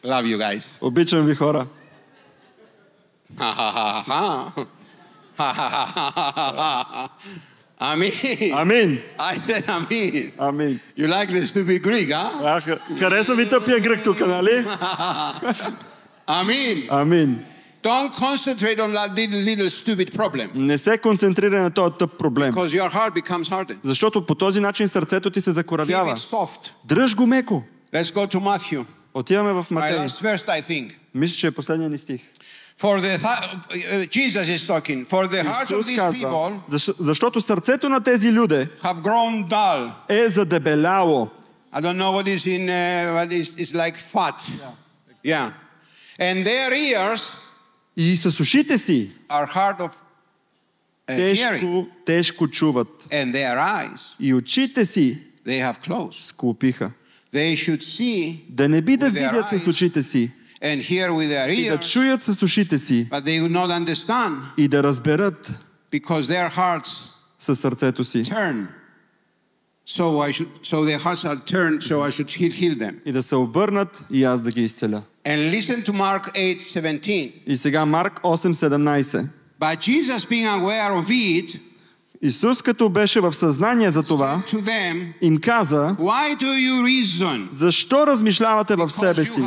Love 0.05 0.25
you 0.25 0.39
guys. 0.39 0.67
Обичам 0.81 1.27
ви 1.27 1.35
хора. 1.35 1.67
Ha 3.39 4.78
Амин. 7.81 8.99
I 9.19 9.35
said 9.39 9.65
amen. 9.69 10.33
Амин. 10.39 10.81
You 10.97 11.07
like 11.09 11.31
the 11.31 11.47
stupid 11.47 11.83
Greek, 11.83 12.11
huh? 12.11 12.31
А, 12.45 12.61
харесва 12.99 13.35
ви 13.35 13.49
тъпия 13.49 13.81
гръг 13.81 14.05
тук, 14.05 14.21
нали? 14.21 14.65
Amen. 16.27 16.87
Амин. 16.91 17.45
Don't 17.83 18.13
concentrate 18.15 18.79
on 18.79 18.93
that 18.93 19.11
little, 19.15 19.41
little 19.45 19.69
stupid 19.71 20.17
problem 20.17 20.49
Не 20.55 20.79
се 20.79 20.99
концентрирай 20.99 21.63
на 21.63 21.71
този 21.71 21.95
тъп 21.99 22.19
проблем. 22.19 22.53
because 22.55 22.81
your 22.81 22.91
heart 22.91 23.15
becomes 23.15 23.45
hardened. 23.45 23.77
Защото 23.83 24.27
по 24.27 24.35
този 24.35 24.61
начин 24.61 24.89
сърцето 24.89 25.31
ти 25.31 25.41
се 25.41 25.51
Keep 25.51 25.53
закоравява. 25.53 26.11
it 26.11 26.31
soft. 26.31 26.71
Дръж 26.85 27.17
го 27.17 27.27
меко. 27.27 27.63
Let's 27.95 28.15
go 28.15 28.35
to 28.35 28.39
Matthew. 28.39 28.85
Отиваме 29.15 29.53
в 29.53 29.67
Матей. 29.71 29.99
Мисля, 31.15 31.37
че 31.37 31.47
е 31.47 31.51
последния 31.51 31.91
ни 31.91 31.99
стих. 31.99 32.21
For 32.78 33.02
the 33.02 33.18
th- 33.18 33.86
uh, 33.94 34.06
Jesus 34.12 34.48
is 34.50 34.68
talking. 34.68 35.06
For 35.06 35.28
the 35.28 35.44
hearts 35.44 35.72
of 35.72 35.80
Исус 35.80 35.86
these 35.88 35.96
казва, 36.00 36.20
people 36.30 36.60
«Защо- 36.68 36.96
защото 37.00 37.42
сърцето 37.42 37.90
на 37.90 38.02
тези 38.04 38.32
люди 38.32 38.56
have 38.84 39.02
grown 39.02 39.48
dull. 39.50 39.92
е 40.10 40.30
задебеляло. 40.30 41.30
I 41.76 41.82
don't 41.82 41.98
know 41.98 42.12
what 42.22 42.28
is 42.28 42.46
in 42.46 42.68
uh, 42.70 43.16
what 43.18 43.32
is 43.32 43.50
it's 43.58 43.74
like 43.74 43.96
fat. 44.14 44.46
Yeah. 45.26 45.52
And 46.20 46.46
their 46.46 46.72
ears 46.74 47.22
И 47.98 48.18
с 48.18 48.40
ушите 48.40 48.78
си 48.78 49.12
are 49.30 49.46
hard 49.48 49.78
of 49.80 49.90
uh, 49.90 51.14
hearing, 51.36 51.60
тежко, 51.60 51.88
тежко 52.06 52.48
чуват. 52.48 52.88
and 53.12 53.34
their 53.34 53.58
eyes 53.58 54.00
И 54.20 54.34
очите 54.34 54.86
си 54.86 55.18
they 55.48 55.72
have 55.72 55.88
closed. 55.88 56.20
склопиха. 56.22 56.92
They 57.34 57.56
should 57.56 57.82
see 57.82 58.40
Да 58.50 58.70
не 58.70 58.82
би 58.82 58.98
да 58.98 59.06
With 59.06 59.14
their 59.14 59.32
видят 59.32 59.48
с 59.50 59.52
eyes. 59.66 59.70
очите 59.70 60.04
си 60.04 60.32
and 60.62 60.82
hear 60.82 61.12
with 61.12 61.30
their 61.30 61.50
и 61.50 61.70
да 61.70 61.78
ears, 61.78 61.90
чуят 61.90 62.24
с 62.24 62.42
ушите 62.44 62.80
си 62.80 63.08
but 63.12 63.24
they 63.24 63.40
would 63.42 63.52
not 63.52 63.70
understand 63.70 64.36
и 64.58 64.68
да 64.68 64.84
разберат 64.84 65.52
because 65.92 66.22
their 66.22 66.50
hearts 66.56 66.90
със 67.40 67.60
сърцето 67.60 68.04
си 68.04 68.24
turn. 68.24 68.68
So 69.86 70.22
I 70.22 70.32
should, 70.32 70.48
so 70.64 70.86
their 70.86 70.98
hearts 70.98 71.26
are 71.26 71.36
turned. 71.36 71.84
So 71.84 71.96
I 72.02 72.10
should 72.10 72.30
heal, 72.30 72.52
heal 72.52 72.76
them. 72.78 72.96
и 73.06 73.12
да 73.12 73.24
се 73.24 73.36
обърнат 73.36 74.04
и 74.12 74.24
аз 74.24 74.42
да 74.42 74.52
ги 74.52 74.62
изцеля. 74.62 75.02
And 75.26 75.52
listen 75.52 75.86
to 75.86 75.92
Mark 75.92 76.34
8:17. 76.34 77.32
И 77.48 77.58
сега 77.58 77.86
Марк 77.86 78.20
8.17. 78.24 79.28
But 79.60 79.80
Jesus, 79.80 80.26
being 80.26 80.48
aware 80.48 80.92
of 81.02 81.10
it, 81.10 81.60
Исус, 82.23 82.63
като 82.63 82.89
беше 82.89 83.21
в 83.21 83.33
съзнание 83.33 83.91
за 83.91 84.03
това, 84.03 84.43
им 85.21 85.41
каза, 85.41 85.97
защо 87.51 88.07
размишлявате 88.07 88.77
в 88.77 88.91
себе 88.91 89.25
си, 89.25 89.43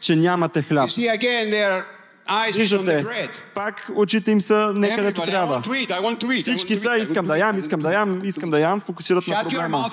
че 0.00 0.16
нямате 0.16 0.62
хляб? 0.62 0.90
Виждате, 2.54 3.04
пак 3.54 3.90
очите 3.94 4.30
им 4.30 4.40
са 4.40 4.72
не 4.76 4.96
където 4.96 5.22
трябва. 5.22 5.62
Всички 6.42 6.76
са, 6.76 6.96
искам 7.02 7.26
да 7.26 7.38
ям, 7.38 7.58
искам 7.58 7.80
да 7.80 7.92
ям, 7.92 8.20
искам 8.24 8.50
да 8.50 8.60
ям, 8.60 8.80
фокусират 8.80 9.26
на 9.26 9.42
проблема. 9.42 9.84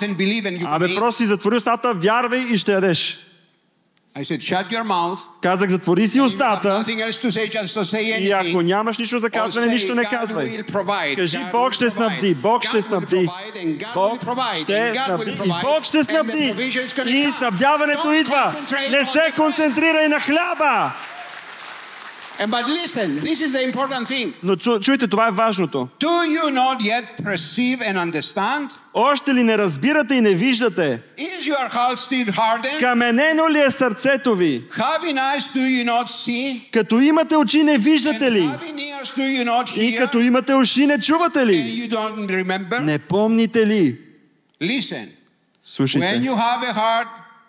Абе, 0.65 0.95
просто 0.95 1.21
си 1.21 1.27
затвори 1.27 1.55
устата, 1.55 1.93
вярвай 1.93 2.39
и 2.39 2.57
ще 2.57 2.71
ядеш. 2.71 3.17
I 3.17 3.25
said, 3.25 3.29
shut 3.29 3.29
your 3.29 3.95
mouth. 3.95 4.02
Казах, 5.41 5.69
затвори 5.69 6.07
си 6.07 6.21
устата 6.21 6.85
и 8.19 8.31
ако 8.31 8.61
нямаш 8.61 8.97
нищо 8.97 9.19
за 9.19 9.29
казване, 9.29 9.67
нищо 9.67 9.95
не 9.95 10.03
казвай. 10.05 10.63
Кажи, 11.15 11.39
Бог 11.51 11.73
ще 11.73 11.89
снабди, 11.89 12.35
Бог 12.35 12.63
ще 12.63 12.81
снабди. 12.81 13.29
Бог 13.93 14.21
ще 14.21 14.93
снабди 15.05 15.31
и 15.31 15.51
Бог 15.61 15.83
ще 15.83 16.03
снабди. 16.03 16.53
И 17.05 17.31
снабдяването 17.37 18.13
идва. 18.13 18.55
Не 18.91 19.05
се 19.05 19.33
концентрирай 19.35 20.07
на 20.07 20.19
хляба. 20.19 20.91
And 22.39 22.49
but 22.51 22.67
listen, 22.67 23.19
this 23.19 23.41
is 23.41 23.53
the 23.53 23.63
important 23.63 24.07
thing. 24.07 24.33
Но 24.43 24.55
чу, 24.55 24.79
чуйте, 24.79 25.07
това 25.07 25.27
е 25.27 25.31
важното. 25.31 25.87
Do 25.99 26.23
you 26.25 26.49
not 26.51 26.81
yet 26.81 27.23
perceive 27.23 27.79
and 27.81 27.97
understand? 27.97 28.69
Още 28.93 29.33
ли 29.33 29.43
не 29.43 29.57
разбирате 29.57 30.15
и 30.15 30.21
не 30.21 30.33
виждате? 30.35 31.01
Is 31.17 31.47
your 31.47 31.69
heart 31.69 31.97
still 31.97 32.31
hardened? 32.31 32.79
Каменено 32.79 33.49
ли 33.49 33.59
е 33.59 33.71
сърцето 33.71 34.35
ви? 34.35 34.61
Having 34.69 35.17
eyes, 35.17 35.55
do 35.55 35.59
you 35.59 35.85
not 35.85 36.07
see? 36.07 36.71
Като 36.71 36.99
имате 36.99 37.35
очи, 37.35 37.63
не 37.63 37.79
And 37.79 37.81
виждате 37.81 38.31
ли? 38.31 38.41
having 38.41 38.77
ears, 38.77 39.17
do 39.17 39.21
you 39.37 39.43
not 39.45 39.77
И 39.77 39.79
hear? 39.79 39.97
като 39.97 40.19
имате 40.19 40.53
уши, 40.53 40.85
не 40.87 40.99
чувате 40.99 41.39
And 41.39 41.45
ли? 41.45 41.87
you 41.87 41.89
don't 41.89 42.27
remember? 42.43 42.79
Не 42.79 42.99
помните 42.99 43.67
ли? 43.67 43.97
Listen, 44.61 45.05
when 45.05 45.09
Слушайте, 45.65 46.21
you 46.21 46.35
have 46.35 46.63
a 46.63 46.73
hard 46.73 47.07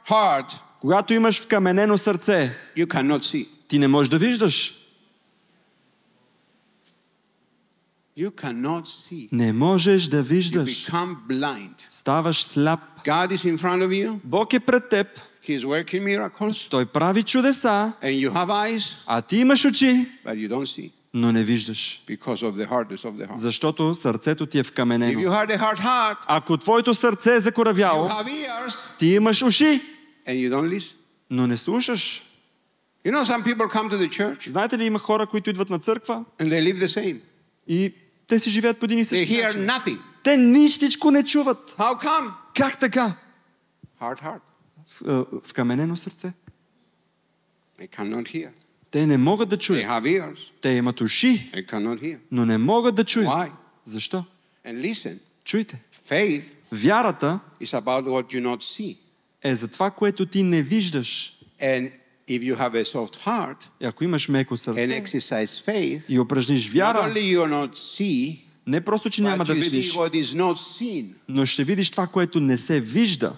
heart, 0.09 0.55
когато 0.81 1.15
имаш 1.15 1.41
вкаменено 1.43 1.99
сърце, 1.99 2.57
you 2.79 2.87
cannot 2.87 3.23
see. 3.25 3.47
Ти 3.75 3.79
не 3.79 3.89
можеш 3.89 4.09
да 4.11 4.19
виждаш. 4.19 4.75
Не 9.33 9.53
можеш 9.53 10.05
да 10.09 10.23
виждаш. 10.23 10.87
Ставаш 11.89 12.45
сляп. 12.45 12.81
Бог 14.25 14.53
е 14.53 14.61
пред 14.61 14.89
теб. 14.89 15.07
Той 16.71 16.87
прави 16.87 17.23
чудеса, 17.23 17.93
а 19.07 19.23
ти 19.23 19.37
имаш 19.37 19.65
очи, 19.65 20.07
но 21.15 21.33
не 21.33 21.45
виждаш. 21.45 22.03
Защото 23.37 23.95
сърцето 23.95 24.47
ти 24.47 24.59
е 24.59 24.63
вкаменено. 24.63 25.21
Ако 26.27 26.57
твоето 26.57 26.95
сърце 26.95 27.35
е 27.35 27.41
закоравяло, 27.41 28.09
ти 28.99 29.07
имаш 29.07 29.43
уши, 29.43 29.81
но 31.31 31.47
не 31.47 31.57
слушаш. 31.57 32.23
You 33.07 33.13
know, 33.13 33.25
some 33.25 33.43
people 33.45 33.69
come 33.69 33.89
to 33.91 33.99
the 33.99 34.09
church 34.09 34.51
Знаете 34.51 34.79
ли, 34.79 34.85
има 34.85 34.99
хора, 34.99 35.27
които 35.27 35.51
идват 35.51 35.71
на 35.71 35.79
църква 35.79 36.25
and 36.39 36.49
they 36.49 36.73
live 36.75 36.85
the 36.87 37.01
same. 37.01 37.21
и 37.69 37.95
те 38.27 38.39
си 38.39 38.51
живеят 38.51 38.79
по 38.79 38.85
един 38.85 38.99
и 38.99 39.05
They 39.05 39.09
същи 39.09 39.35
hear 39.35 39.57
начин. 39.57 39.67
nothing. 39.67 39.99
Те 40.23 40.37
нищичко 40.37 41.11
не 41.11 41.25
чуват. 41.25 41.75
How 41.79 42.05
come? 42.05 42.33
Как 42.57 42.79
така? 42.81 43.17
Hard 44.03 44.23
heart. 44.23 44.41
В, 45.03 45.27
вкаменено 45.43 45.97
сърце. 45.97 46.33
They 47.81 47.89
cannot 47.89 48.27
hear. 48.29 48.49
Те 48.91 49.07
не 49.07 49.17
могат 49.19 49.49
да 49.49 49.57
They 49.57 49.61
чуят. 49.61 49.85
have 49.85 50.03
ears. 50.23 50.39
Те 50.61 50.69
имат 50.71 51.01
уши, 51.01 51.51
They 51.55 51.67
cannot 51.67 52.01
hear. 52.03 52.19
но 52.31 52.45
не 52.47 52.59
могат 52.59 52.95
да 52.95 53.05
чуят. 53.05 53.29
Why? 53.29 53.51
Защо? 53.85 54.25
And 54.67 54.93
listen, 54.93 55.19
Чуйте. 55.45 55.83
faith 56.11 56.45
Вярата 56.73 57.41
is 57.63 57.67
about 57.81 58.03
what 58.05 58.35
you 58.35 58.43
not 58.43 58.63
see. 58.63 58.97
е 59.43 59.55
за 59.55 59.69
това, 59.69 59.91
което 59.91 60.27
ти 60.27 60.43
не 60.43 60.63
виждаш. 60.63 61.39
And 61.63 61.93
if 62.30 62.42
you 62.44 62.56
have 62.58 62.76
a 62.76 62.86
soft 62.86 63.16
heart 63.26 63.68
И 63.82 63.86
ако 63.86 64.04
имаш 64.04 64.28
меко 64.28 64.54
and 64.54 64.60
сърце 64.60 65.04
exercise 65.04 65.68
faith, 65.68 66.02
и 66.10 66.20
упражниш 66.20 66.70
not 66.70 66.74
вяра, 66.74 66.98
only 66.98 67.38
you 67.38 67.46
not 67.46 67.76
see, 67.76 68.40
не 68.68 68.82
просто, 68.82 69.10
че 69.10 69.22
няма 69.22 69.38
but 69.38 69.48
да 69.48 69.54
you 69.54 69.58
see 69.58 69.64
видиш, 69.64 69.94
what 69.94 70.14
is 70.14 70.38
not 70.38 70.56
seen. 70.82 71.06
но 71.30 71.46
ще 71.46 71.64
видиш 71.64 71.92
това, 71.92 72.08
което 72.08 72.40
не 72.40 72.58
се 72.58 72.82
вижда. 72.82 73.34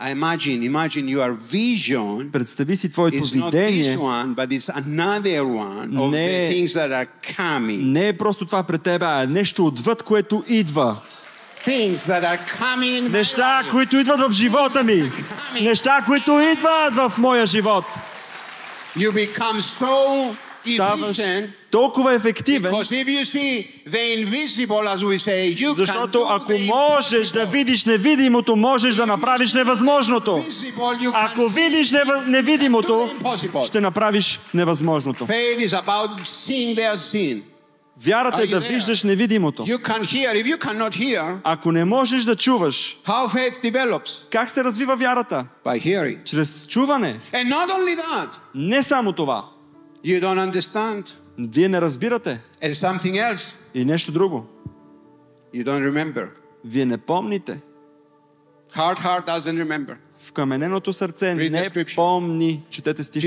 I 0.00 0.14
imagine, 0.14 0.70
imagine 0.70 1.16
your 1.16 1.36
vision 1.36 2.30
Представи 2.30 2.76
си 2.76 2.88
твоето 2.88 3.16
is 3.16 3.40
not 3.40 3.52
this 3.52 3.66
видение. 3.70 3.96
one, 3.98 4.34
but 4.34 4.48
it's 4.48 4.68
another 4.76 5.42
one 5.44 5.88
of 5.90 6.10
the 6.10 6.10
Не. 6.10 6.50
things 6.52 6.66
that 6.68 6.90
are 7.04 7.08
coming. 7.36 7.82
Не 7.82 8.08
е 8.08 8.12
просто 8.12 8.44
това 8.46 8.62
пред 8.62 8.82
тебе, 8.82 9.04
а 9.06 9.22
е 9.22 9.26
нещо 9.26 9.66
отвъд, 9.66 10.02
което 10.02 10.44
идва. 10.48 10.96
Things 11.66 11.96
that 11.96 12.22
are 12.22 12.38
coming. 12.60 13.00
in 13.02 13.08
my 13.08 13.08
Неща, 13.08 13.62
life. 13.64 13.70
които 13.70 13.96
идват 13.96 14.20
в 14.20 14.32
живота 14.32 14.84
ми. 14.84 15.10
Неща, 15.61 16.03
които 16.05 16.39
идват 16.39 16.95
в 16.95 17.13
моя 17.17 17.45
живот. 17.45 17.85
You 18.97 19.11
become 19.11 19.61
so 19.61 20.35
Ставаш 20.73 21.17
толкова 21.71 22.13
ефективен, 22.13 22.73
защото 25.77 26.27
ако 26.29 26.51
можеш 26.65 27.29
да 27.29 27.45
видиш 27.45 27.85
невидимото, 27.85 28.55
можеш 28.55 28.95
да 28.95 29.05
направиш 29.05 29.53
невъзможното. 29.53 30.43
Ако 31.13 31.47
видиш 31.47 31.91
невидимото, 32.27 33.09
ще 33.65 33.81
направиш 33.81 34.39
невъзможното. 34.53 35.27
Вярата 37.97 38.43
е 38.43 38.47
да 38.47 38.59
виждаш 38.59 39.03
невидимото. 39.03 39.63
Hear. 39.63 41.37
Ако 41.43 41.71
не 41.71 41.85
можеш 41.85 42.23
да 42.23 42.35
чуваш, 42.35 42.99
как 44.31 44.49
се 44.49 44.63
развива 44.63 44.95
вярата? 44.95 45.45
Чрез 46.25 46.67
чуване. 46.67 47.19
That, 47.31 48.27
Не 48.55 48.81
само 48.81 49.13
това. 49.13 49.45
Вие 51.39 51.69
не 51.69 51.81
разбирате. 51.81 52.41
И 53.73 53.85
нещо 53.85 54.11
друго. 54.11 54.45
Вие 56.65 56.85
не 56.85 56.97
помните. 56.97 57.61
Hard 58.75 58.99
remember. 59.63 59.95
Вкамененото 60.19 60.93
сърце 60.93 61.35
не 61.35 61.49
помни. 61.95 62.63
Четете 62.69 63.03
стих. 63.03 63.21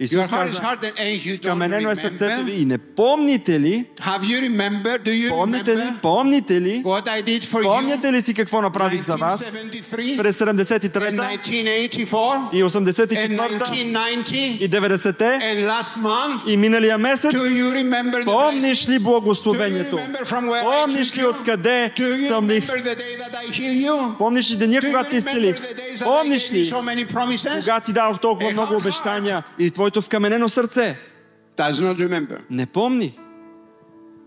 Исус 0.00 0.12
Your 0.14 0.26
heart 0.28 0.48
is 0.48 0.58
каза, 0.58 0.62
hardened 0.62 0.92
and 0.96 1.16
you 1.18 1.38
don't 1.38 1.48
Каменено 1.48 1.90
е 1.90 1.94
сърцето 1.94 2.24
ви 2.36 2.52
remember. 2.52 2.62
и 2.62 2.64
не 2.64 2.78
помните 2.78 3.60
ли? 3.60 3.84
Have 4.00 4.20
you 4.22 4.40
remembered? 4.42 4.98
Do 5.00 5.10
you 5.12 5.28
Помните 5.30 5.70
ли? 5.70 5.80
remember 5.80 6.00
Помните 6.02 6.60
ли? 6.60 6.82
what 6.84 7.06
I 7.08 7.22
did 7.22 7.42
for 7.42 7.60
you? 7.60 7.62
Помняте 7.64 8.12
ли 8.12 8.22
си 8.22 8.34
какво 8.34 8.62
направих 8.62 9.02
за 9.02 9.16
вас 9.16 9.40
1973 9.40 10.16
през 10.16 10.38
and 10.38 10.58
73-та 10.58 11.00
1984 11.00 12.52
и 12.52 12.62
and 12.62 12.64
84-та 12.64 13.64
1990 13.66 14.34
и 14.58 14.70
90-те 14.70 15.24
and 15.24 15.68
last 15.68 16.02
month. 16.02 16.48
и 16.48 16.56
миналия 16.56 16.98
месец? 16.98 17.32
Do 17.32 17.46
you 17.46 17.72
remember 17.74 18.12
the 18.14 18.24
Помниш 18.24 18.88
ли 18.88 18.94
Do 18.94 19.00
благословението? 19.00 19.96
you 19.96 20.00
remember 20.00 20.24
from 20.24 20.46
where 20.46 20.62
I 20.62 20.64
Помниш 20.64 21.08
took 21.08 21.16
ли 21.16 21.22
you? 21.22 21.28
откъде 21.30 21.92
Do 21.96 22.02
you 22.02 22.24
стъмних? 22.26 22.66
remember 22.66 22.82
the 22.84 22.96
day 22.96 23.16
that 23.18 23.34
I 23.34 23.52
healed 23.52 23.86
you? 23.86 24.16
Помниш 24.18 24.50
ли 24.50 24.56
деня, 24.56 24.72
Do 24.72 24.84
you 24.84 24.86
когато 24.86 25.10
ти 25.10 25.16
remember 25.16 25.28
изцелих? 25.28 25.56
the 25.56 25.74
days 25.74 25.98
that 25.98 26.02
I 26.02 26.04
Помниш 26.04 26.42
gave 26.42 26.52
you 26.52 26.54
ли, 26.54 26.70
so 26.70 26.82
many 26.84 27.12
promises? 27.12 27.60
когато 27.60 27.86
ти 27.86 27.92
дадох 27.92 28.20
толкова 28.20 28.50
много 28.50 28.72
hard 28.74 28.80
обещания 28.80 29.42
и 29.58 29.70
твоето 29.90 30.02
вкаменено 30.06 30.48
сърце? 30.48 30.96
Does 31.56 31.72
not 31.72 32.08
remember. 32.08 32.38
Не 32.50 32.66
помни. 32.66 33.18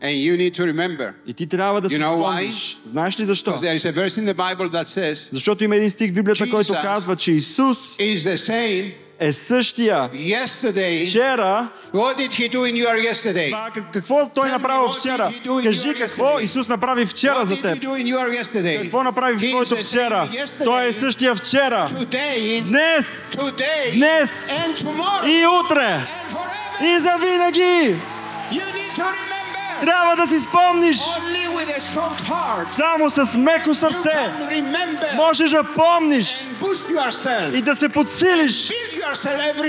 And 0.01 0.15
you 0.15 0.37
need 0.37 0.57
to 0.57 0.73
remember. 0.73 1.13
И 1.27 1.33
ти 1.33 1.47
трябва 1.47 1.81
да 1.81 1.89
You 1.89 1.97
си 1.97 2.03
спомниш. 2.03 2.81
Знаеш 2.85 3.19
ли 3.19 3.25
защо? 3.25 3.51
There 3.51 3.77
is 3.77 3.93
a 3.93 3.93
verse 3.93 4.17
in 4.17 4.33
the 4.33 4.35
Bible 4.35 4.69
that 4.69 4.83
says, 4.83 5.27
Защото 5.31 5.63
има 5.63 5.75
един 5.75 5.89
стих 5.89 6.11
в 6.11 6.13
Библията, 6.13 6.49
който 6.49 6.73
казва, 6.73 7.15
че 7.15 7.31
Исус 7.31 7.97
is 7.97 8.17
the 8.17 8.35
same 8.35 8.91
е 9.20 9.32
същия 9.32 10.10
yesterday. 10.14 11.08
вчера. 11.08 11.68
What 11.94 12.16
did 12.18 12.28
he 12.30 12.50
do 12.50 12.58
in 12.58 12.84
your 12.86 13.12
yesterday? 13.12 13.50
Това, 13.50 13.70
как- 13.74 13.92
какво 13.92 14.26
той 14.34 14.48
Tell 14.48 14.50
me, 14.50 14.52
направил 14.52 14.88
what 14.88 14.98
вчера? 14.98 15.30
did 15.30 15.42
he 15.42 15.48
do 15.48 15.60
in 15.60 15.64
Кажи 15.64 15.88
your 15.88 15.98
какво 15.98 16.24
yesterday? 16.24 16.42
Исус 16.42 16.68
направи 16.68 17.06
вчера 17.06 17.34
What 17.34 17.46
за 17.46 17.54
did 17.54 17.58
he 17.58 17.62
теб. 17.62 17.82
do 17.82 17.90
in 17.94 18.06
your 18.06 18.42
yesterday? 18.42 18.82
Какво 18.82 19.02
направи 19.02 19.36
в 19.36 19.40
He 19.40 19.44
is 19.46 19.50
твоето 19.50 19.74
the 19.76 19.84
вчера? 19.86 20.28
same 20.32 20.46
yesterday, 20.46 20.64
Той 20.64 20.86
е 20.86 20.92
същия 20.92 21.34
вчера, 21.34 21.90
Today, 21.94 22.62
днес 22.62 23.06
today, 23.32 23.92
Днес. 23.94 24.30
and 24.30 24.84
tomorrow, 24.84 25.26
и 25.26 25.46
утре 25.46 26.04
and 26.06 26.34
forever. 26.34 26.96
и 26.96 26.98
за 26.98 27.16
винаги. 27.20 27.96
You 28.52 28.54
need 28.54 28.96
to 28.96 29.02
remember. 29.02 29.29
Трябва 29.81 30.15
да 30.15 30.27
си 30.27 30.39
спомниш. 30.39 30.99
Само 32.75 33.09
с 33.09 33.37
меко 33.37 33.73
сърце 33.73 34.31
можеш 35.15 35.51
да 35.51 35.63
помниш 35.63 36.47
и 37.53 37.61
да 37.61 37.75
се 37.75 37.89
подсилиш, 37.89 38.71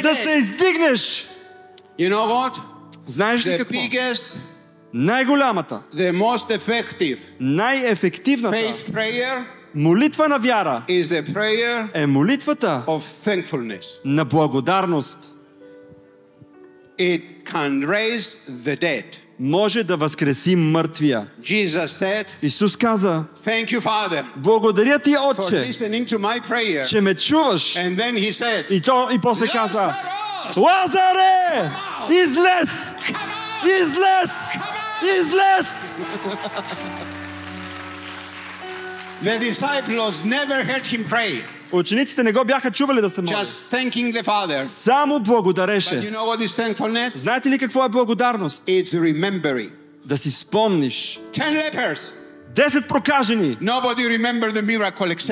да 0.02 0.14
се 0.14 0.30
издигнеш. 0.30 1.26
You 2.00 2.08
know 2.14 2.26
what? 2.26 2.58
Знаеш 3.06 3.46
ли 3.46 3.58
какво? 3.58 3.74
biggest, 3.74 4.22
Най-голямата, 4.94 5.80
the 5.94 6.12
most 6.12 6.58
effective 6.58 7.18
най-ефективната 7.40 8.56
faith 8.56 8.92
prayer 8.92 9.44
молитва 9.74 10.28
на 10.28 10.38
вяра 10.38 10.82
is 10.88 11.02
the 11.02 11.34
prayer 11.34 11.88
е 11.94 12.06
молитвата 12.06 12.82
of 12.86 13.02
thankfulness. 13.26 13.84
на 14.04 14.24
благодарност. 14.24 15.18
It 16.98 17.22
can 17.44 17.86
raise 17.86 18.26
the 18.50 18.76
dead. 18.80 19.21
може 19.41 19.83
да 19.83 19.97
възкреси 19.97 20.55
мъртвия. 20.55 21.27
Jesus 21.41 21.85
said, 21.85 22.27
Исус 22.41 22.77
каза, 22.77 23.23
Thank 23.45 23.65
you, 23.65 23.79
Father, 23.79 24.23
благодаря 24.35 24.99
ти, 24.99 25.09
for 25.15 25.33
Отче, 25.33 25.71
listening 25.71 26.09
to 26.09 26.17
my 26.19 26.41
prayer. 26.49 26.87
че 26.87 27.01
ме 27.01 27.15
чуваш. 27.15 27.75
And 27.75 27.97
then 27.97 28.15
he 28.15 28.31
said, 28.31 28.71
И, 28.71 28.81
то, 28.81 29.09
и 29.11 29.19
после 29.19 29.47
каза, 29.47 29.93
Lazarus, 30.53 30.57
Лазаре! 30.57 31.71
Излез! 32.09 32.93
Излез! 33.65 34.31
Излез! 35.19 35.67
The 39.23 39.39
disciples 39.39 40.23
never 40.25 40.63
heard 40.63 40.85
him 40.85 41.03
pray, 41.03 41.43
Учениците 41.72 42.22
не 42.22 42.32
го 42.32 42.44
бяха 42.44 42.70
чували 42.70 43.00
да 43.00 43.10
се 43.10 43.22
моли. 43.22 43.34
just 43.34 43.72
thanking 43.72 44.12
the 44.12 44.22
Father. 44.22 44.64
Само 44.64 45.14
But 45.14 45.20
you 45.20 45.24
благодареше. 45.24 45.90
know 45.90 46.16
what 46.16 46.40
is 46.40 46.74
thankfulness? 46.74 47.16
Знаете 47.16 47.50
ли 47.50 47.58
какво 47.58 47.84
е 47.84 47.88
благодарност? 47.88 48.64
It's 48.66 48.94
remembering. 48.94 49.70
Да 50.04 50.16
си 50.16 50.30
спомниш. 50.30 51.20
Ten 51.32 51.70
lepers. 51.72 52.00
Десет 52.54 52.88
прокажени. 52.88 53.56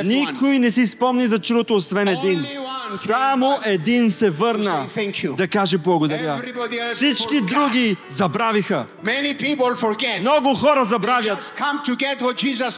Никой 0.04 0.58
не 0.58 0.70
си 0.70 0.86
спомни 0.86 1.26
за 1.26 1.38
чудото, 1.38 1.74
освен 1.74 2.08
един. 2.08 2.46
Само 3.06 3.58
един 3.64 4.10
се 4.10 4.30
върна 4.30 4.86
да 5.36 5.48
каже 5.48 5.78
благодаря. 5.78 6.42
Всички 6.94 7.40
други 7.40 7.96
забравиха. 8.08 8.84
Много 10.20 10.54
хора 10.54 10.84
забравят. 10.84 11.52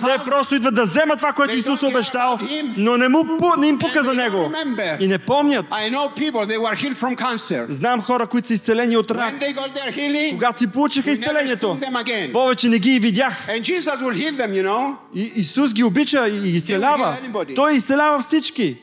Те 0.06 0.24
просто 0.24 0.54
идват 0.54 0.74
да 0.74 0.82
вземат 0.82 1.18
това, 1.18 1.32
което 1.32 1.54
Исус 1.54 1.82
обещал, 1.82 2.38
но 2.76 2.96
не, 2.96 3.08
му, 3.08 3.24
не 3.58 3.66
им 3.66 3.78
пука 3.78 4.04
за 4.04 4.14
него. 4.14 4.52
И 5.00 5.08
не 5.08 5.18
помнят. 5.18 5.66
Знам 7.68 8.02
хора, 8.02 8.26
които 8.26 8.46
са 8.48 8.54
изцелени 8.54 8.96
от 8.96 9.10
рак. 9.10 9.34
Когато 10.32 10.58
си 10.58 10.66
получиха 10.66 11.10
изцелението, 11.10 11.78
повече 12.32 12.68
не 12.68 12.78
ги 12.78 12.98
видях. 12.98 13.48
Them, 14.36 14.52
you 14.52 14.64
know. 14.66 14.96
И 15.14 15.32
Исус 15.36 15.72
ги 15.74 15.84
обича 15.84 16.28
и 16.28 16.40
ги 16.40 16.48
изцелява. 16.50 17.16
Той 17.54 17.74
изцелява 17.74 18.18
всички. 18.20 18.76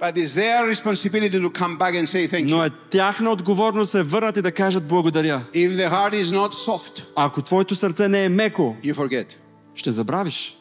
But 0.00 0.16
it's 0.16 0.34
their 0.34 0.74
responsibility 0.74 1.30
to 1.40 1.50
come 1.50 1.78
back 1.78 1.94
and 1.94 2.06
say 2.06 2.28
thank 2.28 2.44
Но 2.50 2.56
you. 2.56 2.66
е 2.66 2.70
тяхна 2.90 3.30
отговорност 3.30 3.92
да 3.92 4.04
върнат 4.04 4.36
и 4.36 4.42
да 4.42 4.52
кажат 4.52 4.88
благодаря. 4.88 5.44
If 5.54 5.70
the 5.70 5.90
heart 5.90 6.14
is 6.22 6.24
not 6.24 6.52
soft, 6.52 7.04
ако 7.16 7.42
твоето 7.42 7.74
сърце 7.74 8.08
не 8.08 8.24
е 8.24 8.28
меко, 8.28 8.76
you 8.84 8.94
forget. 8.94 9.26
ще 9.74 9.90
забравиш. 9.90 10.58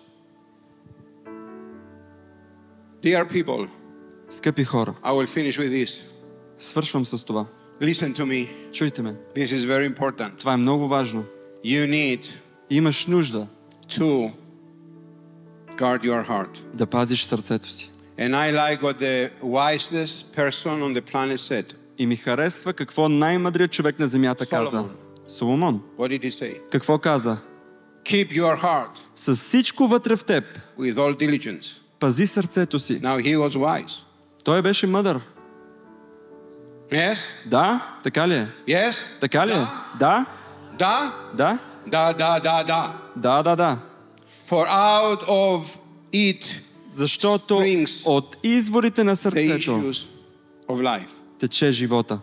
Dear 3.03 3.31
people, 3.33 3.67
Скъпи 4.29 4.63
хора, 4.63 4.93
I 5.03 5.11
will 5.11 5.27
finish 5.37 5.59
with 5.59 5.83
this. 5.85 5.91
свършвам 6.59 7.05
с 7.05 7.23
това. 7.23 7.45
Listen 7.81 8.13
to 8.17 8.23
me. 8.25 8.49
Чуйте 8.71 9.01
ме. 9.01 9.15
This 9.35 9.45
is 9.45 9.57
very 9.57 9.95
important. 9.95 10.37
Това 10.37 10.53
е 10.53 10.57
много 10.57 10.87
важно. 10.87 11.23
You 11.65 11.89
need 11.89 12.29
Имаш 12.69 13.05
нужда 13.05 13.47
to 13.99 14.31
guard 15.77 16.03
your 16.03 16.27
heart. 16.29 16.59
да 16.73 16.85
пазиш 16.85 17.23
сърцето 17.25 17.69
си. 17.69 17.89
And 18.19 18.35
I 18.35 18.53
like 18.53 18.81
what 18.81 18.97
the 19.01 19.29
wisest 19.43 20.35
person 20.35 20.81
on 20.81 20.99
the 20.99 21.01
planet 21.13 21.37
said. 21.37 21.73
И 21.97 22.07
ми 22.07 22.15
харесва 22.15 22.73
какво 22.73 23.09
най-мъдрият 23.09 23.71
човек 23.71 23.99
на 23.99 24.07
земята 24.07 24.45
каза. 24.45 24.85
Соломон. 25.27 25.81
What 25.97 26.19
did 26.19 26.23
he 26.25 26.29
say? 26.29 26.59
Какво 26.71 26.97
каза? 26.97 27.37
Keep 28.03 28.31
your 28.31 28.61
heart 28.63 28.99
С 29.15 29.35
всичко 29.35 29.87
вътре 29.87 30.15
в 30.17 30.23
теб, 30.23 30.43
with 30.79 30.93
all 30.93 31.15
diligence. 31.19 31.65
пази 31.99 32.27
сърцето 32.27 32.79
си. 32.79 33.01
Now 33.01 33.21
he 33.33 33.37
was 33.37 33.57
wise. 33.57 33.93
Той 34.45 34.61
беше 34.61 34.87
мъдър. 34.87 35.19
Yes? 36.91 37.19
Да, 37.45 37.95
така 38.03 38.27
ли 38.27 38.35
е? 38.35 38.47
Yes? 38.67 38.97
Така 39.21 39.47
ли 39.47 39.51
е? 39.51 39.65
Да, 39.99 40.25
Da? 40.77 41.11
да, 41.33 41.59
Da, 41.87 42.17
da, 42.17 42.39
da, 42.43 42.63
da. 42.67 42.91
да, 43.16 43.42
да, 43.42 43.56
да. 43.56 43.78
For 44.50 44.68
out 44.68 45.22
of 45.28 45.76
it 46.12 46.46
Защото 46.90 47.54
Springs. 47.54 48.02
от 48.04 48.36
изворите 48.42 49.04
на 49.04 49.16
the 49.16 49.20
сърцето 49.20 49.70
issues 49.70 50.06
of 50.68 50.82
life. 50.82 51.08
тече 51.38 51.72
живота. 51.72 52.20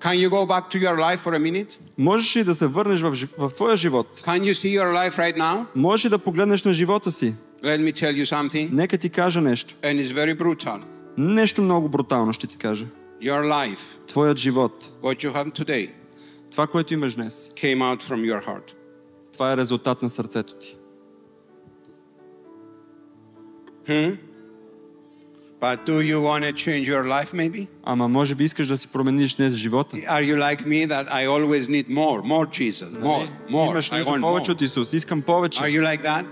Can 0.00 0.16
you 0.16 0.28
go 0.30 0.46
back 0.46 0.64
to 0.74 0.78
your 0.88 0.96
life 0.98 1.20
for 1.20 1.32
a 1.36 1.38
minute? 1.38 1.78
Можеш 1.98 2.36
ли 2.36 2.44
да 2.44 2.54
се 2.54 2.66
върнеш 2.66 3.00
в, 3.00 3.12
жи- 3.14 3.28
в 3.38 3.50
твоя 3.50 3.76
живот? 3.76 4.22
Can 4.26 4.40
you 4.40 4.52
see 4.52 4.80
your 4.80 4.92
life 4.92 5.16
right 5.18 5.36
now? 5.38 5.64
Можеш 5.74 6.04
ли 6.04 6.08
да 6.08 6.18
погледнеш 6.18 6.64
на 6.64 6.72
живота 6.74 7.12
си? 7.12 7.34
Let 7.64 7.78
me 7.78 7.92
tell 7.92 8.24
you 8.24 8.24
something, 8.24 8.68
Нека 8.72 8.98
ти 8.98 9.08
кажа 9.10 9.40
нещо. 9.40 9.74
and 9.82 10.02
it's 10.04 10.14
very 10.14 10.36
brutal. 10.38 10.80
Нещо 11.18 11.62
много 11.62 11.88
брутално 11.88 12.32
ще 12.32 12.46
ти 12.46 12.56
кажа. 12.56 12.86
Your 13.22 13.42
life, 13.52 13.78
Твоят 14.06 14.38
живот, 14.38 14.90
what 15.02 15.24
you 15.26 15.32
have 15.32 15.58
today, 15.64 15.90
това, 16.50 16.66
което 16.66 16.94
имаш 16.94 17.14
днес, 17.14 17.52
came 17.56 17.78
out 17.78 18.02
from 18.02 18.32
your 18.32 18.46
heart. 18.46 18.72
Това 19.37 19.53
е 19.53 19.57
резултат 19.57 20.01
на 20.01 20.09
сърцето 20.09 20.53
ти. 20.55 20.77
But 25.61 25.77
do 25.85 25.95
you 26.01 26.17
want 26.21 26.43
to 26.45 26.53
change 26.53 26.85
your 26.87 27.03
life 27.03 27.33
maybe? 27.33 27.67
Ама 27.83 28.07
може 28.07 28.35
би 28.35 28.43
искаш 28.43 28.67
да 28.67 28.77
си 28.77 28.87
промениш 28.87 29.35
днес 29.35 29.53
живота. 29.53 29.97
Are 29.97 30.23
you 30.23 30.37
like 30.37 30.65
me 30.65 30.87
that 30.87 31.09
I 31.09 31.25
always 31.27 31.61
need 31.61 31.87
more, 31.89 32.21
more 32.23 32.47
Jesus, 32.49 32.89
more, 32.89 33.17
Нали? 33.17 33.29
more, 33.49 33.69
Имаш 33.71 33.89
I 33.91 33.97
нужда 33.97 34.11
want 34.11 34.21
повече 34.21 34.51
more. 34.51 34.53
от 34.53 34.61
Исус. 34.61 34.93
Искам 34.93 35.21
повече. 35.21 35.61
Are 35.61 35.79
you 35.79 35.95
like 35.95 36.03
that? 36.03 36.25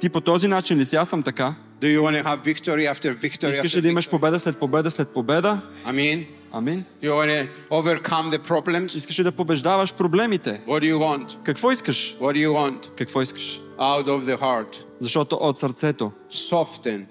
Ти 0.00 0.08
по 0.08 0.20
този 0.20 0.48
начин 0.48 0.78
ли 0.78 0.86
си? 0.86 0.96
Аз 0.96 1.08
съм 1.08 1.22
така. 1.22 1.54
Do 1.80 1.98
you 1.98 2.00
want 2.00 2.22
to 2.22 2.24
have 2.24 2.44
victory 2.54 2.92
after 2.94 3.16
victory 3.16 3.52
Искаш 3.52 3.72
after 3.72 3.76
ли 3.76 3.80
да 3.80 3.88
имаш 3.88 4.06
victory? 4.06 4.10
победа 4.10 4.40
след 4.40 4.56
победа 4.58 4.90
след 4.90 5.08
победа? 5.08 5.60
I 5.86 5.92
mean, 5.92 6.26
Амин. 6.52 6.84
you 7.02 7.10
want 7.10 7.28
to 7.28 7.48
overcome 7.70 8.30
the 8.30 8.38
problems? 8.38 8.96
Искаш 8.96 9.18
ли 9.18 9.22
да 9.22 9.32
побеждаваш 9.32 9.94
проблемите? 9.94 10.60
What 10.66 10.80
do 10.80 10.94
you 10.94 10.98
want? 10.98 11.42
Какво 11.44 11.72
искаш? 11.72 12.16
What 12.20 12.32
do 12.32 12.48
you 12.48 12.52
want? 12.52 12.96
Какво 12.96 13.22
искаш? 13.22 13.60
Out 13.78 14.06
of 14.06 14.20
the 14.20 14.40
heart. 14.40 14.84
Защото 15.00 15.36
от 15.40 15.58
сърцето, 15.58 16.12
Soften 16.32 17.04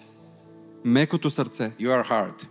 мекото 0.85 1.29
сърце, 1.29 1.71
your 1.79 2.09
heart 2.09 2.45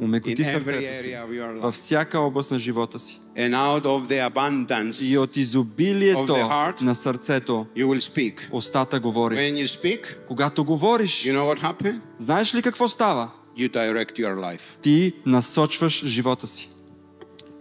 умекоти 0.00 0.44
сърцето 0.44 1.02
си 1.02 1.16
във 1.56 1.74
всяка 1.74 2.20
област 2.20 2.50
на 2.50 2.58
живота 2.58 2.98
си. 2.98 3.20
And 3.36 3.54
out 3.54 3.82
of 3.82 4.06
the 4.06 4.30
abundance, 4.32 5.02
И 5.02 5.18
от 5.18 5.36
изобилието 5.36 6.18
Of 6.18 6.26
the 6.28 6.48
heart. 6.48 6.82
на 6.82 6.94
сърцето 6.94 7.66
you 7.76 7.86
will 7.86 8.12
speak. 8.12 8.52
устата 8.52 9.00
говори. 9.00 9.34
When 9.34 9.66
you 9.66 9.80
speak, 9.80 10.26
Когато 10.28 10.64
говориш, 10.64 11.24
you 11.24 11.38
know 11.38 12.00
знаеш 12.18 12.54
ли 12.54 12.62
какво 12.62 12.88
става? 12.88 13.30
You 13.57 13.69
direct 13.69 14.11
your 14.19 14.35
life. 14.39 14.61
Ти 14.81 15.13
насочваш 15.25 16.05
живота 16.05 16.47
си. 16.47 16.69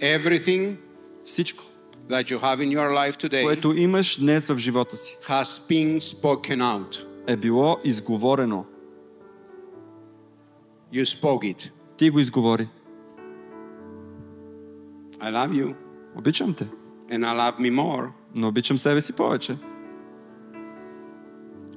Everything 0.00 0.76
Всичко, 1.24 1.64
that 2.08 2.30
you 2.30 2.38
have 2.40 2.58
in 2.58 2.78
your 2.78 2.90
life 2.90 3.28
today 3.28 3.42
което 3.44 3.74
имаш 3.74 4.20
днес 4.20 4.46
в 4.48 4.58
живота 4.58 4.96
си, 4.96 5.16
has 5.28 5.44
been 5.44 6.00
spoken 6.00 6.58
out. 6.62 7.06
е 7.26 7.36
било 7.36 7.76
изговорено. 7.84 8.64
You 10.94 11.04
spoke 11.04 11.54
it. 11.56 11.70
Ти 11.96 12.10
го 12.10 12.18
изговори. 12.18 12.68
I 15.20 15.30
love 15.32 15.50
you, 15.64 15.74
Обичам 16.16 16.54
те, 16.54 16.64
and 17.10 17.24
I 17.26 17.32
love 17.40 17.58
me 17.60 17.70
more. 17.74 18.08
но 18.36 18.48
обичам 18.48 18.78
себе 18.78 19.00
си 19.00 19.12
повече. 19.12 19.56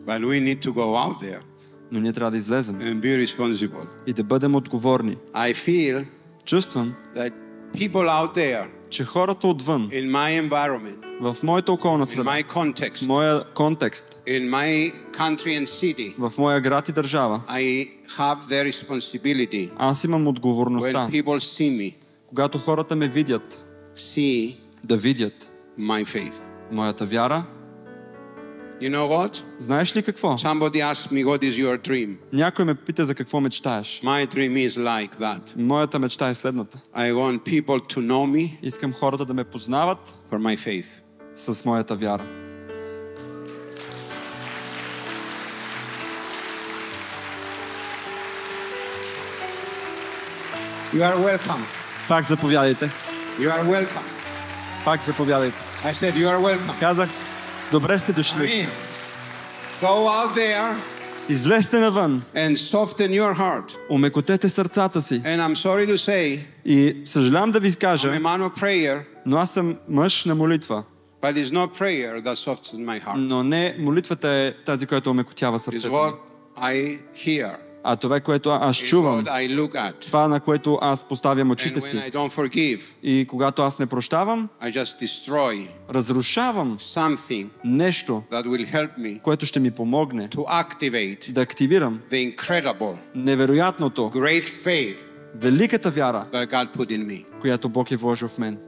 But 0.05 0.19
we 0.21 0.39
need 0.39 0.61
to 0.63 0.71
go 0.73 0.95
out 1.05 1.19
there 1.21 1.41
Но 1.92 2.00
ние 2.00 2.12
трябва 2.12 2.30
да 2.30 2.36
излезем 2.36 2.76
and 2.76 3.00
be 3.00 3.26
responsible. 3.26 3.86
и 4.06 4.12
да 4.12 4.24
бъдем 4.24 4.54
отговорни. 4.54 5.16
I 5.34 5.54
feel 5.54 6.04
Чувствам, 6.44 6.94
that 7.16 7.32
people 7.74 8.06
out 8.08 8.34
there 8.36 8.66
че 8.90 9.04
хората 9.04 9.46
отвън, 9.46 9.88
in 9.90 10.10
my 10.10 10.48
environment, 10.48 11.20
в 11.20 11.36
моята 11.42 11.72
околна 11.72 12.06
in 12.06 12.08
среда, 12.08 12.30
my 12.30 12.44
в 12.44 12.54
context, 12.54 13.06
моя 13.06 13.44
контекст, 13.54 14.22
in 14.26 14.50
my 14.50 14.92
country 15.12 15.60
and 15.60 15.66
city, 15.66 16.14
в 16.18 16.32
моя 16.38 16.60
град 16.60 16.88
и 16.88 16.92
държава, 16.92 17.42
I 17.48 17.88
have 18.18 18.36
the 18.48 18.72
responsibility 18.72 19.70
аз 19.78 20.04
имам 20.04 20.26
отговорността, 20.26 21.08
when 21.10 21.22
people 21.22 21.38
see 21.38 21.78
me, 21.80 21.94
когато 22.26 22.58
хората 22.58 22.96
ме 22.96 23.08
видят, 23.08 23.64
see 23.96 24.56
да 24.84 24.96
видят 24.96 25.50
my 25.78 26.04
faith. 26.04 26.36
моята 26.72 27.06
вяра. 27.06 27.44
You 28.80 28.88
know 28.88 29.06
what? 29.08 29.42
Знаеш 29.58 29.96
ли 29.96 30.02
какво? 30.02 30.36
Somebody 30.38 30.80
asked 30.80 31.10
me, 31.12 31.24
What 31.24 31.42
is 31.42 31.58
your 31.58 31.88
dream? 31.88 32.16
Някой 32.32 32.64
ме 32.64 32.74
пита 32.74 33.04
за 33.04 33.14
какво 33.14 33.40
мечтаеш. 33.40 34.00
My 34.04 34.26
dream 34.34 34.68
is 34.68 34.76
like 34.76 35.14
that. 35.20 35.56
Моята 35.56 35.98
мечта 35.98 36.28
е 36.28 36.34
следната. 36.34 36.78
I 36.96 37.12
want 37.12 37.38
people 37.44 37.80
to 37.94 38.00
know 38.00 38.26
me 38.36 38.58
Искам 38.62 38.92
хората 38.92 39.24
да 39.24 39.34
ме 39.34 39.44
познават 39.44 40.14
for 40.32 40.38
my 40.38 40.56
faith. 40.58 40.86
с 41.34 41.64
моята 41.64 41.96
вяра. 41.96 42.24
You 50.92 51.02
are 51.02 51.16
welcome. 51.16 51.62
Пак 52.08 52.24
заповядайте. 52.24 52.90
You 53.38 53.50
are 53.50 53.64
welcome. 53.64 54.04
Пак 54.84 55.02
заповядайте. 55.02 55.58
I 55.84 55.92
said, 55.92 56.14
You 56.14 56.26
are 56.28 56.40
welcome. 56.40 56.80
Казах, 56.80 57.08
добре 57.72 57.98
сте 57.98 58.12
дошли. 58.12 58.36
mean, 58.48 58.68
go 59.82 59.86
out 60.08 60.34
there 60.36 60.74
Излезте 61.28 61.78
навън, 61.78 62.22
and 62.36 62.56
soften 62.56 63.08
your 63.10 63.38
heart. 63.38 63.76
умекотете 63.90 64.48
сърцата 64.48 65.02
си. 65.02 65.22
And 65.22 65.40
I'm 65.42 65.54
sorry 65.56 65.86
to 65.88 65.96
say, 65.96 66.40
И 66.64 66.96
съжалявам 67.06 67.50
да 67.50 67.60
ви 67.60 67.68
I'm 67.68 67.76
a 67.76 67.80
кажа, 67.80 68.08
man 68.10 68.42
of 68.42 68.60
prayer, 68.60 69.00
но 69.26 69.36
аз 69.38 69.50
съм 69.50 69.76
мъж 69.88 70.24
на 70.24 70.34
молитва. 70.34 70.84
But 71.22 71.34
it's 71.44 71.52
not 71.52 71.78
prayer 71.78 72.22
that 72.22 72.34
softens 72.36 72.84
my 72.84 73.04
heart. 73.04 73.16
Но 73.16 73.42
не 73.42 73.76
молитвата 73.78 74.28
е 74.28 74.52
тази, 74.52 74.86
която 74.86 75.10
омекотява 75.10 75.58
It's 75.58 75.62
сърцето 75.62 75.92
ми. 75.92 75.98
what 75.98 76.14
I 76.58 76.98
hear. 77.16 77.50
А 77.84 77.96
това, 77.96 78.20
което 78.20 78.50
аз 78.50 78.76
чувам, 78.76 79.24
това, 80.06 80.28
на 80.28 80.40
което 80.40 80.78
аз 80.82 81.04
поставям 81.04 81.50
очите 81.50 81.80
си. 81.80 81.96
Forgive, 81.96 82.80
И 83.02 83.26
когато 83.28 83.62
аз 83.62 83.78
не 83.78 83.86
прощавам, 83.86 84.48
разрушавам 85.90 86.76
нещо, 87.64 88.22
което 89.22 89.46
ще 89.46 89.60
ми 89.60 89.70
помогне 89.70 90.28
да 91.28 91.40
активирам 91.40 92.00
невероятното, 93.14 94.10
faith 94.64 94.96
великата 95.34 95.90
вяра, 95.90 96.26
която 97.40 97.68
Бог 97.68 97.90
е 97.90 97.96
вложил 97.96 98.28
в 98.28 98.38
мен 98.38 98.58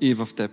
и 0.00 0.14
в 0.14 0.28
теб. 0.36 0.50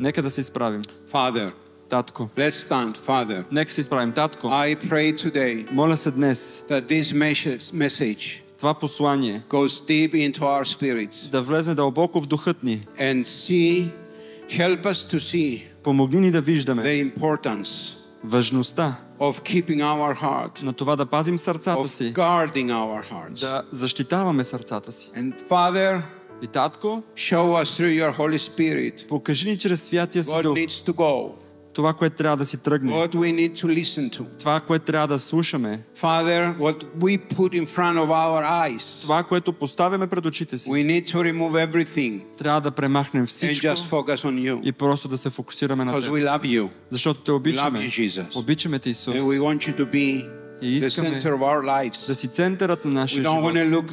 Нека 0.00 0.22
да 0.22 0.30
се 0.30 0.40
изправим. 0.40 0.82
Father, 1.12 1.52
Татко, 1.93 2.29
let's 2.37 2.69
stand, 2.69 2.97
Father. 2.97 3.43
нека 3.51 3.73
се 3.73 3.81
изправим. 3.81 4.11
Татко, 4.11 4.47
I 4.47 4.75
pray 4.75 5.13
today 5.27 5.71
моля 5.71 5.97
се 5.97 6.11
днес 6.11 6.63
that 6.69 6.81
this 6.81 7.13
message, 7.13 7.73
message 7.73 8.41
това 8.57 8.73
послание 8.73 9.41
goes 9.49 9.67
deep 9.89 10.11
into 10.13 10.39
our 10.39 10.63
spirits 10.77 11.29
да 11.29 11.41
влезе 11.41 11.75
дълбоко 11.75 12.21
в 12.21 12.27
духът 12.27 12.63
ни. 12.63 12.81
and 12.99 13.23
see, 13.25 13.89
help 14.49 14.81
us 14.83 15.13
to 15.13 15.19
see 15.19 15.63
Помогни 15.83 16.19
ни 16.19 16.31
да 16.31 16.41
виждаме 16.41 16.83
the 16.83 17.13
importance 17.15 17.69
важността 18.23 18.95
of 19.19 19.41
keeping 19.41 19.79
our 19.81 20.21
heart, 20.21 20.63
на 20.63 20.73
това 20.73 20.95
да 20.95 21.05
пазим 21.05 21.39
сърцата 21.39 21.79
of 21.79 21.87
си, 21.87 22.13
guarding 22.13 22.67
our 22.67 23.11
hearts. 23.11 23.39
да 23.39 23.63
защитаваме 23.71 24.43
сърцата 24.43 24.91
си. 24.91 25.11
And 25.17 25.41
Father, 25.49 26.01
И 26.43 26.47
татко, 26.47 27.03
show 27.15 27.63
us 27.63 27.65
through 27.81 28.03
your 28.03 28.17
Holy 28.17 28.37
Spirit 28.37 29.07
покажи 29.07 29.49
ни 29.49 29.57
чрез 29.57 29.81
Святия 29.83 30.23
си 30.23 30.29
what 30.29 30.43
Дух 30.43 30.57
needs 30.57 30.87
to 30.89 30.93
go, 30.93 31.31
това, 31.74 31.92
което 31.92 32.16
трябва 32.16 32.36
да 32.36 32.46
си 32.46 32.56
тръгне, 32.56 32.92
what 32.92 33.14
we 33.14 33.34
need 33.34 33.52
to 33.54 33.66
listen 33.74 34.18
to. 34.18 34.24
това, 34.38 34.60
което 34.60 34.84
трябва 34.84 35.08
да 35.08 35.18
слушаме, 35.18 35.80
Father, 36.00 36.56
what 36.56 36.84
we 36.98 37.18
put 37.28 37.52
in 37.54 37.66
front 37.68 37.96
of 37.96 38.08
our 38.08 38.44
eyes, 38.66 39.02
това, 39.02 39.22
което 39.22 39.52
поставяме 39.52 40.06
пред 40.06 40.26
очите 40.26 40.58
си. 40.58 40.70
we 40.70 40.84
need 40.84 41.08
to 41.08 41.32
remove 41.32 41.70
everything 41.70 42.20
Трябва 42.38 42.60
да 42.60 42.70
премахнем 42.70 43.24
and 43.24 43.28
всичко 43.28 43.66
just 43.66 43.90
focus 43.90 44.14
on 44.16 44.40
you 44.42 44.60
и 44.62 44.72
просто 44.72 45.08
да 45.08 45.18
се 45.18 45.30
фокусираме 45.30 45.84
на 45.84 45.92
because 45.92 46.04
теб. 46.04 46.12
we 46.12 46.24
love 46.30 46.42
you 46.44 46.68
Защото 46.90 47.20
те 47.20 47.32
обичаме. 47.32 47.78
We 47.78 47.82
love 47.82 47.88
you, 47.90 48.22
Jesus. 48.22 48.36
Обичаме 48.36 48.78
те, 48.78 48.90
Исус. 48.90 49.14
and 49.14 49.22
we 49.22 49.40
want 49.40 49.68
you 49.68 49.76
to 49.76 49.84
be 49.86 50.28
И 50.62 50.80
the 50.80 50.86
искаме 50.88 51.08
center 51.10 51.32
of 51.32 51.38
our 51.40 51.62
lives. 51.64 52.06
да 52.06 52.14
си 52.14 52.28
центърът 52.28 52.84
на 52.84 52.90
We 52.90 52.94
нашия 52.94 53.24
don't 53.24 53.42
want 53.52 53.64
живот. 53.64 53.84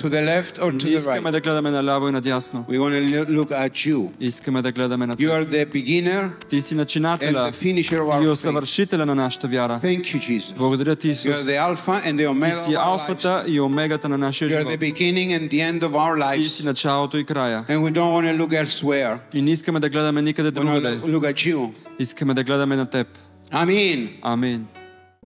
To 0.00 0.04
look 0.04 0.12
to 0.12 0.16
the 0.16 0.22
left 0.22 0.58
or 0.58 0.70
to 0.72 0.84
Не 0.84 0.90
the 0.90 0.96
искаме 0.98 1.20
right. 1.20 1.32
да 1.32 1.40
гледаме 1.40 1.70
наляво 1.70 2.08
и 2.08 2.12
надясно. 2.12 2.64
We 2.68 2.78
want 2.78 2.92
to 2.92 3.28
look 3.28 3.50
at 3.50 3.70
you. 3.90 4.10
Искаме 4.20 4.62
да 4.62 4.72
гледаме 4.72 5.06
на 5.06 5.16
You 5.16 5.18
теб. 5.18 5.28
are 5.28 5.46
the 5.48 5.72
beginner 5.74 6.30
Ти 6.48 6.62
си 6.62 6.74
and 6.74 6.76
начинателя 6.76 7.52
the 7.52 7.54
finisher 7.54 7.90
of 7.90 8.22
и 8.22 8.26
our 8.26 8.28
faith. 8.28 8.30
усъвършителя 8.32 9.06
на 9.06 9.14
нашата 9.14 9.48
вяра. 9.48 9.80
Thank 9.82 10.00
you, 10.02 10.18
Jesus. 10.18 10.56
Благодаря 10.56 10.96
ти, 10.96 11.08
You 11.08 11.12
Исус. 11.12 11.34
are 11.34 11.44
the 11.44 11.76
Alpha 11.76 12.04
and 12.04 12.14
the 12.14 12.18
Ти 12.18 12.26
Omega 12.26 12.54
си 12.54 12.70
of 12.70 12.74
our 12.74 12.76
lives. 12.76 12.84
алфата 12.84 13.44
и 13.48 13.60
омегата 13.60 14.08
на 14.08 14.18
нашия 14.18 14.48
You 14.48 14.52
are 14.52 14.58
живот. 14.58 14.72
the 14.72 14.92
beginning 14.92 15.30
and 15.30 15.50
the 15.50 15.72
end 15.72 15.80
of 15.80 15.90
our 15.90 16.34
Ти 16.34 16.40
lives. 16.42 16.46
си 16.48 16.64
началото 16.64 17.16
и 17.16 17.24
края. 17.24 17.64
And 17.68 17.78
we 17.78 17.90
don't 17.90 18.12
want 18.14 18.36
to 18.36 18.46
look 18.46 18.64
elsewhere. 18.64 19.18
И 19.34 19.42
не 19.42 19.50
искаме 19.50 19.80
да 19.80 19.88
гледаме 19.88 20.22
никъде 20.22 20.48
We 20.48 20.52
want 20.52 20.54
другаде. 20.54 20.88
to 20.88 21.18
look 21.18 21.32
at 21.34 21.54
you. 21.54 21.70
Искаме 21.98 22.34
да 22.34 22.44
гледаме 22.44 22.76
на 22.76 22.86
теб. 22.86 23.06
Amen. 23.52 24.08
Амин. 24.22 24.66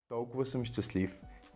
Толкова 0.08 0.46
съм 0.46 0.64
щастлив, 0.64 1.10